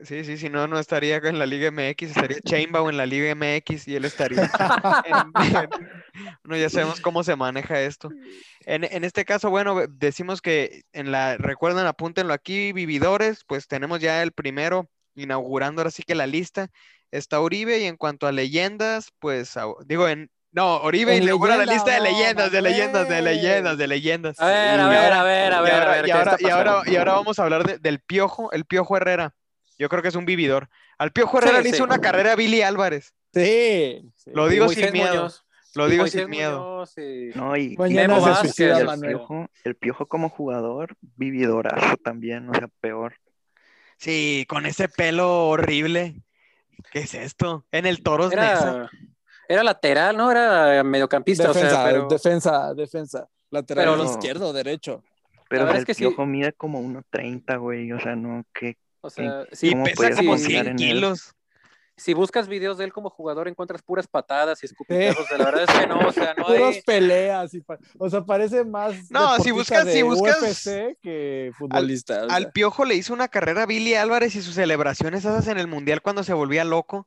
Sí, 0.00 0.24
sí, 0.24 0.36
si 0.36 0.48
no, 0.48 0.66
no 0.66 0.78
estaría 0.78 1.16
en 1.16 1.38
la 1.38 1.46
Liga 1.46 1.68
MX, 1.68 2.02
estaría 2.10 2.40
Chainbow 2.40 2.88
en 2.88 2.96
la 2.96 3.06
Liga 3.06 3.30
MX 3.34 3.86
y 3.88 3.96
él 3.96 4.04
estaría 4.04 4.50
en- 5.04 5.32
en- 5.68 5.70
Bueno, 6.44 6.56
ya 6.62 6.70
sabemos 6.70 7.00
cómo 7.00 7.22
se 7.24 7.36
maneja 7.36 7.80
esto. 7.80 8.10
En, 8.66 8.84
en 8.84 9.04
este 9.04 9.24
caso, 9.24 9.50
bueno, 9.50 9.86
decimos 9.88 10.40
que 10.40 10.82
en 10.92 11.10
la, 11.12 11.36
recuerden, 11.36 11.86
apúntenlo 11.86 12.32
aquí, 12.32 12.72
vividores, 12.72 13.44
pues 13.46 13.66
tenemos 13.66 14.00
ya 14.00 14.22
el 14.22 14.32
primero, 14.32 14.88
inaugurando 15.14 15.80
ahora 15.82 15.90
sí 15.90 16.02
que 16.02 16.14
la 16.14 16.26
lista, 16.26 16.68
está 17.10 17.40
Uribe, 17.40 17.78
y 17.80 17.84
en 17.84 17.96
cuanto 17.96 18.26
a 18.26 18.32
leyendas, 18.32 19.10
pues, 19.18 19.54
digo, 19.86 20.08
en, 20.08 20.30
no, 20.52 20.76
Oribe 20.78 21.16
inaugura 21.16 21.56
la 21.56 21.66
lista 21.66 21.92
de 21.94 22.00
leyendas, 22.00 22.52
de 22.52 22.62
leyendas, 22.62 23.08
de 23.08 23.22
leyendas, 23.22 23.78
de 23.78 23.86
leyendas. 23.88 24.40
A 24.40 24.46
ver, 24.46 24.80
a 24.80 24.88
ver, 24.88 25.12
a 25.12 25.22
ver, 25.24 25.52
a 25.52 25.60
ver, 25.60 25.72
a 25.72 25.76
ahora, 25.78 25.90
ver. 25.96 26.04
y 26.04 26.44
¿qué 26.44 26.50
ahora, 26.52 26.82
y 26.86 26.96
ahora 26.96 27.12
vamos 27.14 27.38
a 27.38 27.42
hablar 27.42 27.64
de- 27.64 27.78
del 27.78 28.00
Piojo, 28.00 28.52
el 28.52 28.64
Piojo 28.64 28.96
Herrera. 28.96 29.34
Yo 29.78 29.88
creo 29.88 30.02
que 30.02 30.08
es 30.08 30.14
un 30.14 30.24
vividor. 30.26 30.68
Al 30.98 31.12
Piojo 31.12 31.38
Sí, 31.40 31.44
Herrera 31.44 31.60
le 31.62 31.68
sí. 31.70 31.74
hizo 31.74 31.84
una 31.84 31.98
carrera 32.00 32.32
a 32.32 32.36
Billy 32.36 32.62
Álvarez. 32.62 33.12
Sí. 33.32 34.10
sí. 34.16 34.30
Lo 34.32 34.48
digo 34.48 34.68
sin 34.68 34.92
miedo. 34.92 35.08
Muñoz, 35.14 35.44
Lo 35.74 35.88
digo 35.88 36.06
sin 36.06 36.30
miedo. 36.30 36.60
Muñoz, 36.60 36.94
No, 37.34 37.56
y, 37.56 37.76
Mañana 37.76 38.14
Memo 38.14 38.24
se 38.24 38.30
Vázquez, 38.30 38.54
suicida 38.54 38.78
el 38.78 38.86
Manuel. 38.86 39.16
piojo, 39.16 39.46
el 39.64 39.74
piojo 39.74 40.06
como 40.06 40.28
jugador, 40.28 40.94
vividorazo 41.00 41.96
también, 41.96 42.48
o 42.48 42.54
sea, 42.54 42.68
peor. 42.80 43.14
Sí, 43.96 44.44
con 44.48 44.66
ese 44.66 44.88
pelo 44.88 45.48
horrible. 45.48 46.22
¿Qué 46.92 47.00
es 47.00 47.14
esto? 47.14 47.64
En 47.72 47.86
el 47.86 48.02
Toros 48.02 48.30
Nesa. 48.30 48.42
Era, 48.76 48.90
era 49.48 49.64
lateral, 49.64 50.16
¿no? 50.16 50.30
Era 50.30 50.82
mediocampista, 50.84 51.48
Defensa, 51.48 51.66
o 51.68 51.70
sea, 51.70 51.84
pero... 51.84 52.08
defensa, 52.08 52.74
defensa. 52.74 53.28
Lateral 53.50 53.84
Pero 53.84 53.96
los- 53.96 54.10
izquierdo, 54.12 54.52
derecho. 54.52 55.02
Pero 55.48 55.66
o 55.66 55.68
es 55.70 55.78
el 55.80 55.84
que 55.84 55.94
piojo 55.94 56.26
mide 56.26 56.52
como 56.54 56.80
1.30, 56.80 57.58
güey, 57.58 57.92
o 57.92 58.00
sea, 58.00 58.16
no, 58.16 58.44
que 58.52 58.76
O 59.04 59.10
sea, 59.10 59.46
sí, 59.52 59.68
Y 59.68 59.72
¿Cómo 59.72 59.84
pesa 59.84 60.16
como 60.16 60.30
confiar 60.32 60.64
100 60.64 60.66
en 60.66 60.68
él? 60.72 60.76
kilos. 60.76 61.34
si 61.96 62.12
buscas 62.12 62.48
videos 62.48 62.76
de 62.78 62.84
él 62.86 62.92
como 62.92 63.08
jugador, 63.08 63.46
encuentras 63.46 63.80
puras 63.82 64.08
patadas 64.08 64.60
y 64.62 64.66
escupitazos. 64.66 65.30
La 65.38 65.44
verdad 65.44 65.62
es 65.68 65.78
que 65.78 65.86
no, 65.86 66.00
o 66.08 66.10
sea, 66.12 66.34
no 66.34 66.44
Puras 66.46 66.74
hay. 66.74 66.82
peleas. 66.82 67.54
y 67.54 67.60
pa- 67.60 67.78
o 67.98 68.10
sea, 68.10 68.24
parece 68.24 68.64
más. 68.64 69.10
No, 69.12 69.36
si 69.38 69.52
buscas- 69.52 69.88
si 69.92 70.02
buscas- 70.02 70.40
UFC 70.42 70.96
que 71.00 71.52
futbolista. 71.56 72.24
o 72.24 72.26
sea. 72.28 72.36
Al 72.36 72.50
Piojo 72.50 72.84
le 72.84 72.96
hizo 72.96 73.12
una 73.12 73.28
carrera 73.28 73.62
a 73.62 73.66
Billy 73.66 73.94
Álvarez 73.94 74.34
y 74.34 74.42
sus 74.42 74.56
celebraciones 74.56 75.20
esas 75.24 75.46
en 75.46 75.56
el 75.58 75.68
Mundial 75.68 76.02
cuando 76.02 76.24
se 76.24 76.32
volvía 76.32 76.64
loco. 76.64 77.06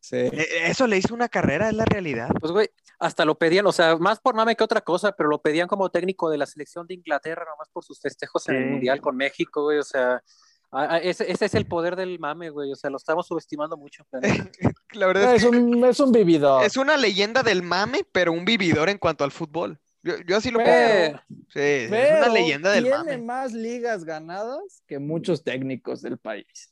Sí. 0.00 0.16
E- 0.16 0.66
Eso 0.66 0.88
le 0.88 0.96
hizo 0.98 1.14
una 1.14 1.28
carrera, 1.28 1.68
es 1.68 1.74
la 1.74 1.84
realidad. 1.84 2.30
Pues, 2.40 2.50
güey, 2.52 2.68
hasta 2.98 3.24
lo 3.24 3.38
pedían, 3.38 3.66
o 3.68 3.72
sea, 3.72 3.96
más 3.98 4.18
por 4.18 4.34
mame 4.34 4.56
que 4.56 4.64
otra 4.64 4.80
cosa, 4.80 5.12
pero 5.12 5.28
lo 5.28 5.40
pedían 5.40 5.68
como 5.68 5.90
técnico 5.90 6.28
de 6.28 6.38
la 6.38 6.46
selección 6.46 6.86
de 6.88 6.94
Inglaterra, 6.94 7.44
nomás 7.48 7.68
por 7.72 7.84
sus 7.84 8.00
festejos 8.00 8.48
en 8.48 8.56
el. 8.56 8.66
Mundial 8.70 9.00
con 9.00 9.16
México, 9.16 9.62
güey, 9.62 9.78
o 9.78 9.84
sea. 9.84 10.20
Ese, 11.02 11.30
ese 11.30 11.44
es 11.46 11.54
el 11.54 11.66
poder 11.66 11.96
del 11.96 12.18
mame, 12.18 12.50
güey. 12.50 12.72
O 12.72 12.76
sea, 12.76 12.90
lo 12.90 12.96
estamos 12.96 13.26
subestimando 13.26 13.76
mucho. 13.76 14.04
la. 14.12 14.20
La 14.92 15.06
verdad 15.08 15.34
es 15.34 15.42
Es 15.42 15.50
que 15.50 15.56
un, 15.56 15.84
es 15.84 15.98
un 16.00 16.12
vividor. 16.12 16.64
es 16.64 16.76
una 16.76 16.96
leyenda 16.96 17.42
del 17.42 17.62
mame, 17.62 18.02
pero 18.12 18.32
un 18.32 18.44
vividor 18.44 18.88
en 18.88 18.98
cuanto 18.98 19.24
al 19.24 19.32
fútbol. 19.32 19.78
Yo, 20.02 20.14
yo 20.26 20.36
así 20.36 20.50
lo 20.50 20.58
Pero- 20.60 21.18
pongo. 21.18 21.22
Sí, 21.48 21.58
es 21.60 21.90
una 21.90 22.28
leyenda 22.28 22.70
del 22.72 22.84
tiene 22.84 22.98
mame. 22.98 23.18
más 23.18 23.52
ligas 23.52 24.04
ganadas 24.04 24.82
que 24.86 24.98
muchos 24.98 25.42
técnicos 25.42 26.00
del 26.02 26.18
país. 26.18 26.70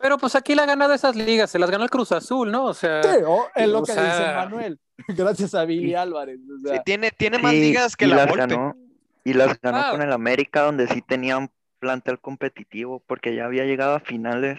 Pero 0.00 0.18
pues 0.18 0.34
aquí 0.34 0.54
le 0.54 0.62
ha 0.62 0.66
ganado 0.66 0.92
esas 0.92 1.14
ligas, 1.16 1.50
se 1.50 1.58
las 1.58 1.70
ganó 1.70 1.84
el 1.84 1.90
Cruz 1.90 2.12
Azul, 2.12 2.50
¿no? 2.50 2.64
O 2.64 2.74
sea, 2.74 3.02
Sí, 3.02 3.08
o- 3.26 3.46
es 3.54 3.68
lo 3.68 3.82
que 3.84 3.92
sea- 3.92 4.04
dice 4.04 4.34
Manuel. 4.34 4.80
Gracias 5.08 5.54
a 5.54 5.64
Billy 5.64 5.94
Álvarez. 5.94 6.38
o 6.50 6.66
sea, 6.66 6.76
Sí, 6.76 6.82
tiene, 6.84 7.10
tiene 7.12 7.38
más 7.38 7.52
ligas 7.52 7.96
que 7.96 8.06
y 8.06 8.08
la 8.08 8.16
las 8.16 8.26
Volpe. 8.28 8.40
ganó, 8.40 8.76
y 9.24 9.32
las 9.34 9.60
ganó 9.60 9.78
Ah. 9.78 9.90
con 9.92 10.02
el 10.02 10.12
América, 10.12 10.62
donde 10.62 10.86
sí 10.88 11.00
tenían 11.02 11.50
plantel 11.78 12.20
competitivo, 12.20 13.02
porque 13.06 13.34
ya 13.34 13.44
había 13.44 13.64
llegado 13.64 13.94
a 13.94 14.00
finales 14.00 14.58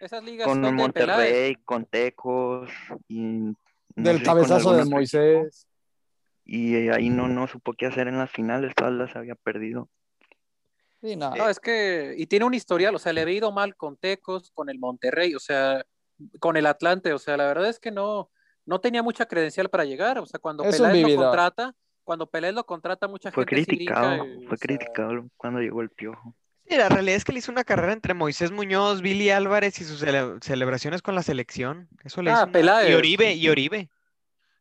esas 0.00 0.22
ligas 0.22 0.46
con 0.46 0.62
son 0.62 0.76
de 0.76 0.92
Peláez. 0.92 1.18
Monterrey, 1.18 1.54
con 1.64 1.84
Tecos, 1.84 2.70
y 3.08 3.20
no 3.20 3.54
del 3.96 4.18
sé, 4.18 4.24
cabezazo 4.24 4.72
de 4.72 4.84
Moisés. 4.84 5.66
y 6.44 6.76
eh, 6.76 6.92
ahí 6.92 7.10
no, 7.10 7.28
no 7.28 7.48
supo 7.48 7.72
qué 7.72 7.86
hacer 7.86 8.06
en 8.08 8.18
las 8.18 8.30
finales, 8.30 8.74
todas 8.74 8.92
las 8.92 9.16
había 9.16 9.34
perdido. 9.34 9.88
Sí, 11.00 11.16
no. 11.16 11.34
No, 11.34 11.48
es 11.48 11.60
que, 11.60 12.14
y 12.16 12.26
tiene 12.26 12.44
un 12.44 12.54
historial, 12.54 12.94
o 12.94 12.98
sea, 12.98 13.12
le 13.12 13.22
había 13.22 13.36
ido 13.36 13.52
mal 13.52 13.76
con 13.76 13.96
Tecos, 13.96 14.50
con 14.52 14.68
el 14.68 14.78
Monterrey, 14.78 15.34
o 15.34 15.40
sea, 15.40 15.84
con 16.40 16.56
el 16.56 16.66
Atlante, 16.66 17.12
o 17.12 17.18
sea, 17.18 17.36
la 17.36 17.46
verdad 17.46 17.68
es 17.68 17.78
que 17.78 17.90
no, 17.90 18.30
no 18.66 18.80
tenía 18.80 19.02
mucha 19.02 19.26
credencial 19.26 19.68
para 19.68 19.84
llegar, 19.84 20.18
o 20.18 20.26
sea, 20.26 20.40
cuando 20.40 20.64
Es 20.64 20.76
Peláez 20.76 21.02
lo 21.08 21.16
contrata, 21.16 21.74
cuando 22.08 22.26
Peláez 22.26 22.54
lo 22.54 22.64
contrata, 22.64 23.06
mucha 23.06 23.30
Fue 23.30 23.44
gente 23.44 23.60
sí 23.60 23.66
criticado, 23.66 24.24
y, 24.26 24.46
fue 24.46 24.56
criticado 24.56 25.26
cuando 25.36 25.60
llegó 25.60 25.82
el 25.82 25.90
piojo. 25.90 26.34
Sí, 26.66 26.74
la 26.74 26.88
realidad 26.88 27.16
es 27.16 27.24
que 27.26 27.32
le 27.34 27.40
hizo 27.40 27.52
una 27.52 27.64
carrera 27.64 27.92
entre 27.92 28.14
Moisés 28.14 28.50
Muñoz, 28.50 29.02
Billy 29.02 29.28
Álvarez 29.28 29.78
y 29.82 29.84
sus 29.84 30.02
cele- 30.02 30.42
celebraciones 30.42 31.02
con 31.02 31.14
la 31.14 31.22
selección. 31.22 31.86
Eso 32.02 32.22
le 32.22 32.30
Ah, 32.30 32.32
hizo 32.32 32.42
una- 32.44 32.52
Peláez. 32.52 32.90
Y 32.90 32.94
Oribe, 32.94 33.34
y 33.34 33.46
Oribe. 33.50 33.90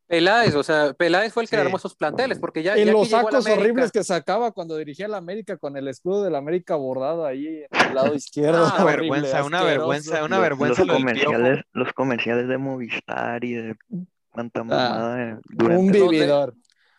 Peláez, 0.08 0.56
o 0.56 0.64
sea, 0.64 0.94
Peláez 0.94 1.32
fue 1.32 1.44
el 1.44 1.50
que 1.50 1.56
Sí. 1.56 1.62
armó 1.62 1.78
esos 1.78 1.96
planteles, 1.96 2.38
porque 2.38 2.64
ya, 2.64 2.78
Y 2.78 2.84
ya 2.84 2.92
los 2.92 3.10
sacos 3.10 3.34
América- 3.46 3.62
horribles 3.62 3.92
que 3.94 4.04
sacaba 4.04 4.52
cuando 4.52 4.76
dirigía 4.76 5.08
la 5.08 5.18
América 5.18 5.56
con 5.56 5.78
el 5.78 5.88
escudo 5.88 6.26
de 6.26 6.30
la 6.32 6.40
América 6.40 6.76
bordado 6.76 7.26
ahí 7.26 7.64
en 7.72 7.88
el 7.90 7.96
lado 7.96 8.14
izquierdo. 8.22 8.66
Una 8.66 8.84
Horrible, 8.84 8.92
vergüenza, 9.12 9.44
una 9.46 9.64
vergüenza, 9.64 10.24
una 10.26 10.40
vergüenza 10.40 10.82
los 10.84 10.88
Piojo. 10.98 11.00
comerciales, 11.00 11.64
los 11.72 11.94
comerciales 11.94 12.48
de 12.50 12.58
Movistar 12.58 13.42
y 13.46 13.54
de 13.54 13.76
cuánta 14.32 14.66
mamada 14.66 15.16
de- 15.16 15.76
Un 15.76 15.92
vividor. 15.92 16.54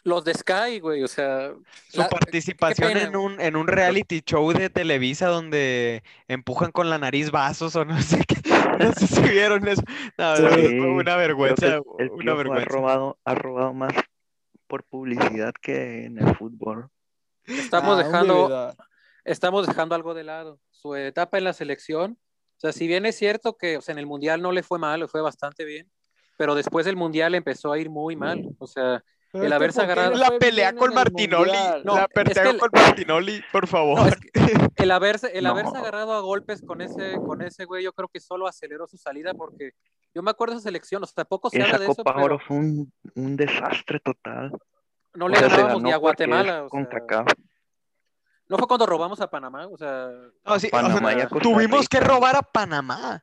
Los 0.09 0.25
de 0.25 0.35
Sky, 0.35 0.81
güey, 0.81 1.03
o 1.05 1.09
sea, 1.09 1.53
Su 1.89 2.01
la- 2.01 2.09
participación 2.09 2.93
pena. 2.95 3.03
en 3.03 3.17
un, 3.17 3.41
en 3.41 3.55
un 3.57 3.67
reality 3.69 4.23
show 4.25 4.53
de 4.53 4.71
Televisa 4.71 5.29
donde 5.29 6.03
empujan 6.27 6.73
con 6.73 6.91
la 6.91 6.99
nariz 6.99 7.31
vasos 7.31 7.77
o 7.77 7.85
no 7.85 8.01
sé 8.03 8.25
qué. 8.27 8.37
No 8.79 8.93
sé 8.93 9.07
si 9.09 9.21
vieron 9.23 9.67
eso. 9.67 9.83
No, 10.17 10.37
Sí. 10.37 10.43
no, 10.43 10.49
fue 10.51 10.91
una 10.93 11.17
vergüenza, 11.17 11.67
el, 11.99 12.11
una 12.11 12.23
Piojo 12.23 12.31
ha 12.31 12.35
vergüenza. 12.37 12.65
robado, 12.67 13.19
ha 13.25 13.35
robado 13.35 13.73
más 13.75 13.93
por 14.69 14.85
publicidad 14.85 15.53
que 15.61 16.05
en 16.05 16.19
el 16.19 16.37
fútbol. 16.37 16.89
estamos 17.47 17.99
Ah, 17.99 18.05
dejando, 18.05 18.75
estamos 19.25 19.67
dejando 19.67 19.95
algo 19.95 20.15
de 20.15 20.23
lado. 20.25 20.61
Su 20.71 20.95
etapa 20.95 21.39
en 21.39 21.45
la 21.45 21.53
selección, 21.55 22.19
o 22.57 22.61
sea, 22.61 22.73
si 22.73 22.87
bien 22.87 23.05
es 23.07 23.17
cierto 23.17 23.57
que 23.57 23.79
o 23.79 23.81
sea, 23.81 23.95
en 23.95 23.99
el 23.99 24.07
Mundial 24.07 24.43
no 24.43 24.53
le 24.53 24.63
fue 24.63 24.79
mal, 24.79 25.01
le 25.01 25.09
fue 25.09 25.23
bastante 25.23 25.65
bien, 25.65 25.91
pero 26.37 26.55
después 26.55 26.87
del 26.87 26.95
Mundial 26.97 27.35
empezó 27.35 27.73
a 27.73 27.79
ir 27.79 27.91
muy 27.91 28.15
mal. 28.15 28.49
O 28.59 28.67
sea, 28.69 29.03
Pero 29.31 29.45
el 29.45 29.53
haberse 29.53 29.81
¿por 29.81 29.87
qué 29.87 29.93
agarrado- 29.93 30.15
La 30.17 30.39
pelea 30.39 30.75
con 30.75 30.95
Martinoli? 30.95 31.53
No, 31.85 31.95
la 31.97 32.01
es 32.03 32.09
que 32.09 32.15
pelea 32.25 32.51
el- 32.51 32.59
con 32.59 32.71
Martinoli, 32.73 33.43
por 33.53 33.67
favor. 33.67 33.99
no, 34.01 34.07
es 34.07 34.17
que 34.17 34.31
el 34.77 34.91
haberse, 34.91 35.37
el 35.37 35.45
No. 35.45 35.51
haberse 35.51 35.77
agarrado 35.77 36.13
a 36.15 36.21
golpes 36.21 36.63
con 36.63 36.81
ese, 36.81 37.17
con 37.17 37.43
ese 37.43 37.65
güey, 37.67 37.85
yo 37.85 37.93
creo 37.93 38.09
que 38.09 38.21
solo 38.21 38.47
aceleró 38.47 38.87
su 38.87 38.97
salida 38.97 39.35
porque 39.35 39.73
yo 40.15 40.23
me 40.23 40.31
acuerdo 40.31 40.55
de 40.55 40.59
esa 40.61 40.69
selección, 40.69 41.03
o 41.03 41.07
sea, 41.07 41.25
poco 41.27 41.51
se 41.51 41.59
Esa 41.59 41.67
habla 41.67 41.79
de 41.79 41.85
eso, 41.85 41.97
Copa 41.97 42.15
pero 42.15 42.25
Oro 42.25 42.39
fue 42.39 42.57
un, 42.57 42.93
un 43.15 43.37
desastre 43.37 44.01
total. 44.01 44.53
no 45.15 45.27
O 45.27 45.29
le 45.29 45.37
sea, 45.37 45.49
ganábamos 45.49 45.83
ni 45.83 45.93
a 45.93 45.97
Guatemala. 45.99 46.65
o 46.65 46.69
con 46.71 46.89
sea, 46.89 47.01
Kaká. 47.01 47.25
no 48.49 48.57
fue 48.57 48.67
cuando 48.67 48.87
robamos 48.87 49.21
a 49.21 49.29
Panamá, 49.29 49.67
o 49.67 49.77
sea, 49.77 50.09
No, 50.47 50.59
sí, 50.59 50.69
o 50.69 50.71
Panamá 50.71 51.11
sea, 51.11 51.19
y 51.19 51.21
a 51.21 51.29
Costa 51.29 51.43
tuvimos 51.43 51.87
que 51.89 52.01
robar 52.01 52.35
a 52.37 52.43
Panamá. 52.43 53.23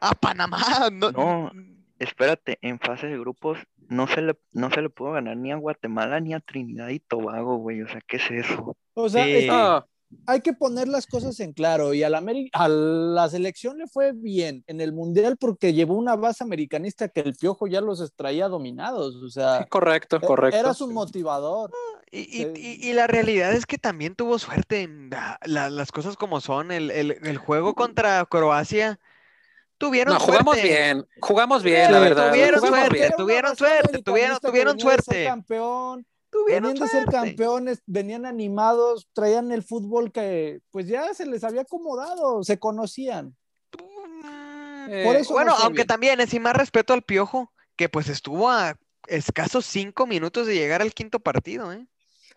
A 0.00 0.12
Panamá. 0.14 0.58
No, 0.92 1.10
No. 1.10 1.50
Espérate, 1.98 2.58
en 2.62 2.78
fase 2.78 3.06
de 3.08 3.18
grupos 3.18 3.58
no 3.88 4.06
se 4.06 4.20
le, 4.22 4.38
no 4.52 4.70
se 4.70 4.82
le 4.82 4.90
pudo 4.90 5.12
ganar 5.12 5.36
ni 5.36 5.50
a 5.50 5.56
Guatemala 5.56 6.20
ni 6.20 6.34
a 6.34 6.40
Trinidad 6.40 6.88
y 6.90 7.00
Tobago, 7.00 7.56
güey. 7.56 7.82
O 7.82 7.88
sea, 7.88 8.00
¿qué 8.06 8.16
es 8.18 8.30
eso? 8.30 8.76
O 8.94 9.08
sea, 9.08 9.84
hay 10.26 10.40
que 10.40 10.52
poner 10.54 10.88
las 10.88 11.06
cosas 11.06 11.38
en 11.40 11.52
claro. 11.52 11.92
Y 11.92 12.02
a 12.02 12.08
la, 12.10 12.20
Ameri- 12.22 12.48
a 12.52 12.68
la 12.68 13.28
selección 13.28 13.76
le 13.78 13.86
fue 13.88 14.12
bien 14.14 14.64
en 14.66 14.80
el 14.80 14.92
Mundial 14.92 15.36
porque 15.38 15.72
llevó 15.74 15.94
una 15.96 16.16
base 16.16 16.44
americanista 16.44 17.08
que 17.08 17.20
el 17.20 17.34
Piojo 17.34 17.66
ya 17.66 17.80
los 17.80 18.12
traía 18.14 18.48
dominados. 18.48 19.16
O 19.16 19.28
sea, 19.28 19.66
correcto, 19.68 20.16
e- 20.16 20.20
correcto. 20.20 20.58
era 20.58 20.72
su 20.74 20.90
motivador. 20.90 21.70
Y, 22.10 22.20
y- 22.20 22.24
Sí. 22.44 22.52
y- 22.56 22.88
y 22.88 22.92
la 22.94 23.06
realidad 23.06 23.52
es 23.52 23.66
que 23.66 23.76
también 23.76 24.14
tuvo 24.14 24.38
suerte 24.38 24.82
en 24.82 25.10
la- 25.10 25.38
la- 25.44 25.68
las 25.70 25.92
cosas 25.92 26.16
como 26.16 26.40
son. 26.40 26.72
El, 26.72 26.90
el- 26.90 27.18
el 27.22 27.36
juego 27.36 27.74
contra 27.74 28.24
Croacia 28.26 28.98
tuvieron 29.78 30.14
No, 30.14 30.20
jugamos 30.20 30.54
suerte. 30.56 30.68
bien, 30.68 31.06
jugamos 31.20 31.62
bien, 31.62 31.86
Sí, 31.86 31.92
la 31.92 31.98
verdad. 32.00 32.30
tuvieron 32.30 32.60
jugamos 32.60 32.78
suerte, 32.80 32.98
bien. 32.98 33.12
Tuvieron 33.16 33.56
suerte, 33.56 34.02
tuvieron- 34.02 34.38
tuvieron 34.40 34.76
venía 34.76 34.90
de 34.90 34.96
ser 34.96 35.04
suerte. 35.04 35.24
campeón, 35.24 36.06
Tuvieron 36.30 36.74
de 36.74 36.78
ser 36.80 36.88
suerte. 36.90 37.12
campeones, 37.12 37.82
venían 37.86 38.26
animados, 38.26 39.08
traían 39.14 39.50
el 39.50 39.62
fútbol 39.62 40.12
que 40.12 40.60
pues 40.70 40.86
ya 40.86 41.14
se 41.14 41.24
les 41.24 41.42
había 41.42 41.62
acomodado, 41.62 42.42
se 42.44 42.58
conocían. 42.58 43.34
Eh, 44.90 45.02
Por 45.04 45.16
eso 45.16 45.32
bueno, 45.34 45.52
no 45.52 45.64
aunque 45.64 45.78
bien. 45.80 45.86
también 45.86 46.20
más 46.40 46.54
respeto 46.54 46.92
al 46.94 47.02
Piojo, 47.02 47.52
que 47.76 47.88
pues 47.88 48.08
estuvo 48.08 48.50
a 48.50 48.76
escasos 49.06 49.66
cinco 49.66 50.06
minutos 50.06 50.46
de 50.46 50.54
llegar 50.54 50.80
al 50.82 50.92
quinto 50.94 51.20
partido, 51.20 51.72
¿eh? 51.72 51.86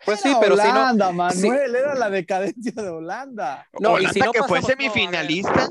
Pues 0.04 0.24
Era 0.24 0.34
sí, 0.34 0.38
pero 0.40 0.56
si 0.56 0.62
no, 0.64 0.70
Holanda, 0.70 1.12
Manuel, 1.12 1.74
era 1.76 1.94
la 1.94 2.10
decadencia 2.10 2.72
de 2.74 2.88
Holanda. 2.88 3.66
No, 3.78 3.90
y 3.90 3.94
Holanda 4.00 4.12
si 4.12 4.20
no 4.20 4.32
que 4.32 4.42
fue 4.42 4.60
no, 4.60 4.66
semifinalista. 4.66 5.68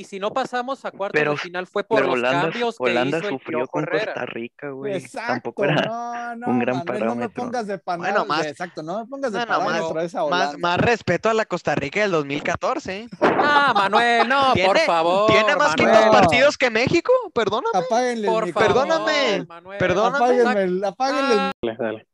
Y 0.00 0.04
si 0.04 0.18
no 0.20 0.32
pasamos 0.32 0.84
a 0.84 0.90
cuartos 0.90 1.18
Pero- 1.18 1.32
de 1.32 1.36
final 1.38 1.66
fue 1.66 1.84
por 1.84 2.00
los 2.04 2.14
Holanda, 2.14 2.42
cambios 2.42 2.76
que 2.76 2.84
Holanda 2.84 3.18
hizo 3.18 3.28
sufrió 3.28 3.66
con 3.66 3.82
Herrera. 3.84 4.14
Costa 4.14 4.26
Rica, 4.26 4.70
güey. 4.70 4.94
Exacto, 4.94 5.32
Tampoco 5.32 5.64
era. 5.64 5.74
no, 5.82 6.36
no, 6.36 6.46
un 6.48 6.58
gran 6.58 6.76
Manuel, 6.78 7.04
no 7.04 7.14
me 7.14 7.28
pongas 7.28 7.66
de 7.66 7.80
Bueno, 7.84 8.02
parámetro, 8.02 8.24
más- 8.26 8.46
exacto, 8.46 8.82
no 8.82 8.98
me 9.00 9.06
pongas 9.06 9.32
de 9.32 9.38
No, 9.40 9.44
no, 9.46 9.50
más- 9.58 9.66
parámetro 9.66 9.98
a 10.00 10.04
esa 10.04 10.18
Más, 10.20 10.26
Holanda. 10.26 10.58
más 10.58 10.78
respeto 10.78 11.28
a 11.30 11.34
la 11.34 11.44
Costa 11.46 11.74
Rica 11.74 12.00
del 12.00 12.10
2014. 12.12 12.98
¿eh? 13.00 13.08
Ah, 13.20 13.72
Manuel, 13.74 14.28
no, 14.28 14.52
¿Tiene- 14.54 14.68
por 14.68 14.78
favor. 14.78 15.30
¿Tiene 15.30 15.56
más 15.56 15.74
Manuel. 15.76 16.10
partidos 16.10 16.56
que 16.56 16.70
México? 16.70 17.12
Perdóname. 17.34 17.78
Apáguenle 17.78 18.26
Por 18.28 18.48
favor. 18.52 18.66
Perdóname, 18.68 19.44
Manuel. 19.48 19.78
perdóname. 19.78 20.16
Apáguenle 20.16 20.62
el 20.64 20.84
Ah, 20.84 21.52
dale, 21.62 21.76
dale. 21.78 22.06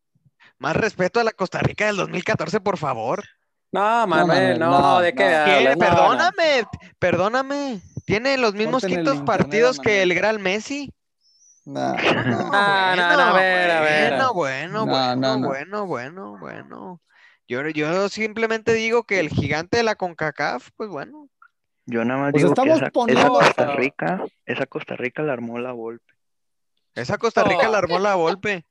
Más 0.59 0.77
respeto 0.77 1.21
a 1.21 1.25
la 1.25 1.33
Costa 1.33 1.59
Rica 1.59 1.87
del 1.87 1.97
2014, 1.97 2.61
por 2.61 2.79
favor. 2.79 3.23
No, 3.75 4.07
Manuel, 4.07 4.59
no, 4.59 4.71
no, 4.71 5.01
¿de 5.01 5.13
qué 5.15 5.25
no. 5.25 5.31
¿Qué? 5.45 5.53
hablas? 5.53 5.77
No, 5.77 5.85
Perdóname, 5.85 6.65
perdóname. 6.99 7.81
Tiene 8.07 8.39
los 8.39 8.55
mismos 8.55 8.85
el 8.85 8.91
quintos 8.91 9.15
internet, 9.17 9.27
partidos 9.27 9.79
que 9.81 9.91
Manuel. 9.91 10.11
el 10.13 10.17
gran 10.17 10.43
Messi. 10.43 10.93
No, 11.65 11.81
Ah, 12.53 12.95
no, 12.97 13.17
no, 13.17 13.23
a 13.23 13.33
ver, 13.33 13.71
a 13.71 13.81
ver. 13.81 14.11
Bueno, 14.13 14.35
bueno, 14.35 14.73
No, 14.73 14.87
bueno, 14.87 15.17
no, 15.17 15.39
no. 15.39 15.47
bueno, 15.49 15.87
bueno, 15.87 16.37
bueno. 16.39 17.01
Yo, 17.49 17.67
yo 17.69 18.09
simplemente 18.09 18.73
digo 18.75 19.03
que 19.05 19.19
el 19.21 19.29
gigante 19.29 19.79
de 19.79 19.83
la 19.83 19.97
CONCACAF, 19.97 20.69
pues 20.77 20.89
bueno. 20.89 21.29
Yo 21.87 22.05
nada 22.05 22.21
más 22.21 22.33
Pues 22.33 22.43
digo 22.45 22.55
que 22.55 22.61
estamos 22.61 22.77
esa, 22.77 22.87
esa 22.87 22.93
poniendo- 22.93 23.33
Costa 23.35 23.67
Rica, 23.75 24.25
esa 24.47 24.67
Costa 24.67 24.97
Rica 24.97 25.23
la 25.23 25.33
armó 25.35 25.59
la 25.59 25.73
Volpe. 25.73 26.15
Esa 26.95 27.19
Costa 27.19 27.43
Rica 27.45 27.65
No. 27.65 27.73
la 27.73 27.79
armó 27.79 27.99
la 27.99 28.15
golpe. 28.15 28.65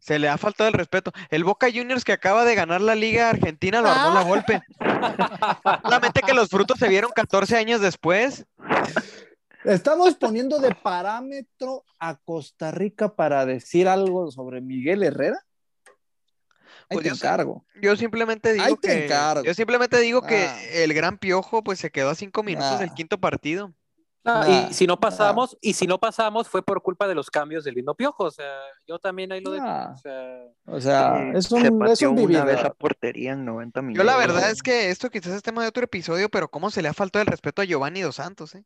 Se 0.00 0.18
le 0.18 0.28
ha 0.28 0.38
faltado 0.38 0.68
el 0.68 0.74
respeto. 0.74 1.12
El 1.28 1.44
Boca 1.44 1.68
Juniors 1.72 2.04
que 2.04 2.12
acaba 2.12 2.44
de 2.44 2.54
ganar 2.54 2.80
la 2.80 2.94
Liga 2.94 3.28
Argentina 3.30 3.80
lo 3.80 3.88
armó 3.90 4.14
la 4.14 4.22
golpe. 4.22 4.60
Solamente 5.82 6.22
que 6.22 6.32
los 6.34 6.48
frutos 6.48 6.78
se 6.78 6.88
vieron 6.88 7.10
14 7.14 7.56
años 7.56 7.80
después. 7.80 8.46
Estamos 9.64 10.14
poniendo 10.14 10.58
de 10.58 10.74
parámetro 10.74 11.84
a 11.98 12.16
Costa 12.16 12.70
Rica 12.70 13.14
para 13.14 13.44
decir 13.44 13.88
algo 13.88 14.30
sobre 14.30 14.60
Miguel 14.62 15.02
Herrera. 15.02 15.38
Ahí 16.88 16.96
Pues 16.96 17.02
te 17.04 17.08
yo 17.10 17.14
encargo. 17.14 17.64
Yo 17.82 17.94
simplemente 17.96 18.52
digo 18.52 18.64
Ahí 18.64 18.74
te 18.80 18.88
que 18.88 19.04
encargo. 19.04 19.44
yo 19.44 19.54
simplemente 19.54 19.98
digo 20.00 20.22
que 20.22 20.46
Ah. 20.46 20.58
el 20.72 20.94
gran 20.94 21.18
piojo 21.18 21.62
pues 21.62 21.78
se 21.78 21.90
quedó 21.90 22.10
a 22.10 22.14
cinco 22.14 22.42
minutos 22.42 22.78
del 22.80 22.88
Ah. 22.90 22.94
quinto 22.94 23.18
partido. 23.20 23.72
Ah, 24.24 24.44
Nah, 24.46 24.68
y 24.68 24.74
si 24.74 24.86
no 24.86 24.94
nah. 24.94 25.00
pasamos, 25.00 25.56
y 25.62 25.72
si 25.72 25.86
no 25.86 25.98
pasamos 25.98 26.46
fue 26.48 26.62
por 26.62 26.82
culpa 26.82 27.08
de 27.08 27.14
los 27.14 27.30
cambios 27.30 27.64
del 27.64 27.74
mismo 27.74 27.94
Piojo, 27.94 28.24
o 28.24 28.30
sea, 28.30 28.60
yo 28.86 28.98
también 28.98 29.32
ahí 29.32 29.40
lo 29.40 29.50
dejo, 29.52 29.64
Nah. 29.64 29.92
o 29.92 29.96
sea, 29.96 30.42
O 30.66 30.80
sea, 30.80 31.30
es 31.34 31.46
se 31.46 31.54
un, 31.54 31.64
es 31.66 31.72
pateó 31.72 32.10
un 32.10 32.18
una 32.20 32.44
vez 32.44 32.62
a 32.62 32.70
portería 32.74 33.32
en 33.32 33.44
90 33.46 33.80
Yo 33.80 33.82
minutos. 33.82 34.04
la 34.06 34.16
verdad 34.18 34.50
es 34.50 34.62
que 34.62 34.90
esto 34.90 35.08
quizás 35.08 35.32
es 35.32 35.42
tema 35.42 35.62
de 35.62 35.68
otro 35.68 35.84
episodio, 35.84 36.28
pero 36.28 36.48
cómo 36.50 36.70
se 36.70 36.82
le 36.82 36.88
ha 36.88 36.92
faltado 36.94 37.22
el 37.22 37.28
respeto 37.28 37.62
a 37.62 37.64
Giovanni 37.64 38.02
Dos 38.02 38.16
Santos, 38.16 38.54
¿eh? 38.54 38.64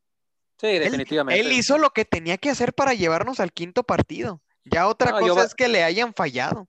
sí, 0.59 0.77
definitivamente. 0.79 1.39
Él 1.39 1.51
hizo 1.53 1.77
lo 1.77 1.91
que 1.91 2.03
tenía 2.05 2.37
que 2.37 2.49
hacer 2.49 2.73
para 2.73 2.93
llevarnos 2.93 3.39
al 3.39 3.53
quinto 3.53 3.83
partido. 3.83 4.41
Ya 4.65 4.87
otra 4.87 5.11
No, 5.11 5.19
cosa 5.19 5.43
es 5.43 5.55
que 5.55 5.67
le 5.69 5.83
hayan 5.83 6.13
fallado. 6.13 6.67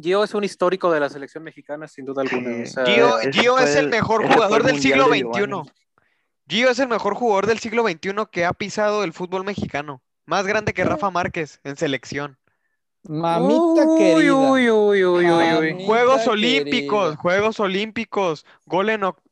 Gio 0.00 0.24
es 0.24 0.34
un 0.34 0.44
histórico 0.44 0.90
de 0.90 1.00
la 1.00 1.08
selección 1.08 1.44
mexicana, 1.44 1.86
sin 1.86 2.04
duda 2.06 2.22
alguna. 2.22 2.62
O 2.62 2.66
sea, 2.66 2.86
Gio, 2.86 3.18
Gio 3.32 3.58
es 3.58 3.76
el 3.76 3.88
mejor 3.88 4.26
jugador 4.32 4.60
el 4.62 4.66
del 4.68 4.80
siglo 4.80 5.08
de 5.08 5.18
XXI. 5.18 5.72
Gio 6.50 6.68
es 6.68 6.78
el 6.80 6.88
mejor 6.88 7.14
jugador 7.14 7.46
del 7.46 7.60
siglo 7.60 7.84
XXI 7.86 8.12
que 8.30 8.44
ha 8.44 8.52
pisado 8.52 9.04
el 9.04 9.12
fútbol 9.12 9.44
mexicano. 9.44 10.02
Más 10.26 10.46
grande 10.46 10.74
que 10.74 10.84
Rafa 10.84 11.10
Márquez 11.10 11.60
en 11.64 11.76
selección. 11.76 12.38
Mamita 13.04 13.84
uy, 13.86 13.98
querida. 13.98 14.34
uy, 14.34 14.70
uy, 14.70 15.04
uy, 15.04 15.26
uy. 15.30 15.86
Juegos 15.86 16.26
Olímpicos. 16.26 17.16
Juegos 17.16 17.60
Olímpicos, 17.60 18.44
gol 18.66 18.90
en 18.90 19.02
oc- 19.02 19.22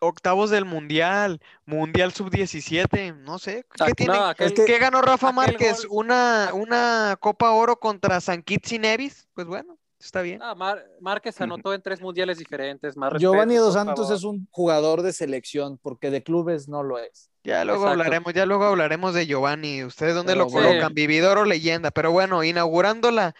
octavos 0.00 0.50
del 0.50 0.64
Mundial, 0.64 1.40
Mundial 1.66 2.12
Sub-17, 2.12 3.14
no 3.16 3.38
sé, 3.38 3.66
¿qué 3.84 3.92
tiene? 3.94 4.14
no, 4.14 4.26
aquel- 4.32 4.54
que- 4.54 4.64
¿Qué 4.64 4.78
ganó 4.78 5.02
Rafa 5.02 5.32
Márquez? 5.32 5.84
gol- 5.86 6.04
¿Una, 6.06 6.50
una 6.54 7.16
Copa 7.20 7.50
Oro 7.50 7.78
contra 7.80 8.20
San 8.20 8.42
Kitts 8.42 8.72
y 8.72 8.78
Nevis? 8.78 9.28
Pues 9.34 9.46
bueno, 9.46 9.76
está 9.98 10.22
bien. 10.22 10.40
Ah, 10.42 10.54
Mar- 10.54 10.84
Márquez 11.00 11.40
anotó 11.40 11.74
en 11.74 11.82
tres 11.82 12.00
mundiales 12.00 12.38
diferentes. 12.38 12.96
Más 12.96 13.12
Giovanni 13.18 13.56
Dos 13.56 13.74
Santos 13.74 14.10
es 14.10 14.24
un 14.24 14.46
jugador 14.50 15.02
de 15.02 15.12
selección, 15.12 15.78
porque 15.82 16.10
de 16.10 16.22
clubes 16.22 16.68
no 16.68 16.82
lo 16.82 16.98
es. 16.98 17.30
Ya 17.44 17.64
luego 17.64 17.82
Exacto. 17.84 18.02
hablaremos, 18.02 18.34
ya 18.34 18.46
luego 18.46 18.64
hablaremos 18.64 19.14
de 19.14 19.26
Giovanni. 19.26 19.84
¿Ustedes 19.84 20.14
dónde 20.14 20.34
Pero 20.34 20.44
lo 20.44 20.50
colocan? 20.50 20.94
¿Vividor 20.94 21.38
o 21.38 21.44
leyenda? 21.44 21.90
Pero 21.90 22.12
bueno, 22.12 22.44
inaugurando 22.44 23.10
la, 23.10 23.34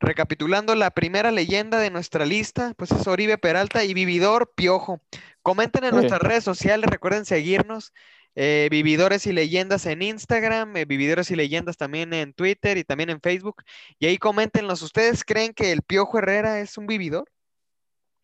recapitulando 0.00 0.74
la 0.74 0.90
primera 0.90 1.30
leyenda 1.30 1.78
de 1.78 1.90
nuestra 1.90 2.26
lista, 2.26 2.74
pues 2.76 2.90
es 2.92 3.06
Oribe 3.06 3.38
Peralta 3.38 3.84
y 3.84 3.94
Vividor 3.94 4.52
Piojo. 4.54 5.00
Comenten 5.42 5.84
en 5.84 5.90
Sí. 5.90 5.96
nuestras 5.96 6.20
redes 6.20 6.44
sociales, 6.44 6.90
recuerden 6.90 7.24
seguirnos. 7.24 7.92
Eh, 8.36 8.68
Vividores 8.70 9.26
y 9.26 9.32
Leyendas 9.32 9.86
en 9.86 10.02
Instagram, 10.02 10.76
eh, 10.76 10.84
Vividores 10.84 11.30
y 11.30 11.36
Leyendas 11.36 11.76
también 11.76 12.12
en 12.12 12.32
Twitter 12.32 12.76
y 12.78 12.84
también 12.84 13.10
en 13.10 13.20
Facebook. 13.20 13.62
Y 13.98 14.06
ahí 14.06 14.18
coméntenos, 14.18 14.82
¿ustedes 14.82 15.24
creen 15.24 15.52
que 15.54 15.72
el 15.72 15.82
Piojo 15.82 16.18
Herrera 16.18 16.60
es 16.60 16.76
un 16.78 16.86
vividor? 16.86 17.30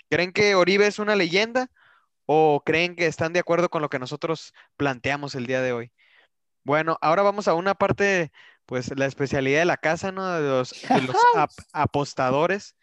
¿Creen 0.09 0.33
que 0.33 0.55
Oribe 0.55 0.87
es 0.87 0.99
una 0.99 1.15
leyenda? 1.17 1.71
¿O 2.27 2.63
creen 2.65 2.97
que 2.97 3.07
están 3.07 3.33
de 3.33 3.41
acuerdo 3.41 3.69
con 3.71 3.83
lo 3.83 3.89
que 3.89 3.99
nosotros 3.99 4.53
planteamos 4.77 5.35
el 5.35 5.47
día 5.47 5.63
de 5.63 5.73
hoy? 5.73 5.93
Bueno, 6.65 6.99
ahora 7.01 7.23
vamos 7.23 7.49
a 7.49 7.55
una 7.55 7.75
parte, 7.75 8.33
pues 8.67 8.97
la 8.97 9.07
especialidad 9.07 9.61
de 9.61 9.65
la 9.65 9.77
casa, 9.77 10.13
¿no? 10.13 10.29
De 10.29 10.49
los, 10.49 10.71
de 10.83 11.03
los 11.03 11.17
ap- 11.37 11.51
apostadores. 11.73 12.77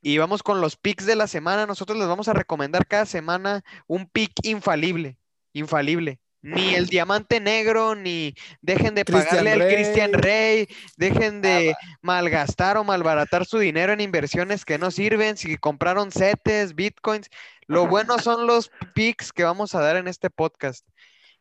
Y 0.00 0.18
vamos 0.18 0.42
con 0.42 0.60
los 0.60 0.76
picks 0.76 1.06
de 1.06 1.16
la 1.16 1.26
semana. 1.26 1.66
Nosotros 1.66 1.98
les 1.98 2.06
vamos 2.06 2.28
a 2.28 2.34
recomendar 2.34 2.86
cada 2.86 3.06
semana 3.06 3.64
un 3.86 4.06
pick 4.08 4.32
infalible, 4.42 5.16
infalible. 5.52 6.20
Ni 6.44 6.74
el 6.74 6.88
diamante 6.88 7.40
negro, 7.40 7.94
ni 7.94 8.34
dejen 8.60 8.94
de 8.94 9.06
Christian 9.06 9.28
pagarle 9.28 9.52
al 9.52 9.66
Christian 9.66 10.12
Rey. 10.12 10.66
Rey, 10.66 10.76
dejen 10.98 11.40
de 11.40 11.74
malgastar 12.02 12.76
o 12.76 12.84
malbaratar 12.84 13.46
su 13.46 13.58
dinero 13.58 13.94
en 13.94 14.02
inversiones 14.02 14.66
que 14.66 14.76
no 14.76 14.90
sirven, 14.90 15.38
si 15.38 15.56
compraron 15.56 16.12
CETES, 16.12 16.74
bitcoins. 16.74 17.30
Lo 17.66 17.86
bueno 17.86 18.18
son 18.18 18.46
los 18.46 18.70
picks 18.94 19.32
que 19.32 19.42
vamos 19.42 19.74
a 19.74 19.80
dar 19.80 19.96
en 19.96 20.06
este 20.06 20.28
podcast. 20.28 20.86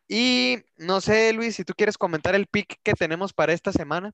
Y 0.08 0.60
no 0.78 1.02
sé, 1.02 1.34
Luis, 1.34 1.58
si 1.58 1.66
tú 1.66 1.74
quieres 1.76 1.98
comentar 1.98 2.34
el 2.34 2.48
pick 2.48 2.80
que 2.82 2.94
tenemos 2.94 3.34
para 3.34 3.52
esta 3.52 3.74
semana. 3.74 4.14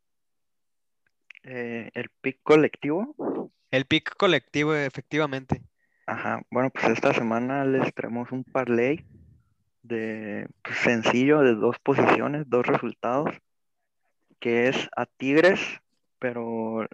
Eh, 1.44 1.92
el 1.94 2.10
pick 2.22 2.40
colectivo. 2.42 3.52
El 3.70 3.86
pick 3.86 4.16
colectivo, 4.18 4.74
efectivamente. 4.74 5.62
Ajá, 6.08 6.42
bueno, 6.50 6.72
pues 6.72 6.86
esta 6.90 7.14
semana 7.14 7.64
les 7.64 7.94
traemos 7.94 8.32
un 8.32 8.44
parlay 8.44 9.06
de 9.82 10.48
pues, 10.64 10.78
sencillo 10.78 11.40
de 11.42 11.56
dos 11.56 11.78
posiciones, 11.80 12.50
dos 12.50 12.66
resultados, 12.66 13.30
que 14.40 14.68
es 14.68 14.90
a 14.96 15.06
Tigres, 15.06 15.60
pero 16.20 16.88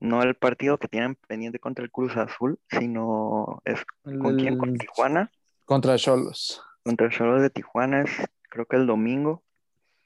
no 0.00 0.22
el 0.22 0.34
partido 0.34 0.78
que 0.78 0.88
tienen 0.88 1.16
pendiente 1.26 1.58
contra 1.58 1.84
el 1.84 1.90
Cruz 1.90 2.16
Azul, 2.16 2.58
sino 2.70 3.60
es 3.64 3.84
con 4.04 4.36
quién, 4.36 4.58
con 4.58 4.76
Tijuana, 4.76 5.30
Contra 5.64 5.96
Cholos. 5.96 6.62
contra 6.84 7.06
el 7.06 7.12
Cholos 7.12 7.42
de 7.42 7.50
Tijuana 7.50 8.02
es 8.02 8.10
creo 8.48 8.66
que 8.66 8.76
el 8.76 8.86
domingo, 8.86 9.42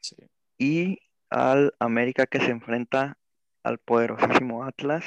Sí. 0.01 0.17
y 0.59 0.99
al 1.31 1.75
América 1.79 2.27
que 2.27 2.41
se 2.41 2.51
enfrenta 2.51 3.17
al 3.63 3.79
poderosísimo 3.79 4.65
Atlas. 4.65 5.05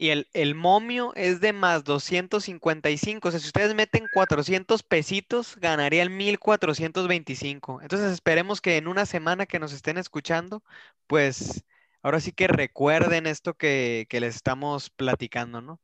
Y 0.00 0.10
el, 0.10 0.28
el 0.32 0.54
momio 0.54 1.12
es 1.16 1.40
de 1.40 1.52
más 1.52 1.82
255. 1.82 3.26
O 3.26 3.30
sea, 3.32 3.40
si 3.40 3.48
ustedes 3.48 3.74
meten 3.74 4.06
400 4.14 4.84
pesitos, 4.84 5.56
ganaría 5.56 6.02
el 6.04 6.10
1425. 6.10 7.82
Entonces 7.82 8.12
esperemos 8.12 8.60
que 8.60 8.76
en 8.76 8.86
una 8.86 9.06
semana 9.06 9.46
que 9.46 9.58
nos 9.58 9.72
estén 9.72 9.98
escuchando, 9.98 10.62
pues 11.08 11.64
ahora 12.00 12.20
sí 12.20 12.30
que 12.30 12.46
recuerden 12.46 13.26
esto 13.26 13.54
que, 13.54 14.06
que 14.08 14.20
les 14.20 14.36
estamos 14.36 14.88
platicando, 14.88 15.62
¿no? 15.62 15.80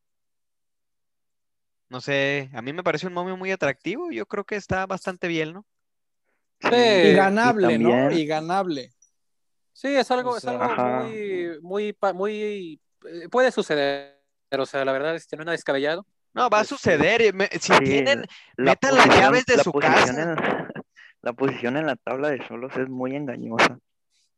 No 1.89 2.01
sé, 2.01 2.51
a 2.55 2.63
mí 2.63 2.73
me 2.73 2.85
parece 2.85 3.09
un 3.09 3.15
momio 3.15 3.37
muy 3.37 3.51
atractivo. 3.51 4.13
Yo 4.13 4.27
creo 4.27 4.45
que 4.45 4.55
está 4.55 4.87
bastante 4.87 5.27
bien, 5.27 5.55
¿no? 5.55 5.67
Sí. 6.61 6.69
Y 6.73 7.09
Y 7.09 7.15
ganable, 7.15 7.79
¿no? 7.81 8.13
Y 8.13 8.27
ganable. 8.27 8.93
Sí, 9.73 9.89
es 9.89 10.09
algo, 10.13 10.31
O 10.31 10.37
es 10.37 10.45
algo 10.45 10.69
muy, 11.63 11.97
muy, 12.15 12.81
puede 13.31 13.51
suceder, 13.53 14.19
o 14.59 14.67
sea, 14.67 14.85
la 14.85 14.93
verdad 14.93 15.15
es 15.15 15.27
que 15.27 15.37
no 15.37 15.43
es 15.43 15.47
nada 15.47 15.53
descabellado. 15.57 16.07
No, 16.33 16.51
va 16.51 16.59
a 16.59 16.63
Este, 16.63 16.75
suceder. 16.75 17.33
me- 17.35 17.47
Si 17.49 17.73
Sí, 17.73 17.79
tienen, 17.85 18.27
la 18.57 18.73
metan 18.73 18.97
las 18.97 19.07
llaves 19.09 19.45
de 19.47 19.57
la 19.57 19.63
su 19.63 19.73
casa. 19.73 20.23
en- 20.23 20.37
la 21.23 21.33
posición 21.33 21.77
en 21.77 21.87
la 21.87 21.97
tabla 21.97 22.29
de 22.31 22.45
solos 22.47 22.77
es 22.77 22.89
muy 22.89 23.15
engañosa. 23.17 23.79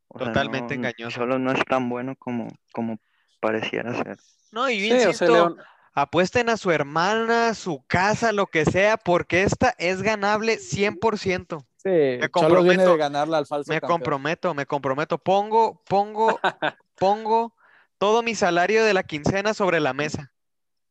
O 0.08 0.18
sea, 0.18 0.28
Totalmente 0.28 0.76
no- 0.76 0.80
engañosa. 0.86 1.16
Solo 1.20 1.38
no 1.38 1.52
es 1.52 1.64
tan 1.64 1.88
bueno 1.88 2.14
como, 2.18 2.48
como 2.72 2.98
pareciera 3.40 3.92
ser. 4.02 4.18
No, 4.52 4.68
y 4.70 4.80
yo 4.80 4.86
Sí, 4.86 4.92
o 4.92 4.98
sea, 5.00 5.06
insisto, 5.08 5.32
León, 5.32 5.56
Apuesten 5.98 6.50
a 6.50 6.58
su 6.58 6.70
hermana, 6.70 7.54
su 7.54 7.82
casa, 7.86 8.30
lo 8.32 8.46
que 8.48 8.66
sea, 8.66 8.98
porque 8.98 9.42
esta 9.44 9.74
es 9.78 10.02
ganable 10.02 10.58
100%. 10.58 11.60
Sí, 11.78 11.88
Me 11.88 12.08
viene 12.18 12.28
comprometo. 12.28 12.92
de 12.92 12.96
ganarle 12.98 13.36
al 13.38 13.46
falso 13.46 13.72
Me 13.72 13.80
campeón. 13.80 14.00
comprometo, 14.00 14.52
me 14.52 14.66
comprometo. 14.66 15.16
Pongo, 15.16 15.82
pongo, 15.88 16.38
pongo 16.98 17.54
todo 17.98 18.22
mi 18.22 18.34
salario 18.34 18.84
de 18.84 18.94
la 18.94 19.02
quincena 19.02 19.54
sobre 19.54 19.80
la 19.80 19.92
mesa. 19.94 20.32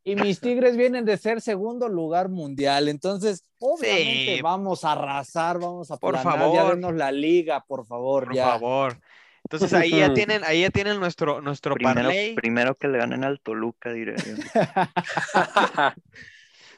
Y 0.04 0.16
mis 0.16 0.40
Tigres 0.40 0.78
vienen 0.78 1.04
de 1.04 1.18
ser 1.18 1.42
segundo 1.42 1.90
lugar 1.90 2.30
mundial, 2.30 2.90
entonces 2.90 3.44
obviamente 3.60 4.36
Sí. 4.36 4.42
vamos 4.42 4.84
a 4.86 4.92
arrasar, 4.92 5.58
vamos 5.60 5.90
a 5.90 5.98
Por 5.98 6.14
planar, 6.14 6.34
ya 6.38 6.40
favor. 6.62 6.76
denos 6.76 6.94
la 6.96 7.12
liga, 7.12 7.62
por 7.62 7.88
favor, 7.88 8.26
Por 8.26 8.36
ya. 8.36 8.46
favor. 8.50 9.00
Entonces 9.44 9.74
ahí 9.74 9.90
ya 9.92 10.14
tienen, 10.14 10.44
ahí 10.44 10.62
ya 10.62 10.70
tienen 10.70 11.00
nuestro, 11.00 11.42
nuestro 11.42 11.74
Primero, 11.74 11.96
parlay. 11.96 12.36
primero 12.36 12.76
que 12.76 12.88
le 12.88 13.00
ganen 13.00 13.24
al 13.24 13.40
Toluca, 13.40 13.92
diré 13.94 14.16
yo. 14.18 14.36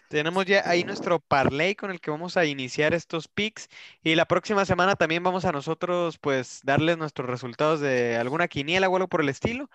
Tenemos 0.10 0.46
ya 0.46 0.64
ahí 0.66 0.86
nuestro 0.86 1.20
parlay 1.20 1.76
con 1.76 1.92
el 1.92 2.00
que 2.00 2.12
vamos 2.12 2.38
a 2.38 2.46
iniciar 2.46 2.94
estos 2.94 3.28
picks. 3.28 3.68
Y 4.04 4.16
la 4.16 4.26
próxima 4.26 4.64
semana 4.64 4.96
también 4.96 5.22
vamos 5.22 5.44
a 5.44 5.52
nosotros, 5.52 6.18
pues, 6.18 6.62
darles 6.64 6.98
nuestros 6.98 7.30
resultados 7.30 7.82
de 7.82 8.16
alguna 8.16 8.48
quiniela 8.48 8.88
o 8.88 8.96
algo 8.96 9.10
por 9.10 9.20
el 9.20 9.28
estilo. 9.28 9.70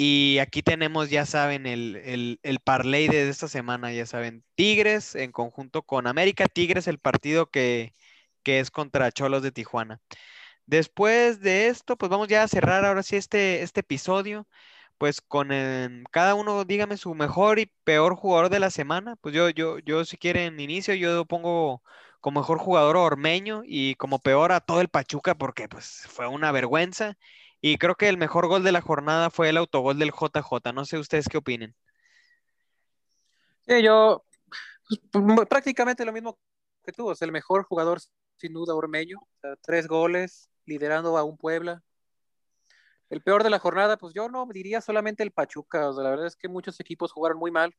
Y 0.00 0.38
aquí 0.38 0.62
tenemos, 0.62 1.10
ya 1.10 1.26
saben, 1.26 1.66
el, 1.66 1.96
el, 1.96 2.38
el 2.44 2.60
parlay 2.60 3.08
de 3.08 3.28
esta 3.28 3.48
semana, 3.48 3.92
ya 3.92 4.06
saben, 4.06 4.44
Tigres 4.54 5.16
en 5.16 5.32
conjunto 5.32 5.82
con 5.82 6.06
América. 6.06 6.46
Tigres, 6.48 6.86
el 6.86 6.98
partido 7.00 7.50
que, 7.50 7.94
que 8.44 8.60
es 8.60 8.70
contra 8.70 9.10
Cholos 9.12 9.42
de 9.42 9.50
Tijuana. 9.52 10.00
Después 10.66 11.40
de 11.40 11.68
esto, 11.68 11.96
pues 11.96 12.10
vamos 12.10 12.28
ya 12.28 12.42
a 12.44 12.48
cerrar 12.48 12.84
ahora 12.84 13.02
sí 13.02 13.16
este, 13.16 13.62
este 13.62 13.80
episodio 13.80 14.48
pues 14.98 15.20
con 15.22 15.50
cada 16.10 16.34
uno 16.34 16.64
dígame 16.64 16.96
su 16.96 17.14
mejor 17.14 17.58
y 17.60 17.66
peor 17.84 18.16
jugador 18.16 18.50
de 18.50 18.60
la 18.60 18.70
semana. 18.70 19.16
Pues 19.16 19.34
yo, 19.34 19.50
yo, 19.50 19.78
yo 19.80 20.04
si 20.04 20.16
quieren 20.18 20.60
inicio, 20.60 20.94
yo 20.94 21.24
pongo 21.26 21.82
como 22.20 22.40
mejor 22.40 22.58
jugador 22.58 22.96
a 22.96 23.00
Ormeño 23.00 23.62
y 23.64 23.94
como 23.96 24.18
peor 24.20 24.52
a 24.52 24.60
todo 24.60 24.80
el 24.80 24.88
Pachuca 24.88 25.34
porque 25.36 25.68
pues 25.68 26.06
fue 26.08 26.26
una 26.28 26.52
vergüenza. 26.52 27.16
Y 27.60 27.76
creo 27.78 27.94
que 27.94 28.08
el 28.08 28.18
mejor 28.18 28.46
gol 28.46 28.62
de 28.62 28.72
la 28.72 28.80
jornada 28.80 29.30
fue 29.30 29.48
el 29.48 29.56
autogol 29.56 29.98
del 29.98 30.12
JJ. 30.12 30.72
No 30.72 30.84
sé 30.84 30.98
ustedes 30.98 31.28
qué 31.28 31.38
opinen. 31.38 31.74
Sí, 33.66 33.82
yo 33.82 34.24
pues, 34.88 35.00
m- 35.14 35.46
prácticamente 35.46 36.04
lo 36.04 36.12
mismo 36.12 36.38
que 36.84 36.92
tú, 36.92 37.08
o 37.08 37.14
sea, 37.14 37.26
el 37.26 37.32
mejor 37.32 37.64
jugador 37.64 38.00
sin 38.36 38.52
duda 38.52 38.74
Ormeño, 38.74 39.18
o 39.18 39.40
sea, 39.40 39.56
tres 39.56 39.88
goles, 39.88 40.48
liderando 40.64 41.18
a 41.18 41.24
un 41.24 41.36
Puebla. 41.36 41.82
El 43.10 43.22
peor 43.22 43.42
de 43.42 43.50
la 43.50 43.58
jornada, 43.58 43.96
pues 43.96 44.14
yo 44.14 44.28
no 44.28 44.46
diría 44.46 44.80
solamente 44.80 45.22
el 45.22 45.32
Pachuca, 45.32 45.90
la 45.90 46.10
verdad 46.10 46.26
es 46.26 46.36
que 46.36 46.48
muchos 46.48 46.78
equipos 46.78 47.10
jugaron 47.12 47.38
muy 47.38 47.50
mal, 47.50 47.74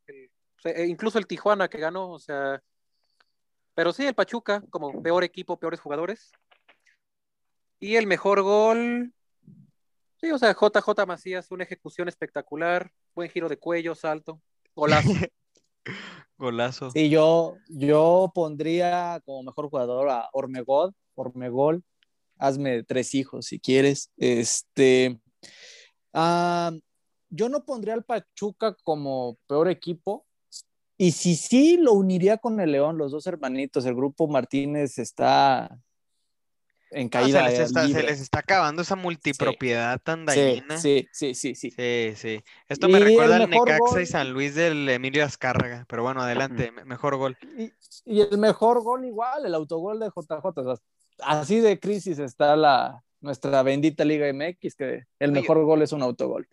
sea, 0.62 0.74
e 0.74 0.88
incluso 0.88 1.18
el 1.18 1.28
Tijuana 1.28 1.68
que 1.68 1.80
ganó, 1.80 2.10
o 2.12 2.20
sea, 2.20 2.62
pero 3.76 3.94
sí 3.94 4.06
el 4.06 4.16
Pachuca 4.16 4.62
como 4.70 5.02
peor 5.02 5.24
equipo, 5.24 5.58
peores 5.58 5.80
jugadores. 5.80 6.32
Y 7.80 7.96
el 7.96 8.08
mejor 8.08 8.42
gol, 8.42 9.14
sí, 10.20 10.32
o 10.32 10.38
sea, 10.38 10.54
JJ 10.54 11.06
Macías, 11.06 11.52
una 11.52 11.64
ejecución 11.64 12.08
espectacular, 12.08 12.92
buen 13.16 13.30
giro 13.30 13.50
de 13.50 13.58
cuello, 13.58 13.96
salto, 13.96 14.42
golazo. 14.76 15.10
Golazo. 16.38 16.92
Sí, 16.92 17.10
yo, 17.10 17.58
yo 17.68 18.32
pondría 18.34 19.22
como 19.26 19.44
mejor 19.44 19.70
jugador 19.70 20.10
a 20.10 20.30
Ormegol, 20.32 20.94
Ormegol, 21.16 21.84
hazme 22.38 22.84
tres 22.84 23.14
hijos 23.14 23.48
si 23.48 23.60
quieres. 23.60 24.10
Este, 24.16 25.20
ah, 26.14 26.72
yo 27.30 27.50
no 27.50 27.66
pondría 27.66 27.94
al 27.94 28.06
Pachuca 28.06 28.76
como 28.84 29.38
peor 29.48 29.70
equipo. 29.70 30.26
Y 30.98 31.12
si 31.12 31.36
sí, 31.36 31.78
lo 31.78 31.94
uniría 31.94 32.38
con 32.38 32.60
el 32.60 32.72
León, 32.72 32.98
los 32.98 33.12
dos 33.12 33.28
hermanitos. 33.28 33.86
El 33.86 33.96
grupo 33.96 34.28
Martínez 34.28 34.98
está 34.98 35.80
en 36.92 37.08
Ah, 37.08 37.10
caída 37.10 37.40
se, 37.46 37.50
les 37.50 37.60
está, 37.60 37.88
se 37.88 38.04
les 38.04 38.22
está 38.22 38.40
acabando 38.40 38.82
esa 38.82 38.96
multipropiedad 38.96 40.00
tan 40.02 40.28
Sí, 40.28 40.40
dañina. 40.40 40.78
sí, 40.78 41.08
sí, 41.12 41.36
sí, 41.36 41.56
sí. 41.56 41.72
Sí, 41.72 42.14
sí. 42.16 42.44
Esto 42.68 42.88
me 42.90 43.00
Y 43.00 43.04
recuerda 43.04 43.36
al 43.38 43.50
Necaxa 43.50 43.78
gol- 43.78 44.02
y 44.02 44.06
San 44.06 44.32
Luis 44.32 44.56
del 44.56 44.88
Emilio 44.90 45.24
Azcárraga. 45.26 45.86
Pero 45.88 46.04
bueno, 46.04 46.22
adelante, 46.22 46.72
me- 46.72 46.86
mejor 46.86 47.16
gol. 47.18 47.38
Y, 47.58 47.72
y 48.06 48.22
el 48.22 48.38
mejor 48.38 48.82
gol 48.84 49.06
igual, 49.06 49.46
el 49.46 49.54
autogol 49.54 50.00
de 50.00 50.08
JJ. 50.10 50.46
o 50.62 50.76
sea, 50.76 50.86
así 51.20 51.60
de 51.60 51.80
crisis 51.80 52.20
está 52.20 52.56
la, 52.56 53.04
nuestra 53.22 53.62
bendita 53.64 54.06
Liga 54.06 54.28
MX, 54.28 54.76
que 54.76 55.04
el 55.20 55.32
Oye. 55.32 55.42
mejor 55.42 55.64
gol 55.64 55.82
es 55.82 55.92
un 55.92 56.02
autogol. 56.02 56.48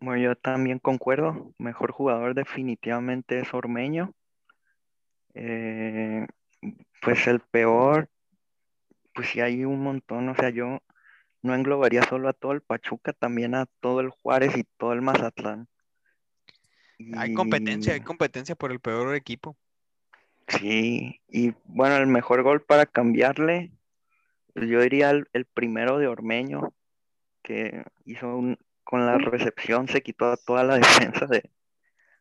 Bueno, 0.00 0.22
yo 0.22 0.34
también 0.36 0.78
concuerdo. 0.78 1.52
Mejor 1.58 1.92
jugador 1.92 2.34
definitivamente 2.34 3.38
es 3.40 3.52
Ormeño. 3.52 4.14
Eh, 5.34 6.26
pues 7.00 7.26
el 7.26 7.40
peor, 7.40 8.08
pues 9.14 9.28
sí 9.30 9.40
hay 9.40 9.64
un 9.64 9.80
montón. 9.82 10.28
O 10.28 10.34
sea, 10.34 10.50
yo 10.50 10.80
no 11.42 11.54
englobaría 11.54 12.02
solo 12.02 12.28
a 12.28 12.32
todo 12.32 12.52
el 12.52 12.60
Pachuca, 12.60 13.12
también 13.12 13.54
a 13.54 13.66
todo 13.80 14.00
el 14.00 14.10
Juárez 14.10 14.56
y 14.56 14.64
todo 14.76 14.92
el 14.92 15.02
Mazatlán. 15.02 15.68
Hay 17.16 17.32
competencia, 17.32 17.94
hay 17.94 18.00
competencia 18.00 18.54
por 18.54 18.72
el 18.72 18.80
peor 18.80 19.14
equipo. 19.14 19.56
Sí, 20.48 21.20
y 21.28 21.54
bueno, 21.64 21.96
el 21.96 22.06
mejor 22.08 22.42
gol 22.42 22.60
para 22.62 22.84
cambiarle, 22.84 23.72
pues 24.52 24.68
yo 24.68 24.80
diría 24.80 25.10
el, 25.10 25.28
el 25.32 25.46
primero 25.46 25.98
de 25.98 26.08
Ormeño, 26.08 26.74
que 27.42 27.84
hizo 28.04 28.36
un, 28.36 28.58
con 28.84 29.06
la 29.06 29.16
recepción, 29.16 29.88
se 29.88 30.02
quitó 30.02 30.26
a 30.32 30.36
toda 30.36 30.64
la 30.64 30.74
defensa 31.14 31.26
de 31.26 31.50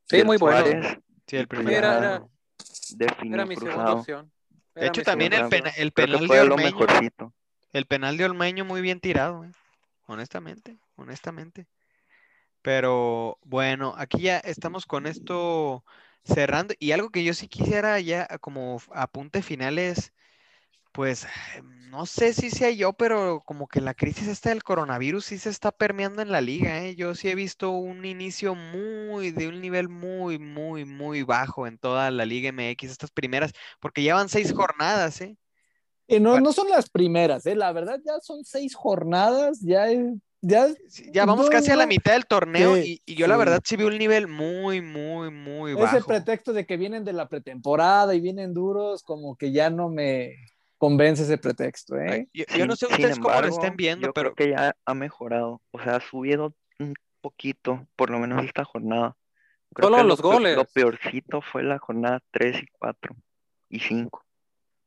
Sí, 0.05 0.23
muy 0.23 0.38
bueno. 0.38 0.59
Suárez, 0.65 0.97
Sí, 1.27 1.38
el 1.38 1.47
pues 1.47 1.59
primer 1.59 1.77
Era- 1.84 1.97
era- 1.97 3.45
mi 3.45 3.55
segunda 3.55 3.55
cruzado. 3.55 3.97
opción. 3.99 4.32
De 4.76 4.88
hecho, 4.88 5.01
también 5.03 5.34
el, 5.34 5.47
pena- 5.49 5.70
el 5.70 5.91
penal 5.91 6.28
de 6.28 6.55
mejorcito. 6.55 7.34
El 7.74 7.86
penal 7.86 8.17
de 8.17 8.26
Olmeño 8.26 8.65
muy 8.65 8.82
bien 8.82 8.99
tirado, 8.99 9.43
eh, 9.43 9.51
Honestamente, 10.07 10.78
honestamente. 10.95 11.67
Pero 12.61 13.38
bueno, 13.43 13.93
aquí 13.97 14.24
ya 14.24 14.38
estamos 14.39 14.86
con 14.86 15.05
esto 15.05 15.86
cerrando. 16.24 16.74
Y 16.80 16.91
algo 16.91 17.09
que 17.09 17.24
yo 17.24 17.34
sí 17.34 17.47
quisiera 17.47 17.99
ya 17.99 18.28
como 18.39 18.82
apunte 18.93 19.41
final 19.41 19.78
es, 19.80 20.13
pues, 20.92 21.28
no 21.90 22.06
sé 22.06 22.34
si 22.34 22.50
sea 22.50 22.72
yo, 22.72 22.94
pero 22.94 23.42
como 23.46 23.68
que 23.68 23.82
la 23.82 23.94
crisis 23.94 24.28
esta 24.28 24.50
del 24.50 24.64
coronavirus 24.64 25.26
sí 25.26 25.38
se 25.38 25.50
está 25.50 25.72
permeando 25.72 26.22
en 26.22 26.32
la 26.32 26.42
liga, 26.42 26.84
eh. 26.86 26.96
Yo 26.96 27.16
sí 27.16 27.30
he 27.30 27.36
visto 27.36 27.72
un 27.72 28.06
inicio 28.06 28.56
muy, 28.56 29.32
de 29.32 29.48
un 29.48 29.62
nivel 29.62 29.90
muy, 29.90 30.40
muy, 30.40 30.86
muy 30.86 31.24
bajo 31.24 31.68
en 31.68 31.78
toda 31.78 32.12
la 32.12 32.26
Liga 32.26 32.50
MX, 32.50 32.92
estas 32.92 33.12
primeras, 33.12 33.54
porque 33.80 34.02
llevan 34.04 34.30
seis 34.30 34.52
jornadas, 34.54 35.22
eh. 35.22 35.38
No, 36.08 36.32
Bueno. 36.32 36.46
no 36.46 36.54
son 36.54 36.70
las 36.70 36.90
primeras, 36.90 37.46
¿eh? 37.46 37.56
la 37.56 37.72
verdad 37.72 38.00
ya 38.04 38.20
son 38.22 38.44
seis 38.44 38.74
jornadas, 38.76 39.60
ya, 39.62 39.90
es- 39.92 40.18
ya 40.42 40.68
Ya 41.12 41.26
vamos 41.26 41.46
No, 41.46 41.52
casi 41.52 41.72
a 41.72 41.76
la 41.76 41.86
mitad 41.86 42.14
del 42.14 42.26
torneo 42.26 42.78
Sí, 42.78 42.82
y, 42.82 43.02
y 43.06 43.16
yo 43.16 43.28
la 43.28 43.38
verdad 43.38 43.62
sí 43.64 43.76
vi 43.78 43.84
un 43.84 43.98
nivel 43.98 44.28
muy, 44.28 44.82
muy, 44.82 45.30
muy 45.30 45.74
ese 45.74 45.98
bajo. 45.98 46.08
pretexto 46.08 46.54
de 46.54 46.66
que 46.66 46.78
vienen 46.78 47.04
de 47.06 47.14
la 47.14 47.28
pretemporada 47.30 48.16
y 48.16 48.22
vienen 48.22 48.54
duros, 48.54 49.04
como 49.04 49.36
que 49.38 49.52
ya 49.52 49.70
no 49.70 49.90
me 49.90 50.36
convence 50.80 51.21
ese 51.23 51.38
pretexto, 51.38 51.95
¿eh? 51.99 52.27
Ay, 52.34 52.45
Yo, 52.57 52.65
no 52.65 52.75
sé 52.75 52.88
ustedes 52.88 53.19
cómo 53.19 53.39
lo 53.39 53.47
estén 53.47 53.75
viendo, 53.77 54.07
yo 54.07 54.13
pero 54.13 54.34
creo 54.34 54.47
que 54.47 54.53
ya 54.55 54.75
ha 54.84 54.93
mejorado, 54.95 55.61
o 55.71 55.80
sea, 55.80 55.97
ha 55.97 56.01
subido 56.01 56.55
un 56.80 56.95
poquito, 57.21 57.86
por 57.95 58.09
lo 58.09 58.17
menos 58.17 58.43
esta 58.43 58.63
jornada. 58.65 59.15
Creo 59.75 59.89
Solo 59.89 59.97
que 60.01 60.03
los 60.07 60.21
goles. 60.21 60.55
Lo 60.55 60.65
peorcito 60.65 61.41
fue 61.41 61.61
la 61.61 61.77
jornada 61.77 62.21
3 62.32 62.63
y 62.63 62.67
4 62.80 63.15
y 63.69 63.80
5. 63.82 64.25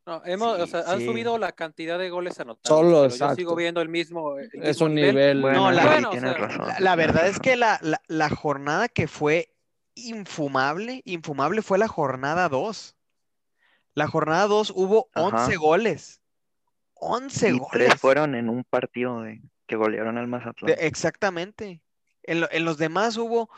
No, 0.06 0.20
hemos, 0.24 0.58
o 0.58 0.64
Sí, 0.64 0.72
sea, 0.72 0.80
han 0.88 0.98
sí. 0.98 1.06
subido 1.06 1.38
la 1.38 1.52
cantidad 1.52 1.96
de 1.96 2.10
goles 2.10 2.40
anotados. 2.40 2.76
Solo, 2.76 2.88
pero 3.02 3.08
yo 3.10 3.14
exacto. 3.14 3.36
sigo 3.36 3.54
viendo 3.54 3.80
el 3.80 3.88
mismo. 3.88 4.36
el 4.38 4.46
Es 4.54 4.60
mismo 4.80 4.86
un 4.86 4.94
nivel. 4.96 5.40
Bueno, 5.40 5.58
No, 5.66 5.70
la- 5.70 5.84
Bueno, 5.86 6.10
o 6.10 6.18
sea, 6.18 6.32
razón. 6.34 6.66
la, 6.80 6.96
verdad 6.96 7.28
es 7.28 7.38
que 7.38 7.54
la, 7.54 7.78
la- 7.82 8.02
la 8.08 8.28
jornada 8.30 8.88
que 8.88 9.06
fue 9.06 9.54
infumable, 9.94 11.02
infumable 11.04 11.62
fue 11.62 11.78
la 11.78 11.86
jornada 11.86 12.48
2. 12.48 12.96
La 13.94 14.06
jornada 14.08 14.46
2 14.46 14.70
hubo 14.74 15.08
Ajá. 15.14 15.44
11 15.44 15.56
goles. 15.56 16.22
11 16.94 17.48
Y 17.48 17.52
goles. 17.58 17.68
tres 17.72 18.00
fueron 18.00 18.34
en 18.34 18.48
un 18.48 18.64
partido 18.64 19.22
de 19.22 19.42
que 19.66 19.76
golearon 19.76 20.18
al 20.18 20.24
De- 20.24 20.30
Mazatlán. 20.30 20.76
exactamente. 20.78 21.82
En, 22.22 22.40
lo- 22.40 22.50
en 22.52 22.64
los 22.64 22.78
demás 22.78 23.16
hubo 23.16 23.50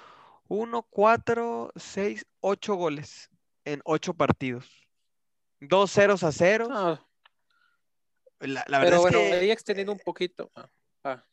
1, 0.49 0.82
4, 0.91 1.72
6, 1.76 2.26
8 2.41 2.74
goles 2.74 3.30
en 3.64 3.80
8 3.85 4.14
partidos. 4.14 4.87
2 5.61 5.91
ceros 5.91 6.22
a 6.22 6.32
ceros. 6.32 6.68
No, 6.68 7.07
La, 8.41 8.64
la 8.68 8.78
verdad 8.78 8.82
pero 8.82 8.97
es 8.97 9.03
bueno, 9.03 9.18
que 9.18 9.32
ahí 9.35 9.51
extendiendo 9.51 9.93
un 9.93 9.99
poquito. 10.01 10.51
Ah, 10.55 10.68
ah. 11.05 11.24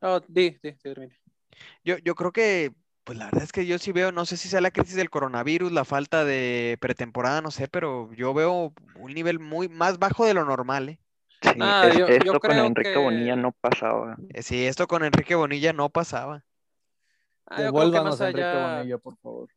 No, 0.00 0.20
di, 0.20 0.50
di, 0.62 0.72
termina. 0.74 1.14
yo, 1.84 1.98
yo 1.98 2.14
creo 2.14 2.32
que, 2.32 2.72
pues 3.08 3.16
la 3.16 3.24
verdad 3.24 3.42
es 3.42 3.52
que 3.52 3.64
yo 3.64 3.78
sí 3.78 3.90
veo, 3.90 4.12
no 4.12 4.26
sé 4.26 4.36
si 4.36 4.50
sea 4.50 4.60
la 4.60 4.70
crisis 4.70 4.94
del 4.94 5.08
coronavirus, 5.08 5.72
la 5.72 5.86
falta 5.86 6.26
de 6.26 6.76
pretemporada, 6.78 7.40
no 7.40 7.50
sé, 7.50 7.66
pero 7.66 8.12
yo 8.12 8.34
veo 8.34 8.74
un 8.96 9.14
nivel 9.14 9.38
muy 9.38 9.66
más 9.66 9.98
bajo 9.98 10.26
de 10.26 10.34
lo 10.34 10.44
normal, 10.44 10.90
¿eh? 10.90 10.98
Sí, 11.40 11.48
Ah, 11.58 11.86
es- 11.88 11.96
yo- 11.96 12.06
yo 12.06 12.14
esto 12.16 12.32
con 12.38 12.50
creo 12.50 12.64
Enrique 12.66 12.92
que- 12.92 12.98
Bonilla 12.98 13.34
no 13.34 13.52
pasaba. 13.52 14.18
Eh, 14.34 14.42
Sí, 14.42 14.66
esto 14.66 14.86
con 14.86 15.04
Enrique 15.04 15.34
Bonilla 15.34 15.72
no 15.72 15.88
pasaba. 15.88 16.44
Ah, 17.46 17.62
Devuélvanos 17.62 18.20
a 18.20 18.28
Enrique 18.28 18.44
allá, 18.46 18.76
Bonilla, 18.76 18.98
por 18.98 19.16
favor. 19.16 19.48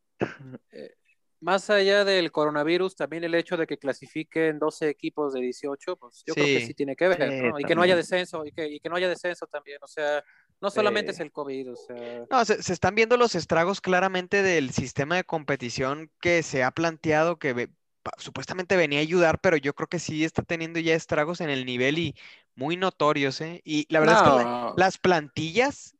más 1.41 1.69
allá 1.69 2.05
del 2.05 2.31
coronavirus, 2.31 2.95
también 2.95 3.25
el 3.25 3.35
hecho 3.35 3.57
de 3.57 3.67
que 3.67 3.77
clasifiquen 3.77 4.59
12 4.59 4.87
equipos 4.87 5.33
de 5.33 5.41
18, 5.41 5.97
pues 5.97 6.23
yo 6.25 6.35
creo 6.35 6.45
que 6.45 6.61
Sí. 6.67 6.73
tiene 6.73 6.95
que 6.95 7.09
ver, 7.09 7.31
Sí, 7.33 7.41
¿no? 7.49 7.59
Y 7.59 7.63
que 7.65 7.75
no 7.75 7.81
haya 7.81 7.97
descenso, 7.97 8.45
y 8.45 8.53
que, 8.53 8.65
y 8.69 8.79
que 8.79 8.87
no 8.87 8.95
haya 8.95 9.09
descenso 9.09 9.45
también, 9.47 9.79
o 9.81 9.87
sea, 9.87 10.23
no 10.61 10.71
solamente 10.71 11.11
es 11.11 11.19
el 11.19 11.31
COVID, 11.31 11.73
o 11.73 11.75
sea, 11.75 12.25
No, 12.29 12.45
se, 12.45 12.61
se 12.63 12.73
están 12.73 12.95
viendo 12.95 13.17
los 13.17 13.35
estragos 13.35 13.81
claramente 13.81 14.41
del 14.43 14.71
sistema 14.71 15.15
de 15.15 15.23
competición 15.23 16.11
que 16.21 16.43
se 16.43 16.63
ha 16.63 16.71
planteado 16.71 17.37
que 17.39 17.53
ve- 17.53 17.69
pa- 18.03 18.11
supuestamente 18.17 18.77
venía 18.77 18.99
a 18.99 19.01
ayudar, 19.01 19.39
pero 19.41 19.57
yo 19.57 19.73
creo 19.75 19.87
que 19.87 19.99
sí 19.99 20.23
está 20.23 20.41
teniendo 20.43 20.79
ya 20.79 20.95
estragos 20.95 21.41
en 21.41 21.49
el 21.49 21.65
nivel 21.65 21.99
y 21.99 22.15
muy 22.55 22.77
notorios, 22.77 23.41
¿eh? 23.41 23.61
Y 23.65 23.85
la 23.93 23.99
verdad 23.99 24.13
es 24.13 24.21
que 24.21 24.31
la- 24.31 24.47
las 24.75 24.97
plantillas, 24.97 25.95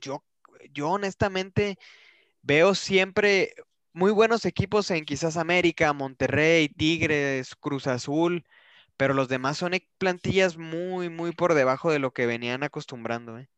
yo, 0.00 0.24
yo 0.72 0.90
honestamente 0.90 1.78
veo 2.42 2.74
siempre 2.76 3.54
muy 3.94 4.12
buenos 4.12 4.44
equipos 4.46 4.90
en 4.92 5.04
quizás 5.06 5.36
América, 5.38 5.92
Monterrey, 5.94 6.68
Tigres, 6.68 7.56
Cruz 7.56 7.86
Azul, 7.88 8.44
pero 8.98 9.14
los 9.14 9.28
demás 9.28 9.58
son 9.58 9.74
e- 9.74 9.88
plantillas 9.98 10.56
muy, 10.58 11.08
muy 11.10 11.32
por 11.32 11.54
debajo 11.54 11.90
de 11.92 11.98
lo 12.00 12.12
que 12.12 12.26
venían 12.26 12.62
acostumbrando, 12.64 13.38
¿eh? 13.38 13.50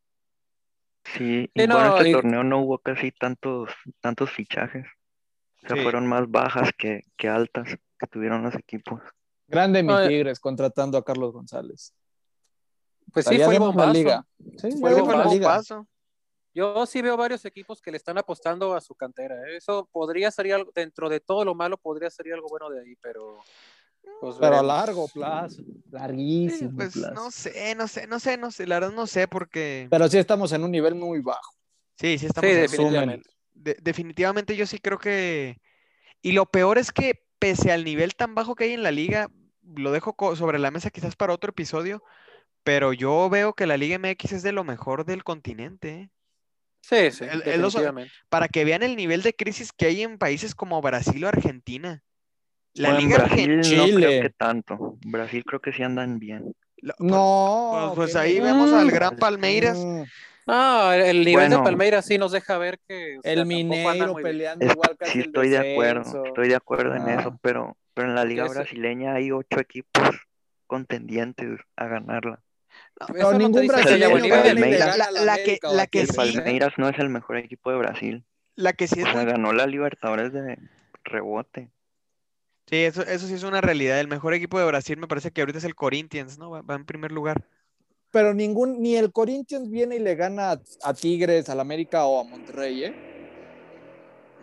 Sí, 1.04 1.50
y 1.52 1.66
bueno, 1.66 1.78
no, 1.80 1.96
este 1.96 2.10
y- 2.10 2.12
torneo 2.12 2.44
no 2.44 2.60
hubo 2.60 2.78
casi 2.78 3.10
tantos, 3.12 3.70
tantos 4.00 4.30
fichajes. 4.30 4.86
O 5.64 5.68
sea, 5.68 5.76
Sí. 5.76 5.82
fueron 5.82 6.06
más 6.06 6.30
bajas 6.30 6.70
que, 6.76 7.02
que 7.16 7.28
altas 7.28 7.76
que 7.98 8.06
tuvieron 8.06 8.42
los 8.42 8.54
equipos. 8.54 9.00
Grande 9.48 9.82
mi 9.82 9.88
No, 9.88 10.00
eh. 10.00 10.08
Tigres 10.08 10.40
contratando 10.40 10.96
a 10.98 11.04
Carlos 11.04 11.32
González. 11.32 11.94
pues 13.12 13.26
sí 13.26 13.36
fue 13.38 13.54
demos 13.54 13.74
la 13.74 13.82
bombazo. 13.84 13.92
liga. 13.92 14.26
Sí, 14.58 14.70
ya 14.70 14.76
Fue 14.78 14.90
demos 14.94 15.08
la 15.08 15.14
bombazo. 15.16 15.30
liga. 15.34 15.48
Bombazo. 15.48 15.86
Yo 16.54 16.86
sí 16.86 17.00
veo 17.02 17.16
varios 17.16 17.44
equipos 17.44 17.80
que 17.80 17.90
le 17.90 17.96
están 17.96 18.16
apostando 18.18 18.74
a 18.74 18.80
su 18.80 18.94
cantera. 18.94 19.34
¿eh? 19.48 19.56
Eso 19.56 19.88
podría 19.92 20.30
ser 20.30 20.52
algo, 20.52 20.70
dentro 20.74 21.08
de 21.08 21.20
todo 21.20 21.44
lo 21.44 21.54
malo, 21.54 21.76
podría 21.78 22.10
ser 22.10 22.32
algo 22.32 22.48
bueno 22.48 22.70
de 22.70 22.80
ahí, 22.80 22.94
pero. 23.02 23.38
Pues 24.20 24.36
Pero 24.38 24.58
a 24.58 24.62
largo 24.62 25.08
plazo, 25.08 25.62
Sí, 25.62 25.66
larguísimo 25.90 26.70
pues 26.76 26.94
plazo. 26.94 27.14
no 27.14 27.30
sé, 27.30 27.74
no 27.74 27.88
sé, 27.88 28.06
no 28.06 28.20
sé, 28.20 28.36
no 28.36 28.50
sé, 28.50 28.66
la 28.66 28.76
verdad 28.80 28.92
no 28.94 29.06
sé 29.06 29.28
porque 29.28 29.88
Pero 29.90 30.08
sí 30.08 30.18
estamos 30.18 30.52
en 30.52 30.64
un 30.64 30.70
nivel 30.70 30.94
muy 30.94 31.20
bajo. 31.20 31.54
sí, 31.96 32.18
sí 32.18 32.26
estamos 32.26 32.50
Sí, 32.50 32.56
en- 32.56 32.60
definitivamente. 32.62 33.30
de- 33.54 33.76
definitivamente 33.82 34.56
yo 34.56 34.66
sí 34.66 34.78
creo 34.78 34.98
que 34.98 35.58
y 36.22 36.32
lo 36.32 36.46
peor 36.46 36.78
es 36.78 36.92
que 36.92 37.24
pese 37.38 37.72
al 37.72 37.84
nivel 37.84 38.14
tan 38.14 38.34
bajo 38.34 38.54
que 38.54 38.64
hay 38.64 38.72
en 38.72 38.82
la 38.82 38.92
liga, 38.92 39.28
lo 39.74 39.90
dejo 39.92 40.14
sobre 40.36 40.58
la 40.58 40.70
mesa 40.70 40.90
quizás 40.90 41.16
para 41.16 41.32
otro 41.32 41.50
episodio, 41.50 42.02
pero 42.62 42.92
yo 42.92 43.28
veo 43.30 43.54
que 43.54 43.66
la 43.66 43.76
Liga 43.76 43.96
MX 43.96 44.32
es 44.32 44.42
de 44.42 44.52
lo 44.52 44.64
mejor 44.64 45.04
del 45.04 45.24
continente, 45.24 45.90
¿eh? 45.90 46.10
Sí, 46.82 47.10
sí, 47.12 47.24
El- 47.24 47.42
el 47.42 47.64
oso- 47.64 47.78
definitivamente. 47.80 48.12
Para 48.28 48.48
que 48.48 48.64
vean 48.64 48.82
el 48.82 48.96
nivel 48.96 49.22
de 49.22 49.34
crisis 49.34 49.72
que 49.72 49.86
hay 49.86 50.02
en 50.02 50.18
países 50.18 50.54
como 50.54 50.80
Brasil 50.80 51.24
o 51.24 51.28
Argentina. 51.28 52.02
La 52.74 52.92
Liga 52.98 53.18
Brasil 53.18 53.50
Argentina. 53.52 53.76
no 53.78 53.84
Chile. 53.86 54.06
creo 54.06 54.22
que 54.22 54.30
tanto. 54.30 54.98
Brasil 55.04 55.44
creo 55.44 55.60
que 55.60 55.72
sí 55.72 55.82
andan 55.82 56.18
bien. 56.18 56.54
No. 56.98 57.92
Pues, 57.94 57.94
pues 57.96 58.12
qué 58.14 58.18
ahí 58.18 58.40
vemos 58.40 58.72
al 58.72 58.90
gran 58.90 59.16
Palmeiras. 59.16 59.78
Mm, 59.78 60.02
No, 60.46 60.92
el 60.92 61.02
el 61.02 61.24
nivel 61.24 61.50
de. 61.50 61.58
Palmeiras 61.58 62.04
sí 62.06 62.18
nos 62.18 62.32
deja 62.32 62.58
ver 62.58 62.80
que 62.88 63.18
o 63.18 63.22
sea, 63.22 63.32
El 63.32 63.46
Mineiro 63.46 64.14
peleando 64.16 64.64
Es- 64.66 64.72
igual 64.72 64.96
casi 64.98 65.12
sí 65.12 65.18
el 65.20 65.24
estoy 65.26 65.48
de 65.50 65.58
acuerdo, 65.72 66.24
estoy 66.24 66.48
de 66.48 66.56
acuerdo 66.56 66.96
en 66.96 67.08
Ah. 67.08 67.20
eso, 67.20 67.38
pero, 67.42 67.76
pero 67.94 68.08
en 68.08 68.16
la 68.16 68.24
liga 68.24 68.48
brasileña 68.48 69.14
hay 69.14 69.30
ocho 69.30 69.60
equipos 69.60 70.02
contendientes 70.66 71.60
a 71.76 71.86
ganarla. 71.86 72.40
Eso 73.14 73.32
no 73.32 73.38
ningún 73.38 73.62
que 73.62 73.68
brasileño 73.68 74.10
Palmeiras. 74.42 74.96
gana 74.96 75.04
a 75.04 75.10
La- 75.12 75.24
la 75.24 75.36
que- 75.36 75.58
o 75.62 75.74
la 75.74 75.86
que 75.86 76.00
El 76.00 76.08
sí-. 76.08 76.16
Palmeiras 76.16 76.72
no 76.76 76.88
es 76.88 76.98
el 76.98 77.08
mejor 77.10 77.36
equipo 77.36 77.70
de 77.70 77.76
Brasil. 77.78 78.24
La 78.56 78.72
que 78.72 78.86
sí 78.88 79.00
O 79.00 79.06
es 79.06 79.12
sea, 79.12 79.22
muy 79.22 79.30
ganó 79.30 79.52
la 79.52 79.66
Libertadores 79.66 80.32
de 80.32 80.58
rebote. 81.04 81.68
Sí, 82.66 82.76
eso, 82.76 83.02
eso 83.02 83.26
sí 83.26 83.34
es 83.34 83.42
una 83.42 83.60
realidad. 83.60 84.00
El 84.00 84.08
mejor 84.08 84.34
equipo 84.34 84.58
de 84.58 84.66
Brasil 84.66 84.96
me 84.96 85.08
parece 85.08 85.30
que 85.30 85.40
ahorita 85.42 85.58
es 85.58 85.64
el 85.64 85.74
Corinthians, 85.74 86.38
¿no? 86.38 86.50
Va, 86.50 86.62
va 86.62 86.74
en 86.74 86.84
primer 86.86 87.12
lugar. 87.12 87.44
Pero 88.10 88.34
ningún, 88.34 88.80
ni 88.82 88.96
el 88.96 89.10
Corinthians 89.12 89.70
viene 89.70 89.96
y 89.96 89.98
le 89.98 90.14
gana 90.14 90.52
a, 90.52 90.60
a 90.84 90.94
Tigres, 90.94 91.48
al 91.48 91.60
América 91.60 92.04
o 92.06 92.20
a 92.20 92.24
Monterrey, 92.24 92.84
¿eh? 92.84 92.94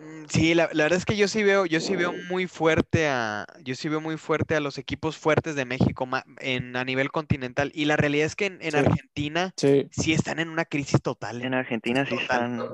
Mm, 0.00 0.24
Sí, 0.28 0.54
la, 0.54 0.68
la 0.72 0.84
verdad 0.84 0.98
es 0.98 1.04
que 1.04 1.16
yo 1.16 1.28
sí 1.28 1.42
veo, 1.42 1.66
yo 1.66 1.80
sí 1.80 1.94
veo 1.96 2.12
muy 2.12 2.46
fuerte 2.46 3.08
a, 3.08 3.46
yo 3.62 3.74
sí 3.74 3.88
veo 3.88 4.00
muy 4.00 4.16
fuerte 4.16 4.54
a 4.56 4.60
los 4.60 4.78
equipos 4.78 5.16
fuertes 5.18 5.54
de 5.54 5.64
México 5.64 6.08
en, 6.38 6.76
a 6.76 6.84
nivel 6.84 7.10
continental. 7.10 7.70
Y 7.74 7.84
la 7.84 7.96
realidad 7.96 8.26
es 8.26 8.36
que 8.36 8.46
en, 8.46 8.58
en 8.62 8.72
Sí. 8.72 8.76
Argentina 8.78 9.52
Sí. 9.56 9.88
sí 9.90 10.12
están 10.12 10.38
en 10.38 10.48
una 10.48 10.64
crisis 10.64 11.00
total. 11.02 11.42
En 11.42 11.54
Argentina 11.54 12.04
sí 12.06 12.16
Total. 12.16 12.22
están 12.22 12.68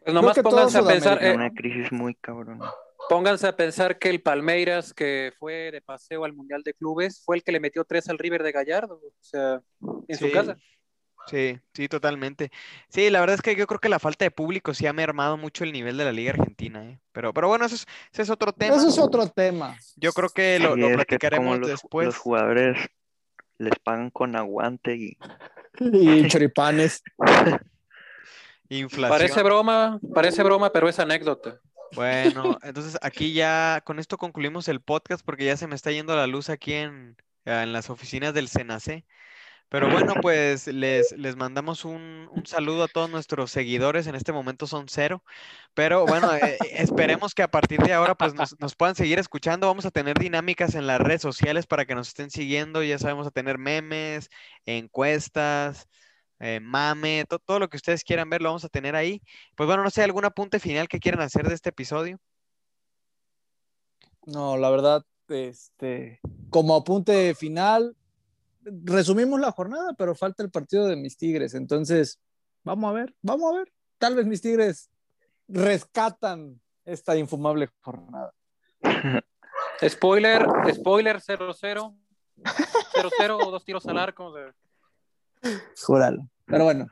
Pues 0.00 0.14
nomás 0.14 0.38
pónganse 0.38 0.78
a 0.78 0.82
pensar, 0.86 1.18
Sudamérica, 1.18 1.26
en 1.26 1.32
eh, 1.32 1.34
una 1.34 1.50
crisis 1.52 1.92
muy 1.92 2.14
cabrona. 2.14 2.70
Pónganse 3.08 3.46
a 3.46 3.56
pensar 3.56 3.98
que 3.98 4.10
el 4.10 4.22
Palmeiras 4.22 4.92
que 4.92 5.32
fue 5.38 5.70
de 5.70 5.80
paseo 5.80 6.24
al 6.24 6.32
Mundial 6.32 6.62
de 6.62 6.74
Clubes 6.74 7.22
fue 7.24 7.36
el 7.36 7.42
que 7.42 7.52
le 7.52 7.60
metió 7.60 7.84
tres 7.84 8.08
al 8.08 8.18
River 8.18 8.42
de 8.42 8.52
Gallardo, 8.52 9.00
o 9.02 9.12
sea, 9.20 9.62
en 10.08 10.16
su 10.16 10.30
casa. 10.30 10.56
Sí, 11.26 11.58
sí, 11.74 11.88
totalmente. 11.88 12.52
Sí, 12.88 13.10
la 13.10 13.18
verdad 13.18 13.34
es 13.34 13.42
que 13.42 13.56
yo 13.56 13.66
creo 13.66 13.80
que 13.80 13.88
la 13.88 13.98
falta 13.98 14.24
de 14.24 14.30
público 14.30 14.74
sí 14.74 14.86
ha 14.86 14.92
mermado 14.92 15.36
mucho 15.36 15.64
el 15.64 15.72
nivel 15.72 15.96
de 15.96 16.04
la 16.04 16.12
Liga 16.12 16.30
Argentina, 16.30 16.84
¿eh? 16.84 17.00
Pero, 17.10 17.34
pero 17.34 17.48
bueno, 17.48 17.64
eso 17.64 17.74
es, 17.74 17.86
ese 18.12 18.22
es 18.22 18.30
otro 18.30 18.52
tema. 18.52 18.76
Eso 18.76 18.88
es 18.88 18.98
otro 18.98 19.28
tema. 19.28 19.76
Yo 19.96 20.12
creo 20.12 20.28
que 20.28 20.60
lo, 20.60 20.76
lo 20.76 20.88
platicaremos 20.94 21.58
los, 21.58 21.68
después. 21.68 22.06
los 22.06 22.16
jugadores 22.16 22.78
les 23.58 23.76
pagan 23.82 24.10
con 24.10 24.36
aguante 24.36 24.94
y 24.94 25.18
Y 25.80 26.28
choripanes. 26.28 27.02
Inflación. 28.68 29.18
Parece 29.18 29.42
broma, 29.42 30.00
parece 30.14 30.42
broma, 30.42 30.72
pero 30.72 30.88
es 30.88 30.98
anécdota. 30.98 31.60
Bueno, 31.92 32.58
entonces 32.62 32.98
aquí 33.00 33.32
ya 33.32 33.80
con 33.84 33.98
esto 33.98 34.18
concluimos 34.18 34.68
el 34.68 34.80
podcast 34.80 35.24
porque 35.24 35.44
ya 35.46 35.56
se 35.56 35.66
me 35.66 35.74
está 35.74 35.92
yendo 35.92 36.16
la 36.16 36.26
luz 36.26 36.50
aquí 36.50 36.74
en, 36.74 37.16
en 37.44 37.72
las 37.72 37.90
oficinas 37.90 38.34
del 38.34 38.48
Senacé. 38.48 39.06
Pero 39.68 39.90
bueno, 39.90 40.14
pues 40.22 40.68
les, 40.68 41.10
les 41.12 41.34
mandamos 41.36 41.84
un, 41.84 42.28
un 42.30 42.46
saludo 42.46 42.84
a 42.84 42.88
todos 42.88 43.10
nuestros 43.10 43.50
seguidores. 43.50 44.06
En 44.06 44.14
este 44.14 44.32
momento 44.32 44.66
son 44.68 44.86
cero. 44.88 45.24
Pero 45.74 46.06
bueno, 46.06 46.32
eh, 46.36 46.56
esperemos 46.70 47.34
que 47.34 47.42
a 47.42 47.50
partir 47.50 47.80
de 47.80 47.92
ahora 47.92 48.14
pues 48.14 48.34
nos, 48.34 48.58
nos 48.60 48.76
puedan 48.76 48.94
seguir 48.94 49.18
escuchando. 49.18 49.66
Vamos 49.66 49.84
a 49.84 49.90
tener 49.90 50.18
dinámicas 50.18 50.76
en 50.76 50.86
las 50.86 51.00
redes 51.00 51.22
sociales 51.22 51.66
para 51.66 51.84
que 51.84 51.96
nos 51.96 52.08
estén 52.08 52.30
siguiendo. 52.30 52.82
Ya 52.84 52.98
sabemos 52.98 53.26
a 53.26 53.32
tener 53.32 53.58
memes, 53.58 54.30
encuestas, 54.66 55.88
eh, 56.40 56.60
mame, 56.60 57.24
to- 57.28 57.38
todo 57.38 57.58
lo 57.58 57.68
que 57.68 57.76
ustedes 57.76 58.04
quieran 58.04 58.28
ver 58.30 58.42
lo 58.42 58.48
vamos 58.50 58.64
a 58.64 58.68
tener 58.68 58.94
ahí. 58.96 59.22
Pues 59.56 59.66
bueno, 59.66 59.82
no 59.82 59.90
sé, 59.90 60.02
algún 60.02 60.24
apunte 60.24 60.58
final 60.60 60.88
que 60.88 61.00
quieran 61.00 61.20
hacer 61.22 61.48
de 61.48 61.54
este 61.54 61.70
episodio. 61.70 62.18
No, 64.26 64.56
la 64.56 64.70
verdad, 64.70 65.04
este, 65.28 66.20
como 66.50 66.74
apunte 66.74 67.34
final, 67.34 67.96
resumimos 68.62 69.38
la 69.40 69.52
jornada, 69.52 69.94
pero 69.94 70.14
falta 70.14 70.42
el 70.42 70.50
partido 70.50 70.86
de 70.86 70.96
mis 70.96 71.16
Tigres. 71.16 71.54
Entonces, 71.54 72.20
vamos 72.64 72.90
a 72.90 72.92
ver, 72.92 73.14
vamos 73.22 73.52
a 73.52 73.58
ver. 73.58 73.72
Tal 73.98 74.14
vez 74.16 74.26
mis 74.26 74.42
Tigres 74.42 74.90
rescatan 75.48 76.60
esta 76.84 77.16
infumable 77.16 77.68
jornada. 77.80 78.32
Spoiler, 79.88 80.46
spoiler 80.74 81.20
0-0. 81.20 81.96
0-0 82.42 83.46
o 83.46 83.50
dos 83.50 83.64
tiros 83.64 83.86
al 83.86 83.98
arco. 83.98 84.32
Júralo. 85.84 86.28
Pero 86.46 86.64
bueno, 86.64 86.88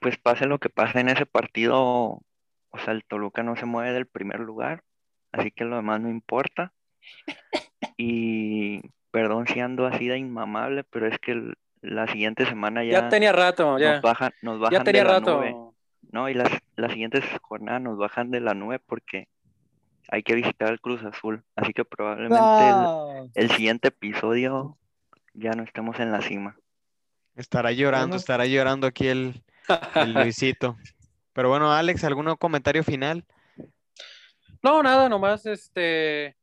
pues 0.00 0.16
pase 0.18 0.46
lo 0.46 0.58
que 0.58 0.68
pase 0.70 1.00
en 1.00 1.08
ese 1.08 1.26
partido, 1.26 1.80
o 1.80 2.78
sea, 2.84 2.92
el 2.94 3.04
Toluca 3.04 3.42
no 3.42 3.56
se 3.56 3.66
mueve 3.66 3.92
del 3.92 4.06
primer 4.06 4.40
lugar, 4.40 4.82
así 5.32 5.50
que 5.50 5.64
lo 5.64 5.76
demás 5.76 6.00
no 6.00 6.08
importa. 6.08 6.72
Y 7.96 8.80
perdón 9.10 9.46
si 9.46 9.60
ando 9.60 9.86
así 9.86 10.08
de 10.08 10.18
inmamable, 10.18 10.84
pero 10.84 11.06
es 11.06 11.18
que 11.18 11.32
el- 11.32 11.54
la 11.82 12.06
siguiente 12.06 12.46
semana 12.46 12.84
ya 12.84 12.92
Ya 13.02 13.08
tenía 13.08 13.32
rato, 13.32 13.78
ya. 13.78 13.94
nos 13.94 14.02
bajan, 14.02 14.32
nos 14.40 14.60
bajan 14.60 14.84
Ya 14.84 14.92
de 14.92 15.04
la 15.04 15.04
rato. 15.04 15.36
nube. 15.38 15.56
No, 16.12 16.28
y 16.28 16.34
las, 16.34 16.50
las 16.76 16.92
siguientes 16.92 17.24
jornadas 17.42 17.80
nos 17.82 17.98
bajan 17.98 18.30
de 18.30 18.40
la 18.40 18.54
nube 18.54 18.78
porque 18.78 19.28
hay 20.08 20.22
que 20.22 20.34
visitar 20.34 20.68
al 20.68 20.80
Cruz 20.80 21.02
Azul. 21.04 21.42
Así 21.56 21.72
que 21.72 21.84
probablemente 21.84 22.68
el, 22.68 22.86
el 23.34 23.50
siguiente 23.50 23.88
episodio 23.88 24.76
ya 25.34 25.52
no 25.52 25.62
estemos 25.64 25.98
en 26.00 26.12
la 26.12 26.20
cima. 26.20 26.56
Estará 27.36 27.72
llorando, 27.72 28.16
estará 28.16 28.46
llorando 28.46 28.86
aquí 28.86 29.08
el, 29.08 29.42
el 29.94 30.12
Luisito. 30.14 30.76
Pero 31.32 31.48
bueno, 31.48 31.72
Alex, 31.72 32.04
¿algún 32.04 32.34
comentario 32.36 32.84
final? 32.84 33.24
No, 34.62 34.82
nada, 34.82 35.08
nomás 35.08 35.46
este. 35.46 36.36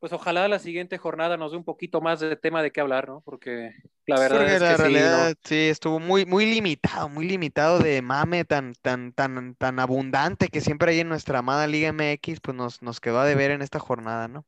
Pues 0.00 0.12
ojalá 0.12 0.48
la 0.48 0.58
siguiente 0.58 0.98
jornada 0.98 1.36
nos 1.36 1.52
dé 1.52 1.58
un 1.58 1.64
poquito 1.64 2.00
más 2.00 2.18
de 2.18 2.34
tema 2.34 2.60
de 2.60 2.72
qué 2.72 2.80
hablar, 2.80 3.08
¿no? 3.08 3.20
Porque 3.20 3.70
la 4.06 4.18
verdad 4.18 4.38
Porque 4.38 4.56
es 4.56 4.60
la 4.60 4.70
que 4.70 4.76
sí, 4.76 4.82
¿no? 4.82 4.88
realidad 4.88 5.34
sí 5.44 5.68
estuvo 5.68 6.00
muy, 6.00 6.26
muy 6.26 6.44
limitado, 6.44 7.08
muy 7.08 7.24
limitado 7.28 7.78
de 7.78 8.02
mame 8.02 8.44
tan, 8.44 8.74
tan, 8.82 9.12
tan, 9.12 9.54
tan 9.54 9.78
abundante 9.78 10.48
que 10.48 10.60
siempre 10.60 10.90
hay 10.90 11.00
en 11.00 11.08
nuestra 11.08 11.38
amada 11.38 11.68
Liga 11.68 11.92
MX, 11.92 12.40
pues 12.40 12.56
nos, 12.56 12.82
nos 12.82 13.00
quedó 13.00 13.20
a 13.20 13.26
deber 13.26 13.52
en 13.52 13.62
esta 13.62 13.78
jornada, 13.78 14.26
¿no? 14.26 14.44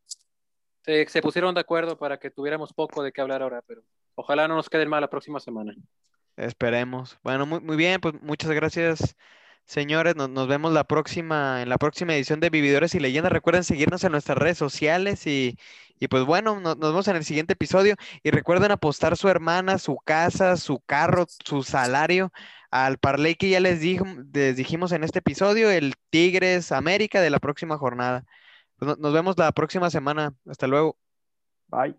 Se, 0.83 1.07
se 1.07 1.23
pusieron 1.23 1.55
de 1.55 1.61
acuerdo 1.61 1.97
para 1.99 2.19
que 2.19 2.33
tuviéramos 2.33 2.73
poco 2.73 3.05
de 3.05 3.13
qué 3.13 3.21
hablar 3.21 3.43
ahora, 3.43 3.63
pero 3.65 3.83
ojalá 4.15 4.49
no 4.49 4.57
nos 4.57 4.69
queden 4.71 4.89
mal 4.89 5.01
la 5.01 5.11
próxima 5.11 5.41
semana. 5.41 5.75
Esperemos. 6.37 7.19
Bueno, 7.23 7.47
muy, 7.47 7.61
muy 7.61 7.77
bien, 7.77 8.01
pues 8.01 8.15
muchas 8.23 8.51
gracias, 8.51 9.17
señores. 9.67 10.17
Nos, 10.17 10.29
nos 10.31 10.49
vemos 10.49 10.73
la 10.73 10.85
próxima, 10.85 11.63
en 11.63 11.69
la 11.69 11.79
próxima 11.79 12.15
edición 12.15 12.41
de 12.41 12.51
Vividores 12.51 12.95
y 12.95 13.01
Leyendas. 13.01 13.33
Recuerden 13.33 13.65
seguirnos 13.65 14.03
en 14.05 14.13
nuestras 14.13 14.37
redes 14.39 14.59
sociales 14.59 15.27
y, 15.29 15.57
y 16.01 16.09
pues 16.09 16.25
bueno, 16.25 16.59
no- 16.61 16.75
nos 16.75 16.91
vemos 16.91 17.09
en 17.09 17.17
el 17.17 17.25
siguiente 17.25 17.53
episodio. 17.53 17.95
Y 18.25 18.31
recuerden 18.31 18.73
apostar 18.73 19.17
su 19.17 19.29
hermana, 19.29 19.79
su 19.79 19.97
casa, 20.05 20.57
su 20.57 20.81
carro, 20.81 21.27
su 21.45 21.63
salario 21.63 22.33
al 22.71 22.99
parlay 22.99 23.37
que 23.37 23.51
ya 23.51 23.61
les, 23.61 23.79
dijo, 23.81 24.05
les 24.33 24.57
dijimos 24.57 24.91
en 24.91 25.05
este 25.05 25.21
episodio, 25.21 25.71
el 25.71 25.95
Tigres 26.11 26.73
América 26.73 27.21
de 27.21 27.31
la 27.31 27.39
próxima 27.39 27.79
jornada. 27.79 28.25
Pues 28.77 28.89
no- 28.89 28.97
nos 28.99 29.13
vemos 29.13 29.39
la 29.39 29.53
próxima 29.53 29.89
semana. 29.91 30.35
Hasta 30.49 30.67
luego. 30.67 30.99
bye. 31.69 31.95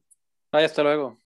Bye, 0.52 0.66
hasta 0.66 0.84
luego. 0.84 1.18